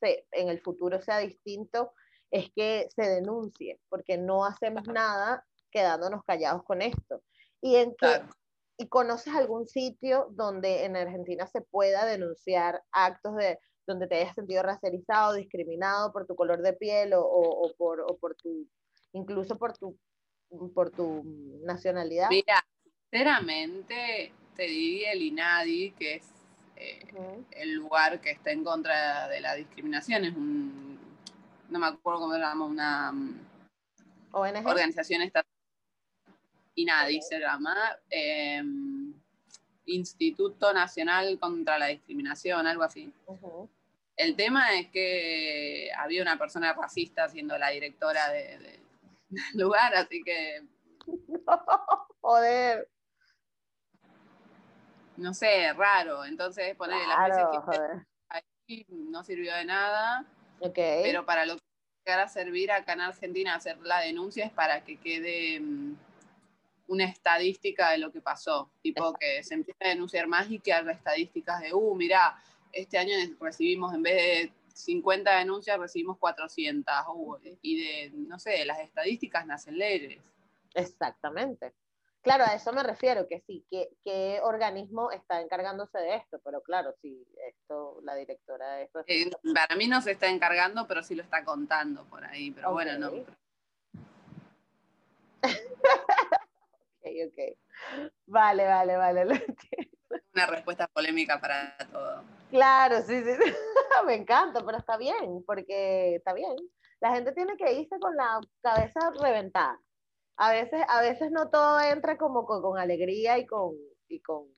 se, 0.00 0.26
en 0.32 0.48
el 0.48 0.60
futuro 0.60 1.00
sea 1.00 1.18
distinto, 1.18 1.92
es 2.30 2.50
que 2.54 2.88
se 2.94 3.02
denuncie, 3.08 3.78
porque 3.88 4.16
no 4.18 4.44
hacemos 4.44 4.86
nada 4.88 5.44
quedándonos 5.70 6.24
callados 6.24 6.62
con 6.64 6.82
esto. 6.82 7.22
Y 7.60 7.76
en 7.76 7.90
que 7.90 7.96
Claro. 8.06 8.28
¿Y 8.78 8.88
conoces 8.88 9.32
algún 9.34 9.68
sitio 9.68 10.28
donde 10.30 10.84
en 10.84 10.96
Argentina 10.96 11.46
se 11.46 11.60
pueda 11.60 12.04
denunciar 12.06 12.82
actos 12.90 13.36
de 13.36 13.58
donde 13.86 14.08
te 14.08 14.16
hayas 14.16 14.34
sentido 14.34 14.62
racializado, 14.62 15.34
discriminado 15.34 16.10
por 16.12 16.26
tu 16.26 16.34
color 16.34 16.62
de 16.62 16.72
piel 16.72 17.12
o, 17.12 17.20
o- 17.22 17.66
o 17.66 17.72
por, 17.74 18.00
o 18.00 18.16
por 18.16 18.34
tu, 18.34 18.66
incluso 19.12 19.56
por 19.58 19.76
tu, 19.76 19.96
por 20.74 20.90
tu 20.90 21.22
nacionalidad? 21.64 22.28
Mira, 22.30 22.64
sinceramente 23.10 24.32
te 24.56 24.62
diría 24.64 25.12
el 25.12 25.22
INADI, 25.22 25.92
que 25.92 26.14
es 26.16 26.31
eh, 26.76 27.44
el 27.52 27.74
lugar 27.74 28.20
que 28.20 28.30
está 28.30 28.50
en 28.50 28.64
contra 28.64 29.28
de 29.28 29.40
la 29.40 29.54
discriminación, 29.54 30.24
es 30.24 30.34
un, 30.34 30.98
no 31.68 31.78
me 31.78 31.86
acuerdo 31.86 32.20
cómo 32.20 32.34
se 32.34 32.40
llama, 32.40 32.64
una 32.66 33.12
mm, 33.12 33.40
ONG. 34.32 34.66
organización 34.66 35.22
estatal, 35.22 35.50
INADI 36.74 37.20
se 37.22 37.38
llama, 37.38 37.76
eh, 38.10 38.62
Instituto 39.86 40.72
Nacional 40.72 41.38
contra 41.38 41.78
la 41.78 41.86
Discriminación, 41.86 42.66
algo 42.66 42.84
así. 42.84 43.12
El 44.16 44.36
tema 44.36 44.74
es 44.78 44.88
que 44.90 45.90
había 45.96 46.22
una 46.22 46.38
persona 46.38 46.72
racista 46.72 47.28
siendo 47.28 47.58
la 47.58 47.70
directora 47.70 48.28
de- 48.30 48.58
de- 48.58 48.80
del 49.28 49.42
lugar, 49.60 49.94
así 49.94 50.22
que, 50.22 50.62
Joder, 52.20 52.88
no 55.22 55.32
sé, 55.34 55.72
raro. 55.72 56.24
Entonces, 56.24 56.76
poner 56.76 57.06
las 57.06 57.18
veces 57.28 57.42
claro, 57.42 57.50
que 57.50 57.58
joder. 57.58 58.06
ahí 58.28 58.86
no 58.88 59.24
sirvió 59.24 59.54
de 59.54 59.64
nada, 59.64 60.26
pero 60.74 61.24
para 61.24 61.46
lo 61.46 61.56
que 61.56 61.62
llegar 62.04 62.20
a 62.20 62.28
servir 62.28 62.70
acá 62.70 62.94
en 62.94 63.00
Argentina 63.00 63.54
hacer 63.54 63.78
la 63.78 64.00
denuncia 64.00 64.44
es 64.44 64.52
para 64.52 64.84
que 64.84 64.96
quede 64.96 65.60
mm, 65.60 65.96
una 66.88 67.04
estadística 67.04 67.90
de 67.90 67.98
lo 67.98 68.12
que 68.12 68.20
pasó, 68.20 68.70
tipo 68.82 69.00
Exacto. 69.00 69.18
que 69.20 69.42
se 69.42 69.54
empiece 69.54 69.84
a 69.84 69.88
denunciar 69.88 70.26
más 70.26 70.50
y 70.50 70.58
que 70.58 70.72
haya 70.72 70.90
estadísticas 70.92 71.60
de, 71.60 71.72
uh, 71.72 71.94
mira, 71.94 72.36
este 72.72 72.98
año 72.98 73.14
recibimos 73.40 73.94
en 73.94 74.02
vez 74.02 74.16
de 74.16 74.52
50 74.74 75.38
denuncias 75.38 75.78
recibimos 75.78 76.18
400, 76.18 76.94
uh, 77.14 77.36
y 77.60 77.80
de, 77.80 78.10
no 78.14 78.38
sé, 78.38 78.64
las 78.64 78.80
estadísticas 78.80 79.46
nacen 79.46 79.78
leyes. 79.78 80.20
exactamente. 80.74 81.72
Claro, 82.22 82.44
a 82.44 82.54
eso 82.54 82.72
me 82.72 82.84
refiero, 82.84 83.26
que 83.26 83.40
sí, 83.40 83.66
que 83.68 83.88
qué 84.04 84.40
organismo 84.42 85.10
está 85.10 85.40
encargándose 85.40 85.98
de 85.98 86.16
esto, 86.16 86.40
pero 86.44 86.62
claro, 86.62 86.94
sí, 87.02 87.26
esto, 87.48 87.98
la 88.04 88.14
directora 88.14 88.74
de 88.74 88.84
esto. 88.84 89.02
Eh, 89.08 89.28
para 89.52 89.74
mí 89.74 89.88
no 89.88 90.00
se 90.00 90.12
está 90.12 90.28
encargando, 90.28 90.86
pero 90.86 91.02
sí 91.02 91.16
lo 91.16 91.24
está 91.24 91.44
contando 91.44 92.04
por 92.04 92.24
ahí, 92.24 92.52
pero 92.52 92.72
bueno, 92.72 92.96
no. 92.98 93.10
Ok, 97.04 97.08
ok. 97.26 97.58
Vale, 98.26 98.64
vale, 98.64 98.96
vale. 98.96 99.24
lo 99.24 99.32
entiendo. 99.32 99.98
Una 100.32 100.46
respuesta 100.46 100.86
polémica 100.86 101.40
para 101.40 101.76
todo. 101.90 102.22
Claro, 102.50 103.02
sí, 103.02 103.22
sí, 103.24 103.34
sí. 103.34 103.52
Me 104.06 104.14
encanta, 104.14 104.64
pero 104.64 104.78
está 104.78 104.96
bien, 104.96 105.42
porque 105.44 106.14
está 106.16 106.32
bien. 106.32 106.54
La 107.00 107.12
gente 107.12 107.32
tiene 107.32 107.56
que 107.56 107.72
irse 107.72 107.98
con 107.98 108.14
la 108.14 108.40
cabeza 108.62 109.00
reventada. 109.20 109.80
A 110.44 110.50
veces, 110.50 110.82
a 110.88 111.00
veces 111.00 111.30
no 111.30 111.50
todo 111.50 111.80
entra 111.80 112.18
como 112.18 112.44
con, 112.44 112.76
alegría 112.76 113.38
y 113.38 113.46
con, 113.46 113.76
y 114.08 114.20
con 114.20 114.48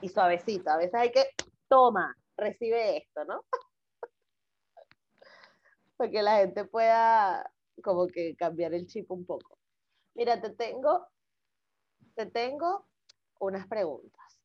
y 0.00 0.08
suavecito. 0.08 0.70
A 0.70 0.78
veces 0.78 0.94
hay 0.94 1.12
que, 1.12 1.26
toma, 1.68 2.16
recibe 2.34 2.96
esto, 2.96 3.26
¿no? 3.26 3.44
Porque 5.98 6.22
la 6.22 6.38
gente 6.38 6.64
pueda 6.64 7.52
como 7.82 8.06
que 8.06 8.34
cambiar 8.36 8.72
el 8.72 8.86
chip 8.86 9.10
un 9.10 9.26
poco. 9.26 9.58
Mira, 10.14 10.40
te 10.40 10.48
tengo, 10.48 11.08
te 12.14 12.24
tengo 12.24 12.86
unas 13.40 13.68
preguntas 13.68 14.40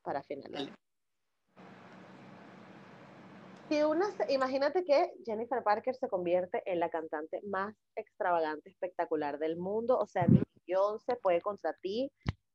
para 0.00 0.22
finalizar. 0.22 0.78
Si 3.68 3.82
una, 3.82 4.06
imagínate 4.30 4.82
que 4.82 5.12
Jennifer 5.26 5.62
Parker 5.62 5.94
se 5.94 6.08
convierte 6.08 6.62
en 6.64 6.80
la 6.80 6.88
cantante 6.88 7.40
más 7.44 7.74
extravagante, 7.96 8.70
espectacular 8.70 9.38
del 9.38 9.58
mundo, 9.58 9.98
o 9.98 10.06
sea, 10.06 10.26
Beyoncé 10.66 11.16
puede 11.16 11.42
contra 11.42 11.74
ti, 11.74 12.10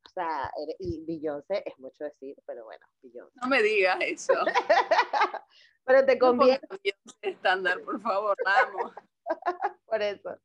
o 0.06 0.10
sea, 0.10 0.52
y 0.80 1.06
Beyoncé 1.06 1.62
es 1.66 1.78
mucho 1.78 2.04
decir, 2.04 2.36
pero 2.48 2.66
bueno, 2.66 2.84
Beyoncé. 3.04 3.40
No 3.40 3.48
me 3.48 3.62
digas 3.62 3.98
eso. 4.02 4.34
Pero 5.86 6.06
te 6.06 6.18
convierte 6.18 6.96
estándar, 7.22 7.82
por 7.82 8.02
favor, 8.02 8.38
vamos. 8.46 8.94
por 9.86 10.02
eso. 10.02 10.38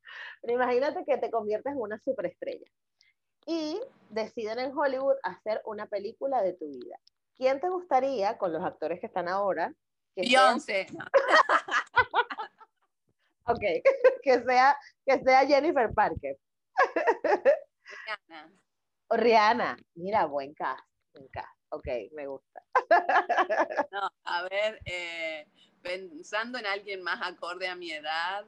Pero 0.42 0.54
imagínate 0.54 1.04
que 1.04 1.16
te 1.16 1.30
conviertes 1.30 1.72
en 1.72 1.80
una 1.80 1.98
superestrella 2.00 2.66
y 3.46 3.80
deciden 4.10 4.58
en 4.58 4.76
Hollywood 4.76 5.16
hacer 5.22 5.62
una 5.64 5.86
película 5.86 6.42
de 6.42 6.54
tu 6.54 6.68
vida. 6.68 6.98
¿Quién 7.36 7.60
te 7.60 7.68
gustaría, 7.68 8.36
con 8.36 8.52
los 8.52 8.64
actores 8.64 9.00
que 9.00 9.06
están 9.06 9.28
ahora, 9.28 9.72
Beyoncé. 10.22 10.86
Ok, 13.48 13.60
que 14.22 14.42
sea, 14.42 14.76
que 15.06 15.18
sea 15.20 15.46
Jennifer 15.46 15.90
Parker 15.94 16.36
Rihanna. 17.90 18.52
o 19.08 19.16
Rihanna. 19.16 19.76
Mira, 19.94 20.26
buen 20.26 20.52
cast, 20.52 20.84
buen 21.14 21.28
cast. 21.28 21.48
Ok, 21.70 21.86
me 22.12 22.26
gusta. 22.26 22.62
No, 23.90 24.10
a 24.24 24.42
ver, 24.42 24.80
eh, 24.84 25.46
pensando 25.82 26.58
en 26.58 26.66
alguien 26.66 27.02
más 27.02 27.20
acorde 27.22 27.68
a 27.68 27.74
mi 27.74 27.90
edad. 27.90 28.44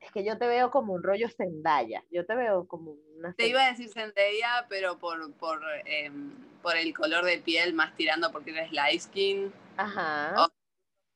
Es 0.00 0.12
que 0.12 0.24
yo 0.24 0.36
te 0.38 0.46
veo 0.46 0.70
como 0.70 0.92
un 0.92 1.02
rollo 1.02 1.28
Zendaya. 1.30 2.04
Yo 2.10 2.26
te 2.26 2.34
veo 2.34 2.66
como 2.66 2.92
una. 3.16 3.32
Te 3.34 3.48
iba 3.48 3.64
a 3.64 3.70
decir 3.70 3.88
Zendaya, 3.88 4.66
pero 4.68 4.98
por, 4.98 5.32
por, 5.34 5.62
em, 5.86 6.34
por 6.64 6.76
el 6.76 6.92
color 6.94 7.24
de 7.24 7.38
piel, 7.38 7.74
más 7.74 7.94
tirando 7.94 8.32
porque 8.32 8.50
eres 8.50 8.72
light 8.72 9.00
skin. 9.02 9.52
Ajá. 9.76 10.34
Oh. 10.38 10.48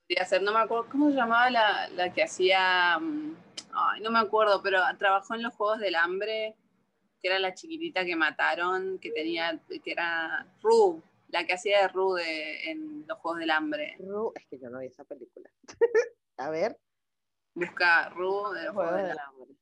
Podría 0.07 0.25
ser, 0.27 0.43
no 0.43 0.53
me 0.53 0.61
acuerdo, 0.61 0.89
¿cómo 0.91 1.09
se 1.11 1.17
llamaba 1.17 1.51
la, 1.51 1.89
la 1.89 2.13
que 2.13 2.23
hacía? 2.23 2.99
mm, 3.01 3.35
Ay, 3.73 4.01
no 4.03 4.11
me 4.11 4.19
acuerdo, 4.21 4.63
pero 4.63 4.81
trabajó 4.99 5.35
en 5.35 5.43
los 5.43 5.55
Juegos 5.55 5.79
del 5.81 5.95
Hambre, 5.97 6.55
que 7.21 7.29
era 7.29 7.39
la 7.39 7.55
chiquitita 7.55 8.05
que 8.05 8.15
mataron, 8.17 8.99
que 8.99 9.11
tenía, 9.11 9.59
que 9.83 9.91
era 9.91 10.47
Ru, 10.63 11.03
la 11.29 11.45
que 11.47 11.55
hacía 11.55 11.83
de 11.83 11.89
Ru 11.89 12.15
de, 12.15 12.71
en 12.71 13.05
los 13.07 13.19
Juegos 13.19 13.41
del 13.41 13.51
Hambre. 13.51 13.97
Ru- 14.01 14.33
Es 14.35 14.47
que 14.49 14.59
yo 14.59 14.69
no 14.71 14.79
vi 14.81 14.87
esa 14.87 15.05
película. 15.05 15.49
a 16.39 16.51
ver. 16.51 16.79
Busca 17.55 18.09
Ru 18.11 18.51
de 18.53 18.65
los 18.65 18.75
Juegos 18.75 18.97
del. 18.97 19.19
Hambre. 19.19 19.55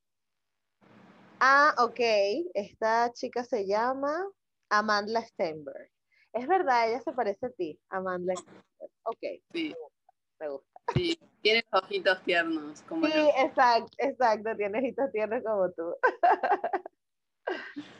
Ah, 1.40 1.74
ok. 1.78 2.00
Esta 2.54 3.12
chica 3.12 3.44
se 3.44 3.66
llama 3.66 4.24
Amanda 4.70 5.22
Stenberg. 5.22 5.90
Es 6.32 6.46
verdad, 6.46 6.88
ella 6.90 7.00
se 7.00 7.12
parece 7.12 7.46
a 7.46 7.50
ti, 7.50 7.80
Amanda. 7.88 8.34
Ok, 9.04 9.18
Sí, 9.52 9.74
me 10.40 10.48
gusta. 10.48 10.80
sí. 10.94 11.18
Tiene 11.40 11.64
ojitos 11.72 12.22
tiernos, 12.24 12.82
como 12.82 13.06
Sí, 13.06 13.12
yo. 13.14 13.28
exacto, 13.38 13.90
exacto, 13.98 14.56
tienes 14.56 14.84
hitos 14.84 15.12
tiernos 15.12 15.42
como 15.44 15.70
tú. 15.72 15.94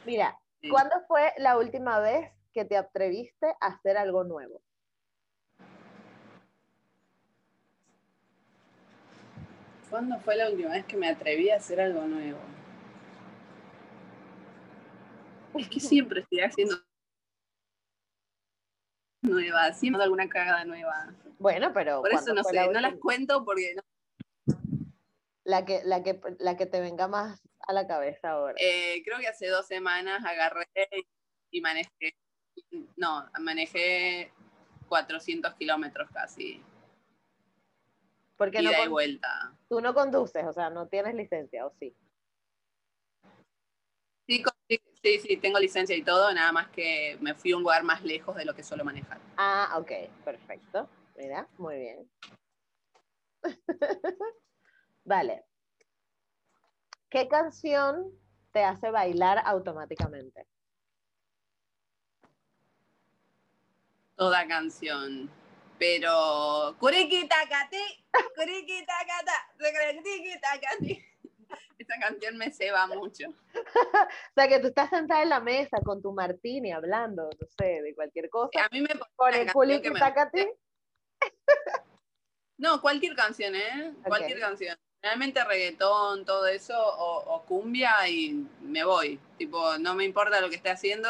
Mira, 0.05 0.37
Sí. 0.61 0.69
¿cuándo 0.69 0.95
fue 1.07 1.31
la 1.37 1.57
última 1.57 1.99
vez 1.99 2.31
que 2.53 2.65
te 2.65 2.75
atreviste 2.77 3.47
a 3.61 3.67
hacer 3.67 3.95
algo 3.97 4.23
nuevo? 4.23 4.61
¿Cuándo 9.89 10.19
fue 10.19 10.35
la 10.35 10.49
última 10.49 10.71
vez 10.71 10.85
que 10.85 10.97
me 10.97 11.07
atreví 11.07 11.49
a 11.49 11.57
hacer 11.57 11.79
algo 11.79 12.05
nuevo? 12.05 12.39
Es 15.57 15.69
que 15.69 15.79
siempre 15.79 16.21
estoy 16.21 16.39
haciendo 16.41 16.75
nueva, 19.23 19.73
siempre 19.73 20.03
alguna 20.03 20.29
cagada 20.29 20.63
nueva. 20.65 21.13
Bueno, 21.39 21.71
pero 21.73 22.01
Por 22.01 22.11
eso 22.11 22.23
¿cuándo 22.25 22.33
no 22.35 22.43
sé, 22.43 22.55
la 22.55 22.67
no 22.67 22.79
las 22.79 22.95
cuento 22.95 23.43
porque 23.45 23.75
no- 23.75 23.83
La 25.43 25.65
que, 25.65 25.81
la 25.85 26.03
que, 26.03 26.19
la 26.39 26.57
que 26.57 26.65
te 26.65 26.81
venga 26.81 27.07
más 27.07 27.41
a 27.67 27.73
la 27.73 27.87
cabeza 27.87 28.31
ahora. 28.31 28.55
eh, 28.57 29.01
creo 29.03 29.17
que 29.19 29.27
hace 29.27 29.47
dos 29.47 29.65
semanas 29.67 30.23
agarré 30.25 30.67
y 31.51 31.61
manejé, 31.61 32.15
no, 32.95 33.25
manejé 33.39 34.31
400 34.89 35.53
kilómetros 35.55 36.09
casi, 36.11 36.61
Porque 38.37 38.61
no 38.61 38.69
ida 38.71 38.79
y 38.79 38.83
con- 38.83 38.91
vuelta. 38.91 39.53
tú 39.69 39.81
no 39.81 39.93
conduces, 39.93 40.45
o 40.45 40.53
sea, 40.53 40.69
no 40.69 40.87
tienes 40.87 41.15
licencia, 41.15 41.65
¿o 41.65 41.71
sí? 41.79 41.95
Sí, 44.67 45.19
sí, 45.19 45.37
tengo 45.37 45.59
licencia 45.59 45.95
y 45.95 46.03
todo, 46.03 46.33
nada 46.33 46.51
más 46.51 46.67
que 46.69 47.17
me 47.21 47.33
fui 47.33 47.51
a 47.51 47.57
un 47.57 47.63
lugar 47.63 47.83
más 47.83 48.03
lejos 48.03 48.35
de 48.35 48.45
lo 48.45 48.53
que 48.53 48.63
suelo 48.63 48.83
manejar. 48.83 49.19
Ah, 49.37 49.75
ok, 49.77 49.91
perfecto. 50.25 50.89
Mira, 51.15 51.47
muy 51.57 51.77
bien. 51.77 52.11
Vale. 55.05 55.45
¿Qué 57.09 57.27
canción 57.29 58.11
te 58.51 58.63
hace 58.63 58.91
bailar 58.91 59.41
automáticamente? 59.45 60.45
toda 64.17 64.45
canción. 64.47 65.31
Pero. 65.79 66.75
Kuriki 66.79 67.29
takati, 67.29 67.83
kuriki 68.35 68.83
takata, 68.85 69.37
kuriki 69.57 70.33
takati. 70.41 71.06
Esa 71.87 71.99
canción 71.99 72.37
me 72.37 72.51
ceba 72.51 72.87
mucho. 72.87 73.27
O 74.29 74.33
sea, 74.35 74.47
que 74.47 74.59
tú 74.59 74.67
estás 74.67 74.89
sentada 74.89 75.23
en 75.23 75.29
la 75.29 75.39
mesa 75.39 75.77
con 75.83 76.01
tu 76.01 76.11
martini 76.11 76.71
hablando, 76.71 77.23
no 77.23 77.47
sé, 77.57 77.81
de 77.81 77.95
cualquier 77.95 78.29
cosa. 78.29 78.65
A 78.65 78.69
mí 78.69 78.81
me 78.81 78.89
Con 79.15 79.33
el 79.33 79.47
puli 79.51 79.81
que 79.81 79.91
me 79.91 79.99
Tacati. 79.99 80.47
No, 82.57 82.81
cualquier 82.81 83.15
canción, 83.15 83.55
¿eh? 83.55 83.93
Cualquier 84.03 84.39
canción. 84.39 84.77
Realmente 85.01 85.43
reggaetón, 85.43 86.25
todo 86.25 86.47
eso, 86.47 86.73
o, 86.75 87.35
o 87.35 87.45
cumbia 87.45 88.07
y 88.09 88.45
me 88.61 88.83
voy. 88.83 89.19
Tipo, 89.37 89.77
no 89.77 89.93
me 89.95 90.03
importa 90.03 90.41
lo 90.41 90.49
que 90.49 90.55
esté 90.55 90.69
haciendo. 90.69 91.09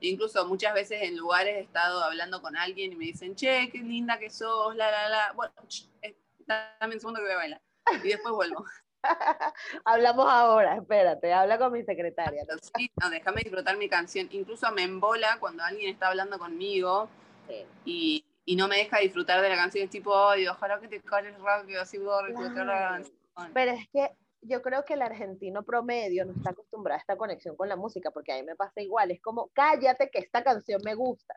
Incluso 0.00 0.46
muchas 0.46 0.74
veces 0.74 1.02
en 1.02 1.16
lugares 1.16 1.56
he 1.56 1.60
estado 1.60 2.02
hablando 2.02 2.42
con 2.42 2.56
alguien 2.56 2.92
y 2.92 2.96
me 2.96 3.04
dicen, 3.04 3.36
che, 3.36 3.70
qué 3.70 3.78
linda 3.78 4.18
que 4.18 4.30
sos, 4.30 4.74
la, 4.74 4.90
la, 4.90 5.08
la. 5.08 5.32
Bueno, 5.32 5.54
ch, 5.68 5.88
eh, 6.02 6.16
dame 6.46 6.94
un 6.94 7.00
segundo 7.00 7.20
que 7.20 7.26
voy 7.26 7.34
a 7.34 7.36
bailar. 7.36 7.62
Y 8.02 8.08
después 8.08 8.34
vuelvo. 8.34 8.64
Hablamos 9.84 10.26
ahora, 10.28 10.76
espérate, 10.76 11.32
habla 11.32 11.58
con 11.58 11.72
mi 11.72 11.82
secretaria. 11.84 12.44
Sí, 12.76 12.90
no, 13.00 13.10
déjame 13.10 13.42
disfrutar 13.42 13.76
mi 13.76 13.88
canción. 13.88 14.28
Incluso 14.30 14.70
me 14.72 14.82
embola 14.82 15.38
cuando 15.40 15.62
alguien 15.62 15.92
está 15.92 16.08
hablando 16.08 16.38
conmigo 16.38 17.08
Sí. 17.48 17.66
y, 17.84 18.24
y 18.44 18.56
no 18.56 18.68
me 18.68 18.76
deja 18.76 18.98
disfrutar 18.98 19.40
de 19.42 19.48
la 19.48 19.56
canción. 19.56 19.84
Es 19.84 19.90
tipo, 19.90 20.12
ojalá 20.12 20.78
que 20.80 20.88
te 20.88 21.00
calles 21.00 21.38
rápido, 21.40 21.82
así 21.82 21.98
puedo 21.98 22.24
disfrutar 22.26 22.66
la 22.66 22.88
canción. 22.90 23.16
Pero 23.54 23.72
es 23.72 23.88
que 23.92 24.10
yo 24.42 24.62
creo 24.62 24.84
que 24.84 24.94
el 24.94 25.02
argentino 25.02 25.62
promedio 25.62 26.24
no 26.24 26.32
está 26.32 26.50
acostumbrado 26.50 26.96
a 26.98 27.00
esta 27.00 27.16
conexión 27.16 27.56
con 27.56 27.68
la 27.68 27.76
música, 27.76 28.10
porque 28.10 28.32
a 28.32 28.36
mí 28.36 28.42
me 28.42 28.56
pasa 28.56 28.80
igual. 28.80 29.10
Es 29.10 29.20
como, 29.20 29.48
cállate 29.52 30.10
que 30.10 30.18
esta 30.20 30.44
canción 30.44 30.80
me 30.84 30.94
gusta. 30.94 31.34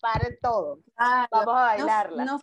Paren 0.00 0.38
todo. 0.40 0.78
Claro, 0.96 1.28
Vamos 1.30 1.48
a 1.48 1.76
no- 1.76 1.86
bailarla. 1.86 2.24
no- 2.24 2.40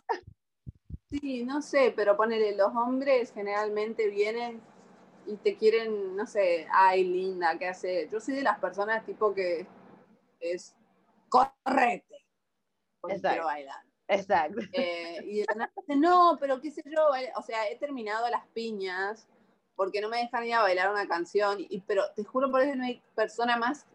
sí, 1.10 1.44
no 1.44 1.62
sé, 1.62 1.92
pero 1.94 2.16
ponele, 2.16 2.56
los 2.56 2.74
hombres 2.74 3.32
generalmente 3.32 4.08
vienen 4.08 4.60
y 5.26 5.36
te 5.36 5.56
quieren, 5.56 6.16
no 6.16 6.26
sé, 6.26 6.66
ay, 6.72 7.04
linda, 7.04 7.58
¿qué 7.58 7.68
hace? 7.68 8.08
Yo 8.10 8.20
soy 8.20 8.34
de 8.34 8.42
las 8.42 8.58
personas 8.58 9.04
tipo 9.04 9.34
que 9.34 9.66
es, 10.40 10.74
correte, 11.28 12.24
porque 13.00 13.16
Exacto. 13.16 13.34
quiero 13.34 13.46
bailar. 13.46 13.82
Exacto. 14.08 14.60
Eh, 14.72 15.20
y 15.24 15.38
de 15.40 15.46
la 15.54 15.70
no, 15.96 16.38
pero 16.40 16.60
qué 16.60 16.70
sé 16.70 16.82
yo, 16.86 17.08
o 17.36 17.42
sea, 17.42 17.68
he 17.68 17.76
terminado 17.76 18.28
las 18.30 18.46
piñas 18.48 19.28
porque 19.76 20.00
no 20.00 20.08
me 20.08 20.18
dejan 20.18 20.44
ir 20.44 20.54
a 20.54 20.62
bailar 20.62 20.90
una 20.90 21.06
canción, 21.06 21.58
y, 21.60 21.80
pero 21.82 22.02
te 22.16 22.24
juro 22.24 22.50
por 22.50 22.62
eso 22.62 22.74
no 22.74 22.84
hay 22.84 23.02
persona 23.14 23.56
más 23.56 23.86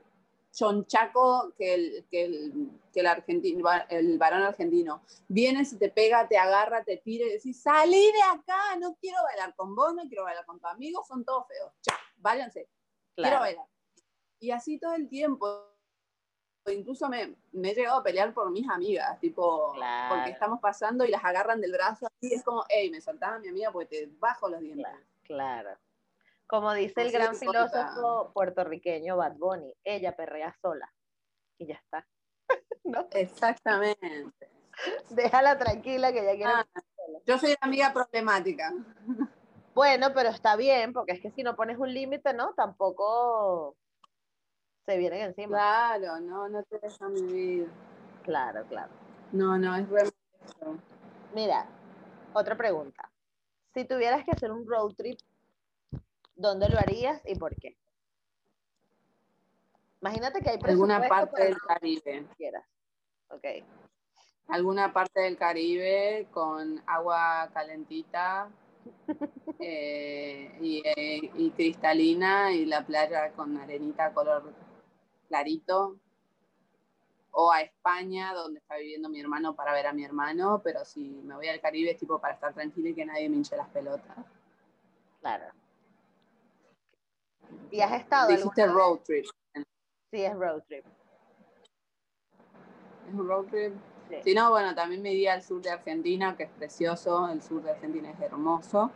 chonchaco 0.54 1.54
que 1.58 1.74
el, 1.74 2.06
que 2.10 2.26
el, 2.26 2.70
que 2.94 3.00
el, 3.00 3.08
argentino, 3.08 3.68
el 3.90 4.18
varón 4.18 4.44
argentino. 4.44 5.02
Viene, 5.28 5.66
se 5.66 5.78
te 5.78 5.90
pega, 5.90 6.28
te 6.28 6.38
agarra, 6.38 6.84
te 6.84 6.98
tira 6.98 7.26
y 7.26 7.32
decís, 7.32 7.62
salí 7.62 8.12
de 8.12 8.22
acá, 8.22 8.76
no 8.80 8.96
quiero 9.02 9.18
bailar 9.24 9.56
con 9.56 9.76
vos, 9.76 9.94
no 9.96 10.04
quiero 10.08 10.24
bailar 10.24 10.46
con 10.46 10.60
tu 10.60 10.68
amigo, 10.68 11.04
son 11.04 11.26
todos 11.26 11.48
feos. 11.48 11.72
Chao, 11.82 11.98
váyanse, 12.18 12.70
quiero 13.16 13.40
bailar. 13.40 13.66
Y 14.40 14.52
así 14.52 14.80
todo 14.80 14.94
el 14.94 15.10
tiempo. 15.10 15.70
Incluso 16.68 17.10
me, 17.10 17.36
me 17.52 17.72
he 17.72 17.76
llegado 17.76 18.00
a 18.00 18.04
pelear 18.04 18.34
por 18.34 18.50
mis 18.50 18.70
amigas, 18.70 19.20
tipo, 19.20 19.74
Claro. 19.74 20.16
porque 20.16 20.32
estamos 20.32 20.62
pasando 20.62 21.04
y 21.04 21.10
las 21.10 21.24
agarran 21.26 21.60
del 21.60 21.74
brazo 21.74 22.08
así, 22.08 22.34
es 22.34 22.42
como, 22.44 22.64
hey, 22.70 22.90
me 22.90 23.02
soltaba 23.02 23.38
mi 23.40 23.50
amiga 23.50 23.70
porque 23.72 24.06
te 24.06 24.12
bajo 24.18 24.48
los 24.48 24.62
dientes. 24.62 24.86
Claro, 25.24 25.64
claro. 25.64 25.80
Como 26.54 26.72
dice 26.72 27.02
el 27.02 27.12
gran 27.12 27.36
filósofo 27.36 28.32
puertorriqueño 28.32 29.18
Bad 29.18 29.38
Bunny, 29.38 29.74
ella 29.84 30.16
perrea 30.16 30.56
sola. 30.62 30.88
Y 31.58 31.66
ya 31.66 31.74
está. 31.74 32.08
¿No? 32.84 33.08
Exactamente. 33.10 34.22
Déjala 35.10 35.58
tranquila 35.58 36.14
que 36.14 36.20
ella 36.20 36.36
quiere. 36.36 36.54
Ah, 36.54 36.68
yo 37.26 37.40
soy 37.40 37.50
la 37.54 37.58
amiga 37.62 37.92
problemática. 37.92 38.72
Bueno, 39.74 40.14
pero 40.14 40.30
está 40.30 40.56
bien, 40.56 40.94
porque 40.94 41.14
es 41.14 41.20
que 41.20 41.32
si 41.32 41.42
no 41.42 41.56
pones 41.56 41.80
un 41.80 41.92
límite, 41.92 42.32
¿no? 42.32 42.54
Tampoco 42.54 43.76
se 44.86 45.00
vienen 45.00 45.22
encima. 45.22 45.58
Claro, 45.58 46.20
no, 46.20 46.48
no 46.48 46.62
te 46.62 46.78
dejan 46.78 47.16
vivir. 47.16 47.72
Claro, 48.22 48.64
claro. 48.70 48.92
No, 49.32 49.58
no, 49.58 49.76
es 49.76 49.90
re 49.90 50.12
Mira, 51.34 51.66
otra 52.34 52.56
pregunta. 52.56 53.10
Si 53.74 53.84
tuvieras 53.86 54.24
que 54.24 54.30
hacer 54.30 54.52
un 54.52 54.68
road 54.68 54.94
trip, 54.94 55.18
¿dónde 56.44 56.70
lo 56.70 56.78
harías 56.78 57.22
y 57.26 57.36
por 57.36 57.56
qué? 57.56 57.76
Imagínate 60.02 60.42
que 60.42 60.50
hay 60.50 60.60
alguna 60.62 61.08
parte 61.08 61.46
del 61.46 61.58
Caribe. 61.58 62.28
quieras. 62.38 62.66
Ok. 63.30 63.46
Alguna 64.50 64.92
parte 64.92 65.22
del 65.22 65.38
Caribe 65.38 66.28
con 66.32 66.84
agua 66.86 67.50
calentita 67.54 68.50
eh, 69.60 70.58
y, 70.62 70.84
eh, 70.86 71.32
y 71.34 71.52
cristalina 71.52 72.52
y 72.52 72.66
la 72.66 72.86
playa 72.86 73.32
con 73.32 73.58
arenita 73.58 74.14
color 74.14 74.54
clarito. 75.30 75.98
O 77.32 77.52
a 77.52 77.62
España, 77.62 78.34
donde 78.34 78.60
está 78.60 78.76
viviendo 78.76 79.10
mi 79.10 79.20
hermano, 79.20 79.56
para 79.56 79.74
ver 79.74 79.88
a 79.88 79.94
mi 79.94 80.04
hermano. 80.04 80.62
Pero 80.64 80.84
si 80.84 81.22
me 81.24 81.36
voy 81.36 81.48
al 81.48 81.62
Caribe 81.62 81.92
es 81.92 81.98
tipo 81.98 82.20
para 82.20 82.34
estar 82.34 82.54
tranquila 82.54 82.90
y 82.90 82.94
que 82.94 83.06
nadie 83.06 83.30
me 83.30 83.38
hinche 83.38 83.56
las 83.56 83.70
pelotas. 83.70 84.18
Claro. 85.22 85.63
¿Y 87.72 87.82
has 87.82 87.94
estado 87.94 88.30
Dijiste 88.30 88.66
road 88.68 89.00
trip. 89.00 89.26
Sí, 90.12 90.24
es 90.24 90.34
road 90.34 90.62
trip. 90.68 90.86
¿Es 93.08 93.14
un 93.14 93.28
road 93.28 93.46
trip? 93.46 93.74
Sí. 94.10 94.16
Si 94.24 94.34
no, 94.36 94.50
bueno, 94.50 94.76
también 94.76 95.02
me 95.02 95.14
iría 95.14 95.34
al 95.34 95.42
sur 95.42 95.62
de 95.62 95.72
Argentina, 95.72 96.36
que 96.36 96.44
es 96.44 96.50
precioso. 96.52 97.28
El 97.30 97.42
sur 97.42 97.64
de 97.64 97.72
Argentina 97.72 98.12
es 98.12 98.20
hermoso. 98.20 98.92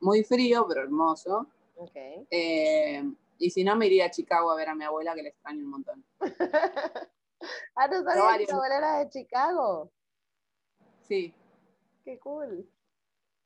Muy 0.00 0.22
frío, 0.24 0.66
pero 0.68 0.82
hermoso. 0.82 1.46
Ok. 1.76 1.96
Eh, 2.30 3.02
y 3.38 3.50
si 3.50 3.64
no, 3.64 3.74
me 3.76 3.86
iría 3.86 4.06
a 4.06 4.10
Chicago 4.10 4.50
a 4.50 4.56
ver 4.56 4.68
a 4.68 4.74
mi 4.74 4.84
abuela, 4.84 5.14
que 5.14 5.22
le 5.22 5.30
extraño 5.30 5.64
un 5.64 5.70
montón. 5.70 6.04
ah, 7.74 7.88
no 7.88 8.02
sabía 8.04 8.38
que 8.38 8.46
tu 8.46 8.54
abuela 8.54 8.78
era 8.78 8.98
de 8.98 9.08
Chicago. 9.08 9.90
Sí, 11.02 11.34
Qué 12.04 12.18
cool. 12.18 12.68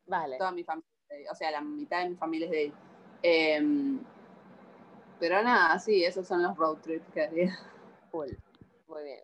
Vale. 0.06 0.36
toda 0.36 0.52
mi 0.52 0.64
familia, 0.64 0.88
es 1.02 1.08
de 1.08 1.14
ahí. 1.16 1.26
o 1.30 1.34
sea, 1.34 1.50
la 1.50 1.60
mitad 1.60 2.02
de 2.02 2.10
mi 2.10 2.16
familia 2.16 2.46
es 2.46 2.50
de 2.50 2.58
ahí. 2.58 2.72
Eh, 3.22 3.98
pero 5.18 5.42
nada, 5.42 5.78
sí, 5.78 6.04
esos 6.04 6.26
son 6.26 6.42
los 6.42 6.56
road 6.56 6.78
trips 6.78 7.06
que 7.12 7.22
haría. 7.22 7.58
Cool. 8.10 8.38
Muy 8.88 9.02
bien. 9.04 9.20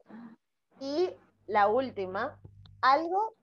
Y 0.80 1.10
la 1.46 1.68
última, 1.68 2.38
algo 2.80 3.34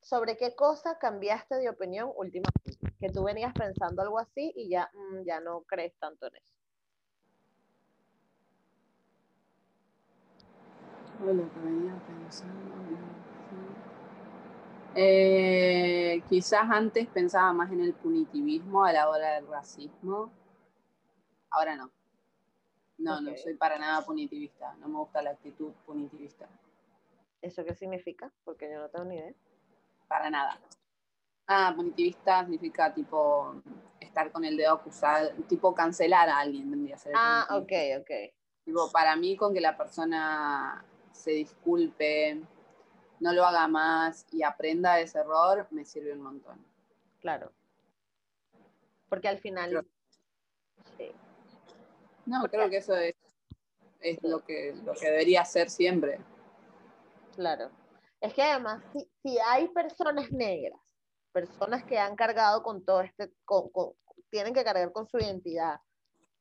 sobre 0.00 0.36
qué 0.36 0.54
cosa 0.54 0.98
cambiaste 0.98 1.56
de 1.56 1.68
opinión 1.68 2.10
últimamente. 2.16 2.78
Que 3.00 3.10
tú 3.10 3.24
venías 3.24 3.52
pensando 3.52 4.02
algo 4.02 4.18
así 4.18 4.52
y 4.54 4.68
ya, 4.68 4.90
mm, 4.94 5.24
ya 5.24 5.40
no 5.40 5.62
crees 5.62 5.94
tanto 5.98 6.26
en 6.26 6.36
eso. 6.36 6.46
lo 11.20 11.50
que 11.52 11.60
venía 11.60 11.94
pensando. 12.06 12.76
Eh, 14.94 16.22
quizás 16.28 16.70
antes 16.70 17.06
pensaba 17.08 17.52
más 17.52 17.70
en 17.70 17.80
el 17.80 17.92
punitivismo 17.92 18.84
a 18.84 18.92
la 18.92 19.08
hora 19.10 19.34
del 19.34 19.46
racismo. 19.46 20.30
Ahora 21.50 21.76
no. 21.76 21.90
No, 22.98 23.20
no 23.20 23.36
soy 23.36 23.54
para 23.54 23.78
nada 23.78 24.04
punitivista. 24.04 24.74
No 24.76 24.88
me 24.88 24.98
gusta 24.98 25.22
la 25.22 25.30
actitud 25.30 25.72
punitivista. 25.84 26.48
¿Eso 27.42 27.64
qué 27.64 27.74
significa? 27.74 28.32
Porque 28.44 28.70
yo 28.70 28.78
no 28.80 28.88
tengo 28.88 29.04
ni 29.04 29.16
idea. 29.16 29.34
Para 30.08 30.30
nada. 30.30 30.58
Ah, 31.46 31.72
punitivista 31.76 32.42
significa 32.42 32.92
tipo 32.92 33.62
estar 34.00 34.32
con 34.32 34.44
el 34.44 34.56
dedo 34.56 34.74
acusado, 34.74 35.30
tipo 35.48 35.74
cancelar 35.74 36.28
a 36.28 36.38
alguien, 36.38 36.70
vendría 36.70 36.96
a 36.96 36.98
ser. 36.98 37.12
Ah, 37.14 37.46
ok, 37.50 37.72
ok. 38.00 38.10
Tipo, 38.64 38.90
para 38.90 39.14
mí, 39.14 39.36
con 39.36 39.54
que 39.54 39.60
la 39.60 39.76
persona 39.76 40.84
se 41.12 41.30
disculpe, 41.30 42.42
no 43.20 43.32
lo 43.32 43.44
haga 43.44 43.68
más 43.68 44.26
y 44.32 44.42
aprenda 44.42 44.96
de 44.96 45.02
ese 45.02 45.18
error, 45.20 45.68
me 45.70 45.84
sirve 45.84 46.12
un 46.12 46.22
montón. 46.22 46.64
Claro. 47.20 47.52
Porque 49.08 49.28
al 49.28 49.38
final. 49.38 49.86
No, 52.26 52.42
creo 52.50 52.68
que 52.68 52.78
eso 52.78 52.96
es, 52.96 53.14
es 54.00 54.22
lo, 54.22 54.44
que, 54.44 54.74
lo 54.84 54.94
que 54.94 55.10
debería 55.10 55.44
ser 55.44 55.70
siempre. 55.70 56.20
Claro. 57.34 57.70
Es 58.20 58.34
que 58.34 58.42
además, 58.42 58.82
si, 58.92 59.08
si 59.22 59.38
hay 59.38 59.68
personas 59.68 60.30
negras, 60.32 60.80
personas 61.32 61.84
que 61.84 61.98
han 61.98 62.16
cargado 62.16 62.62
con 62.62 62.84
todo 62.84 63.02
este, 63.02 63.30
tienen 64.30 64.54
que 64.54 64.64
cargar 64.64 64.90
con 64.92 65.06
su 65.06 65.18
identidad 65.18 65.80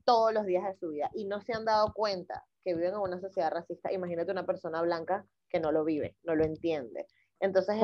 todos 0.06 0.34
los 0.34 0.46
días 0.46 0.64
de 0.64 0.76
su 0.76 0.90
vida 0.90 1.10
y 1.14 1.26
no 1.26 1.42
se 1.42 1.54
han 1.54 1.66
dado 1.66 1.94
cuenta 1.94 2.46
que 2.64 2.74
viven 2.74 2.94
en 2.94 3.00
una 3.00 3.20
sociedad 3.20 3.52
racista, 3.52 3.92
imagínate 3.92 4.32
una 4.32 4.46
persona 4.46 4.82
blanca 4.82 5.26
que 5.50 5.60
no 5.60 5.72
lo 5.72 5.84
vive, 5.84 6.16
no 6.24 6.36
lo 6.36 6.44
entiende. 6.44 7.08
Entonces, 7.40 7.76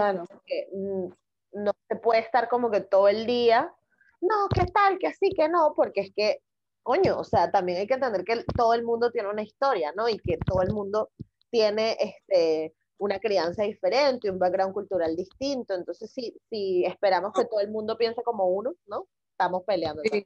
que, 0.46 0.70
mm, 0.74 1.10
no 1.54 1.72
se 1.88 1.96
puede 1.98 2.22
estar 2.22 2.48
como 2.48 2.72
que 2.72 2.82
todo 2.82 3.08
el 3.08 3.26
día, 3.26 3.74
no, 4.22 4.48
¿qué 4.54 4.66
tal? 4.74 4.98
Que 4.98 5.08
así, 5.08 5.34
que 5.36 5.50
no, 5.50 5.74
porque 5.76 6.02
es 6.02 6.14
que, 6.16 6.42
coño, 6.84 7.20
o 7.20 7.24
sea, 7.24 7.52
también 7.52 7.80
hay 7.80 7.88
que 7.88 7.96
entender 7.96 8.24
que 8.24 8.44
todo 8.56 8.74
el 8.74 8.84
mundo 8.84 9.12
tiene 9.12 9.30
una 9.30 9.44
historia, 9.44 9.94
¿no? 9.96 10.10
Y 10.10 10.20
que 10.20 10.38
todo 10.38 10.62
el 10.62 10.74
mundo 10.74 11.10
tiene 11.50 11.98
este, 12.00 12.74
una 12.98 13.20
crianza 13.20 13.64
diferente, 13.64 14.30
un 14.30 14.40
background 14.40 14.74
cultural 14.74 15.16
distinto. 15.16 15.74
Entonces, 15.74 16.12
si, 16.12 16.36
si 16.50 16.86
esperamos 16.86 17.34
que 17.34 17.46
todo 17.46 17.60
el 17.60 17.70
mundo 17.70 17.98
piense 17.98 18.24
como 18.24 18.48
uno, 18.48 18.74
¿no? 18.88 19.08
Estamos 19.32 19.64
peleando. 19.66 20.02
Sí. 20.12 20.26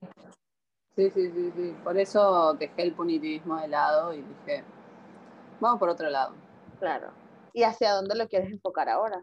Sí, 0.96 1.10
sí, 1.10 1.30
sí, 1.30 1.52
sí. 1.56 1.76
Por 1.84 1.98
eso 1.98 2.54
dejé 2.54 2.84
el 2.84 2.94
punitivismo 2.94 3.60
de 3.60 3.68
lado 3.68 4.14
y 4.14 4.22
dije, 4.22 4.64
vamos 5.60 5.78
por 5.78 5.90
otro 5.90 6.10
lado. 6.10 6.34
Claro. 6.80 7.12
¿Y 7.52 7.64
hacia 7.64 7.94
dónde 7.94 8.16
lo 8.16 8.30
quieres 8.30 8.52
enfocar 8.52 8.88
ahora? 8.88 9.22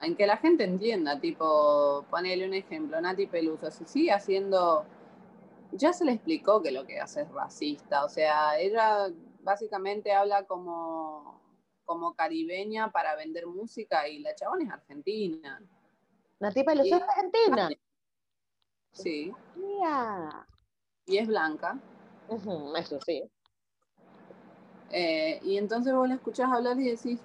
En 0.00 0.16
que 0.16 0.26
la 0.26 0.38
gente 0.38 0.64
entienda, 0.64 1.20
tipo, 1.20 2.04
ponele 2.10 2.46
un 2.46 2.54
ejemplo, 2.54 3.00
Nati 3.00 3.26
Peluso, 3.26 3.70
si 3.70 3.84
sigue 3.84 4.12
haciendo, 4.12 4.84
ya 5.72 5.92
se 5.92 6.04
le 6.04 6.12
explicó 6.12 6.62
que 6.62 6.70
lo 6.70 6.86
que 6.86 7.00
hace 7.00 7.22
es 7.22 7.30
racista, 7.30 8.04
o 8.04 8.08
sea, 8.08 8.58
ella 8.58 9.08
básicamente 9.42 10.12
habla 10.12 10.44
como, 10.44 11.40
como 11.84 12.14
caribeña 12.14 12.90
para 12.90 13.16
vender 13.16 13.46
música 13.46 14.08
y 14.08 14.20
la 14.20 14.34
chabón 14.34 14.62
es 14.62 14.70
argentina. 14.70 15.62
Nati 16.40 16.64
Peluso 16.64 16.96
es 16.96 17.02
argentina. 17.02 17.68
Sí. 18.92 19.32
Y 21.06 21.18
es 21.18 21.28
blanca. 21.28 21.78
eso 22.76 22.98
sí. 23.04 23.22
Eh, 24.92 25.40
y 25.44 25.56
entonces 25.56 25.94
vos 25.94 26.08
la 26.08 26.14
escuchás 26.14 26.50
hablar 26.50 26.78
y 26.80 26.90
decís, 26.90 27.20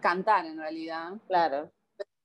cantar 0.00 0.46
en 0.46 0.58
realidad. 0.58 1.12
Claro. 1.26 1.70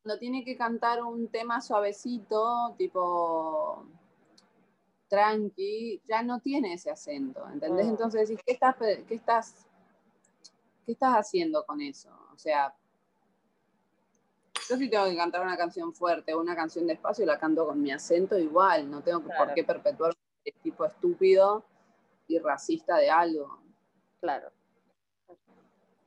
Cuando 0.03 0.19
tiene 0.19 0.43
que 0.43 0.57
cantar 0.57 1.03
un 1.03 1.29
tema 1.29 1.61
suavecito, 1.61 2.73
tipo 2.77 3.85
tranqui, 5.11 6.01
ya 6.07 6.23
no 6.23 6.39
tiene 6.39 6.73
ese 6.73 6.89
acento, 6.89 7.45
¿entendés? 7.51 7.85
Entonces 7.85 8.29
decís, 8.29 8.41
¿qué 8.45 8.53
estás, 8.53 8.77
qué, 8.77 9.13
estás, 9.13 9.67
¿qué 10.85 10.93
estás 10.93 11.15
haciendo 11.15 11.65
con 11.65 11.81
eso? 11.81 12.09
O 12.33 12.37
sea, 12.37 12.73
yo 14.69 14.77
sí 14.77 14.89
tengo 14.89 15.03
que 15.03 15.17
cantar 15.17 15.41
una 15.41 15.57
canción 15.57 15.93
fuerte 15.93 16.33
o 16.33 16.39
una 16.39 16.55
canción 16.55 16.87
despacio, 16.87 17.25
la 17.25 17.37
canto 17.37 17.67
con 17.67 17.81
mi 17.81 17.91
acento 17.91 18.39
igual, 18.39 18.89
no 18.89 19.03
tengo 19.03 19.21
por 19.21 19.53
qué 19.53 19.65
perpetuar 19.65 20.13
el 20.45 20.53
tipo 20.63 20.85
estúpido 20.85 21.65
y 22.29 22.39
racista 22.39 22.95
de 22.95 23.09
algo. 23.09 23.59
Claro. 24.21 24.49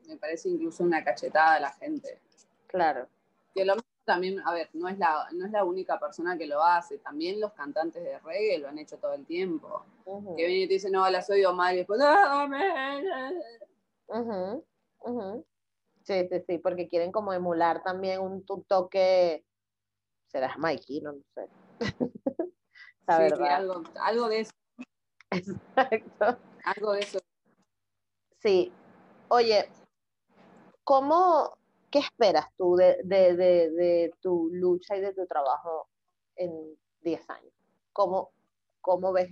Me 0.08 0.16
parece 0.16 0.48
incluso 0.48 0.82
una 0.82 1.04
cachetada 1.04 1.56
a 1.56 1.60
la 1.60 1.72
gente. 1.72 2.22
Claro. 2.68 3.06
Que 3.54 3.66
lo 3.66 3.74
mismo 3.74 3.93
también, 4.04 4.40
a 4.40 4.52
ver, 4.52 4.70
no 4.74 4.88
es, 4.88 4.98
la, 4.98 5.28
no 5.32 5.46
es 5.46 5.52
la 5.52 5.64
única 5.64 5.98
persona 5.98 6.36
que 6.36 6.46
lo 6.46 6.62
hace, 6.62 6.98
también 6.98 7.40
los 7.40 7.52
cantantes 7.52 8.02
de 8.02 8.18
reggae 8.20 8.58
lo 8.58 8.68
han 8.68 8.78
hecho 8.78 8.98
todo 8.98 9.14
el 9.14 9.24
tiempo. 9.26 9.84
Que 10.04 10.46
viene 10.46 10.64
y 10.64 10.68
te 10.68 10.74
dice, 10.74 10.90
no, 10.90 11.08
la 11.08 11.22
soy 11.22 11.44
Omar 11.44 11.74
y 11.74 11.78
después, 11.78 12.00
¡Ah, 12.02 12.48
Sí, 16.04 16.28
sí, 16.30 16.40
sí, 16.46 16.58
porque 16.58 16.86
quieren 16.86 17.10
como 17.10 17.32
emular 17.32 17.82
también 17.82 18.20
un, 18.20 18.44
toque, 18.44 19.42
serás 20.26 20.58
Mikey, 20.58 21.00
no, 21.00 21.14
sé. 21.34 21.48
La 23.06 23.18
verdad. 23.18 23.54
Algo, 23.54 23.82
algo 24.00 24.28
de 24.28 24.40
eso. 24.40 24.52
Exacto. 25.30 26.38
Algo 26.64 26.92
de 26.92 27.00
eso. 27.00 27.18
Sí. 28.38 28.70
Oye, 29.28 29.68
¿cómo, 30.84 31.56
qué 31.94 32.00
esperas 32.00 32.48
tú 32.56 32.74
de, 32.74 32.98
de, 33.04 33.36
de, 33.36 34.12
tu 34.20 34.50
lucha 34.52 34.96
y 34.96 35.00
de 35.00 35.14
tu 35.14 35.28
trabajo 35.28 35.86
en 36.34 36.76
10 37.02 37.30
años? 37.30 37.54
¿Cómo, 37.92 38.32
cómo 38.80 39.12
ves? 39.12 39.30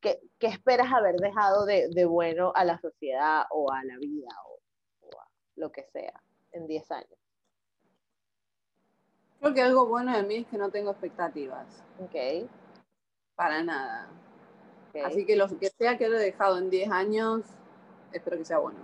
¿Qué, 0.00 0.20
¿Qué, 0.40 0.48
esperas 0.48 0.92
haber 0.92 1.14
dejado 1.14 1.64
de, 1.64 2.04
bueno 2.06 2.52
a 2.56 2.64
la 2.64 2.76
sociedad 2.80 3.44
o 3.50 3.70
a 3.70 3.84
la 3.84 3.98
vida 3.98 4.30
o 4.48 4.58
lo 5.54 5.70
que 5.70 5.84
sea, 5.92 6.20
en 6.50 6.66
10 6.66 6.90
años? 6.90 7.18
Creo 9.38 9.54
que 9.54 9.62
algo 9.62 9.86
bueno 9.86 10.16
de 10.16 10.24
mí 10.24 10.36
es 10.38 10.48
que 10.48 10.58
no 10.58 10.70
tengo 10.72 10.90
expectativas. 10.90 11.84
Ok. 12.00 12.50
Para 13.36 13.62
nada. 13.62 14.10
Así 15.04 15.24
que 15.24 15.36
lo 15.36 15.46
que 15.46 15.68
sea 15.68 15.96
que 15.96 16.08
lo 16.08 16.16
he 16.16 16.24
dejado 16.24 16.58
en 16.58 16.68
10 16.68 16.90
años, 16.90 17.44
espero 18.10 18.38
que 18.38 18.44
sea 18.44 18.58
bueno. 18.58 18.80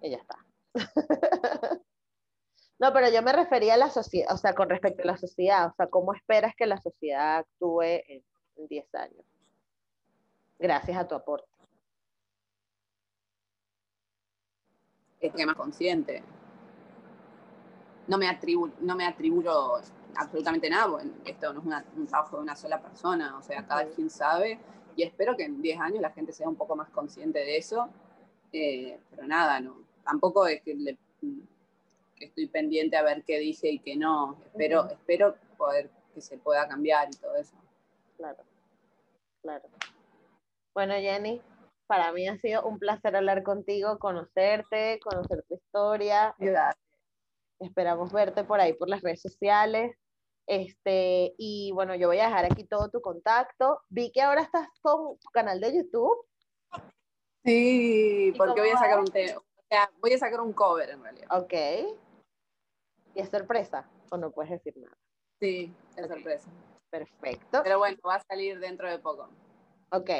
Y 0.00 0.10
ya 0.10 0.18
está. 0.18 0.43
no, 2.78 2.92
pero 2.92 3.08
yo 3.10 3.22
me 3.22 3.32
refería 3.32 3.74
a 3.74 3.78
la 3.78 3.90
sociedad, 3.90 4.32
o 4.32 4.36
sea, 4.36 4.54
con 4.54 4.68
respecto 4.68 5.02
a 5.02 5.06
la 5.06 5.16
sociedad, 5.16 5.68
o 5.68 5.74
sea, 5.74 5.86
¿cómo 5.88 6.14
esperas 6.14 6.54
que 6.56 6.66
la 6.66 6.80
sociedad 6.80 7.38
actúe 7.38 7.82
en 7.82 8.22
10 8.68 8.94
años? 8.94 9.24
Gracias 10.58 10.96
a 10.96 11.06
tu 11.06 11.14
aporte. 11.14 11.54
que 15.30 15.46
más 15.46 15.56
consciente. 15.56 16.22
No 18.06 18.18
me, 18.18 18.28
atribu 18.28 18.70
no 18.80 18.94
me 18.94 19.06
atribuyo 19.06 19.76
absolutamente 20.16 20.68
nada, 20.68 21.02
esto 21.24 21.52
no 21.54 21.60
es 21.60 21.84
un 21.96 22.06
trabajo 22.06 22.36
de 22.36 22.42
una 22.42 22.54
sola 22.54 22.80
persona, 22.80 23.36
o 23.38 23.42
sea, 23.42 23.66
cada 23.66 23.86
quien 23.86 24.10
sabe, 24.10 24.60
y 24.94 25.02
espero 25.02 25.34
que 25.36 25.44
en 25.44 25.62
10 25.62 25.80
años 25.80 26.02
la 26.02 26.10
gente 26.10 26.32
sea 26.32 26.48
un 26.48 26.56
poco 26.56 26.76
más 26.76 26.90
consciente 26.90 27.38
de 27.38 27.56
eso, 27.56 27.88
eh, 28.52 29.00
pero 29.10 29.26
nada, 29.26 29.58
no, 29.60 29.83
tampoco 30.04 30.46
es 30.46 30.62
que, 30.62 30.96
estoy 32.20 32.46
pendiente 32.46 32.96
a 32.96 33.02
ver 33.02 33.22
qué 33.24 33.38
dije 33.38 33.68
y 33.68 33.78
qué 33.80 33.96
no, 33.96 34.38
espero, 34.46 34.88
espero 34.88 35.34
poder 35.58 35.90
que 36.14 36.20
se 36.20 36.38
pueda 36.38 36.66
cambiar 36.68 37.08
y 37.12 37.16
todo 37.16 37.36
eso. 37.36 37.54
Claro, 38.16 38.42
claro. 39.42 39.68
Bueno, 40.72 40.94
Jenny, 40.94 41.42
para 41.86 42.12
mí 42.12 42.26
ha 42.28 42.38
sido 42.38 42.66
un 42.66 42.78
placer 42.78 43.14
hablar 43.16 43.42
contigo, 43.42 43.98
conocerte, 43.98 45.00
conocer 45.00 45.44
tu 45.48 45.54
historia. 45.56 46.34
Esperamos 47.60 48.12
verte 48.12 48.44
por 48.44 48.60
ahí 48.60 48.72
por 48.72 48.88
las 48.88 49.02
redes 49.02 49.20
sociales. 49.20 49.96
Este, 50.46 51.34
y 51.38 51.72
bueno, 51.72 51.94
yo 51.94 52.08
voy 52.08 52.18
a 52.18 52.26
dejar 52.26 52.44
aquí 52.44 52.64
todo 52.64 52.90
tu 52.90 53.00
contacto. 53.00 53.80
Vi 53.88 54.10
que 54.12 54.22
ahora 54.22 54.42
estás 54.42 54.68
con 54.82 55.18
tu 55.18 55.28
canal 55.30 55.60
de 55.60 55.76
YouTube. 55.76 56.26
Sí, 57.44 58.32
porque 58.36 58.60
voy 58.60 58.70
a 58.70 58.78
sacar 58.78 59.00
un 59.00 59.06
tema. 59.06 59.40
Sea, 59.74 59.90
voy 60.00 60.12
a 60.12 60.18
sacar 60.18 60.40
un 60.40 60.52
cover 60.52 60.88
en 60.88 61.02
realidad. 61.02 61.26
Ok. 61.32 61.52
¿Y 63.12 63.20
es 63.20 63.28
sorpresa? 63.28 63.90
¿O 64.08 64.16
no 64.16 64.30
puedes 64.30 64.52
decir 64.52 64.76
nada? 64.76 64.96
Sí, 65.40 65.74
es 65.96 66.06
sorpresa. 66.06 66.48
Perfecto. 66.90 67.60
Pero 67.64 67.78
bueno, 67.78 67.98
va 68.06 68.14
a 68.14 68.22
salir 68.22 68.60
dentro 68.60 68.88
de 68.88 69.00
poco. 69.00 69.28
Ok, 69.90 70.10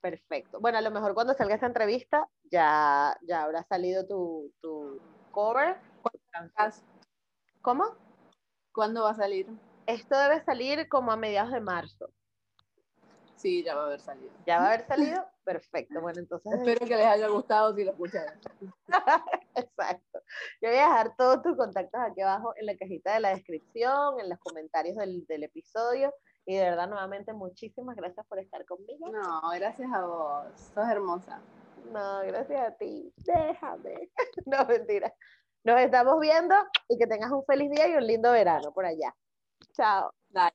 Perfecto. 0.00 0.60
Bueno, 0.60 0.78
a 0.78 0.82
lo 0.82 0.92
mejor 0.92 1.14
cuando 1.14 1.34
salga 1.34 1.56
esta 1.56 1.66
entrevista 1.66 2.28
ya, 2.44 3.18
ya 3.22 3.42
habrá 3.42 3.64
salido 3.64 4.06
tu, 4.06 4.52
tu 4.60 5.00
cover. 5.32 5.78
¿Cómo? 7.62 7.86
¿Cuándo 8.72 9.02
va 9.02 9.10
a 9.10 9.14
salir? 9.14 9.48
Esto 9.86 10.16
debe 10.16 10.44
salir 10.44 10.88
como 10.88 11.10
a 11.10 11.16
mediados 11.16 11.50
de 11.50 11.60
marzo. 11.60 12.12
Sí, 13.36 13.62
ya 13.62 13.74
va 13.74 13.82
a 13.82 13.86
haber 13.86 14.00
salido. 14.00 14.32
¿Ya 14.46 14.58
va 14.58 14.64
a 14.64 14.68
haber 14.68 14.86
salido? 14.86 15.26
Perfecto. 15.44 16.00
Bueno, 16.00 16.20
entonces. 16.20 16.52
Espero 16.52 16.86
que 16.86 16.96
les 16.96 17.06
haya 17.06 17.28
gustado 17.28 17.74
si 17.74 17.84
lo 17.84 17.92
escucharon. 17.92 18.34
Exacto. 19.54 20.20
Yo 20.62 20.70
voy 20.70 20.78
a 20.78 20.86
dejar 20.86 21.16
todos 21.16 21.42
tus 21.42 21.56
contactos 21.56 22.00
aquí 22.00 22.22
abajo 22.22 22.52
en 22.56 22.66
la 22.66 22.76
cajita 22.76 23.14
de 23.14 23.20
la 23.20 23.28
descripción, 23.30 24.20
en 24.20 24.30
los 24.30 24.38
comentarios 24.38 24.96
del, 24.96 25.26
del 25.26 25.44
episodio. 25.44 26.14
Y 26.46 26.56
de 26.56 26.62
verdad, 26.62 26.88
nuevamente, 26.88 27.32
muchísimas 27.32 27.96
gracias 27.96 28.24
por 28.26 28.38
estar 28.38 28.64
conmigo. 28.64 29.10
No, 29.10 29.42
gracias 29.54 29.92
a 29.92 30.04
vos. 30.04 30.44
Sos 30.74 30.88
hermosa. 30.88 31.40
No, 31.92 32.20
gracias 32.20 32.68
a 32.68 32.76
ti. 32.76 33.12
Déjame. 33.16 34.10
No, 34.46 34.64
mentira. 34.64 35.12
Nos 35.64 35.80
estamos 35.80 36.20
viendo 36.20 36.54
y 36.88 36.96
que 36.96 37.06
tengas 37.06 37.32
un 37.32 37.44
feliz 37.44 37.70
día 37.70 37.88
y 37.88 37.96
un 37.96 38.06
lindo 38.06 38.30
verano 38.30 38.72
por 38.72 38.86
allá. 38.86 39.14
Chao. 39.72 40.12
Dale, 40.28 40.54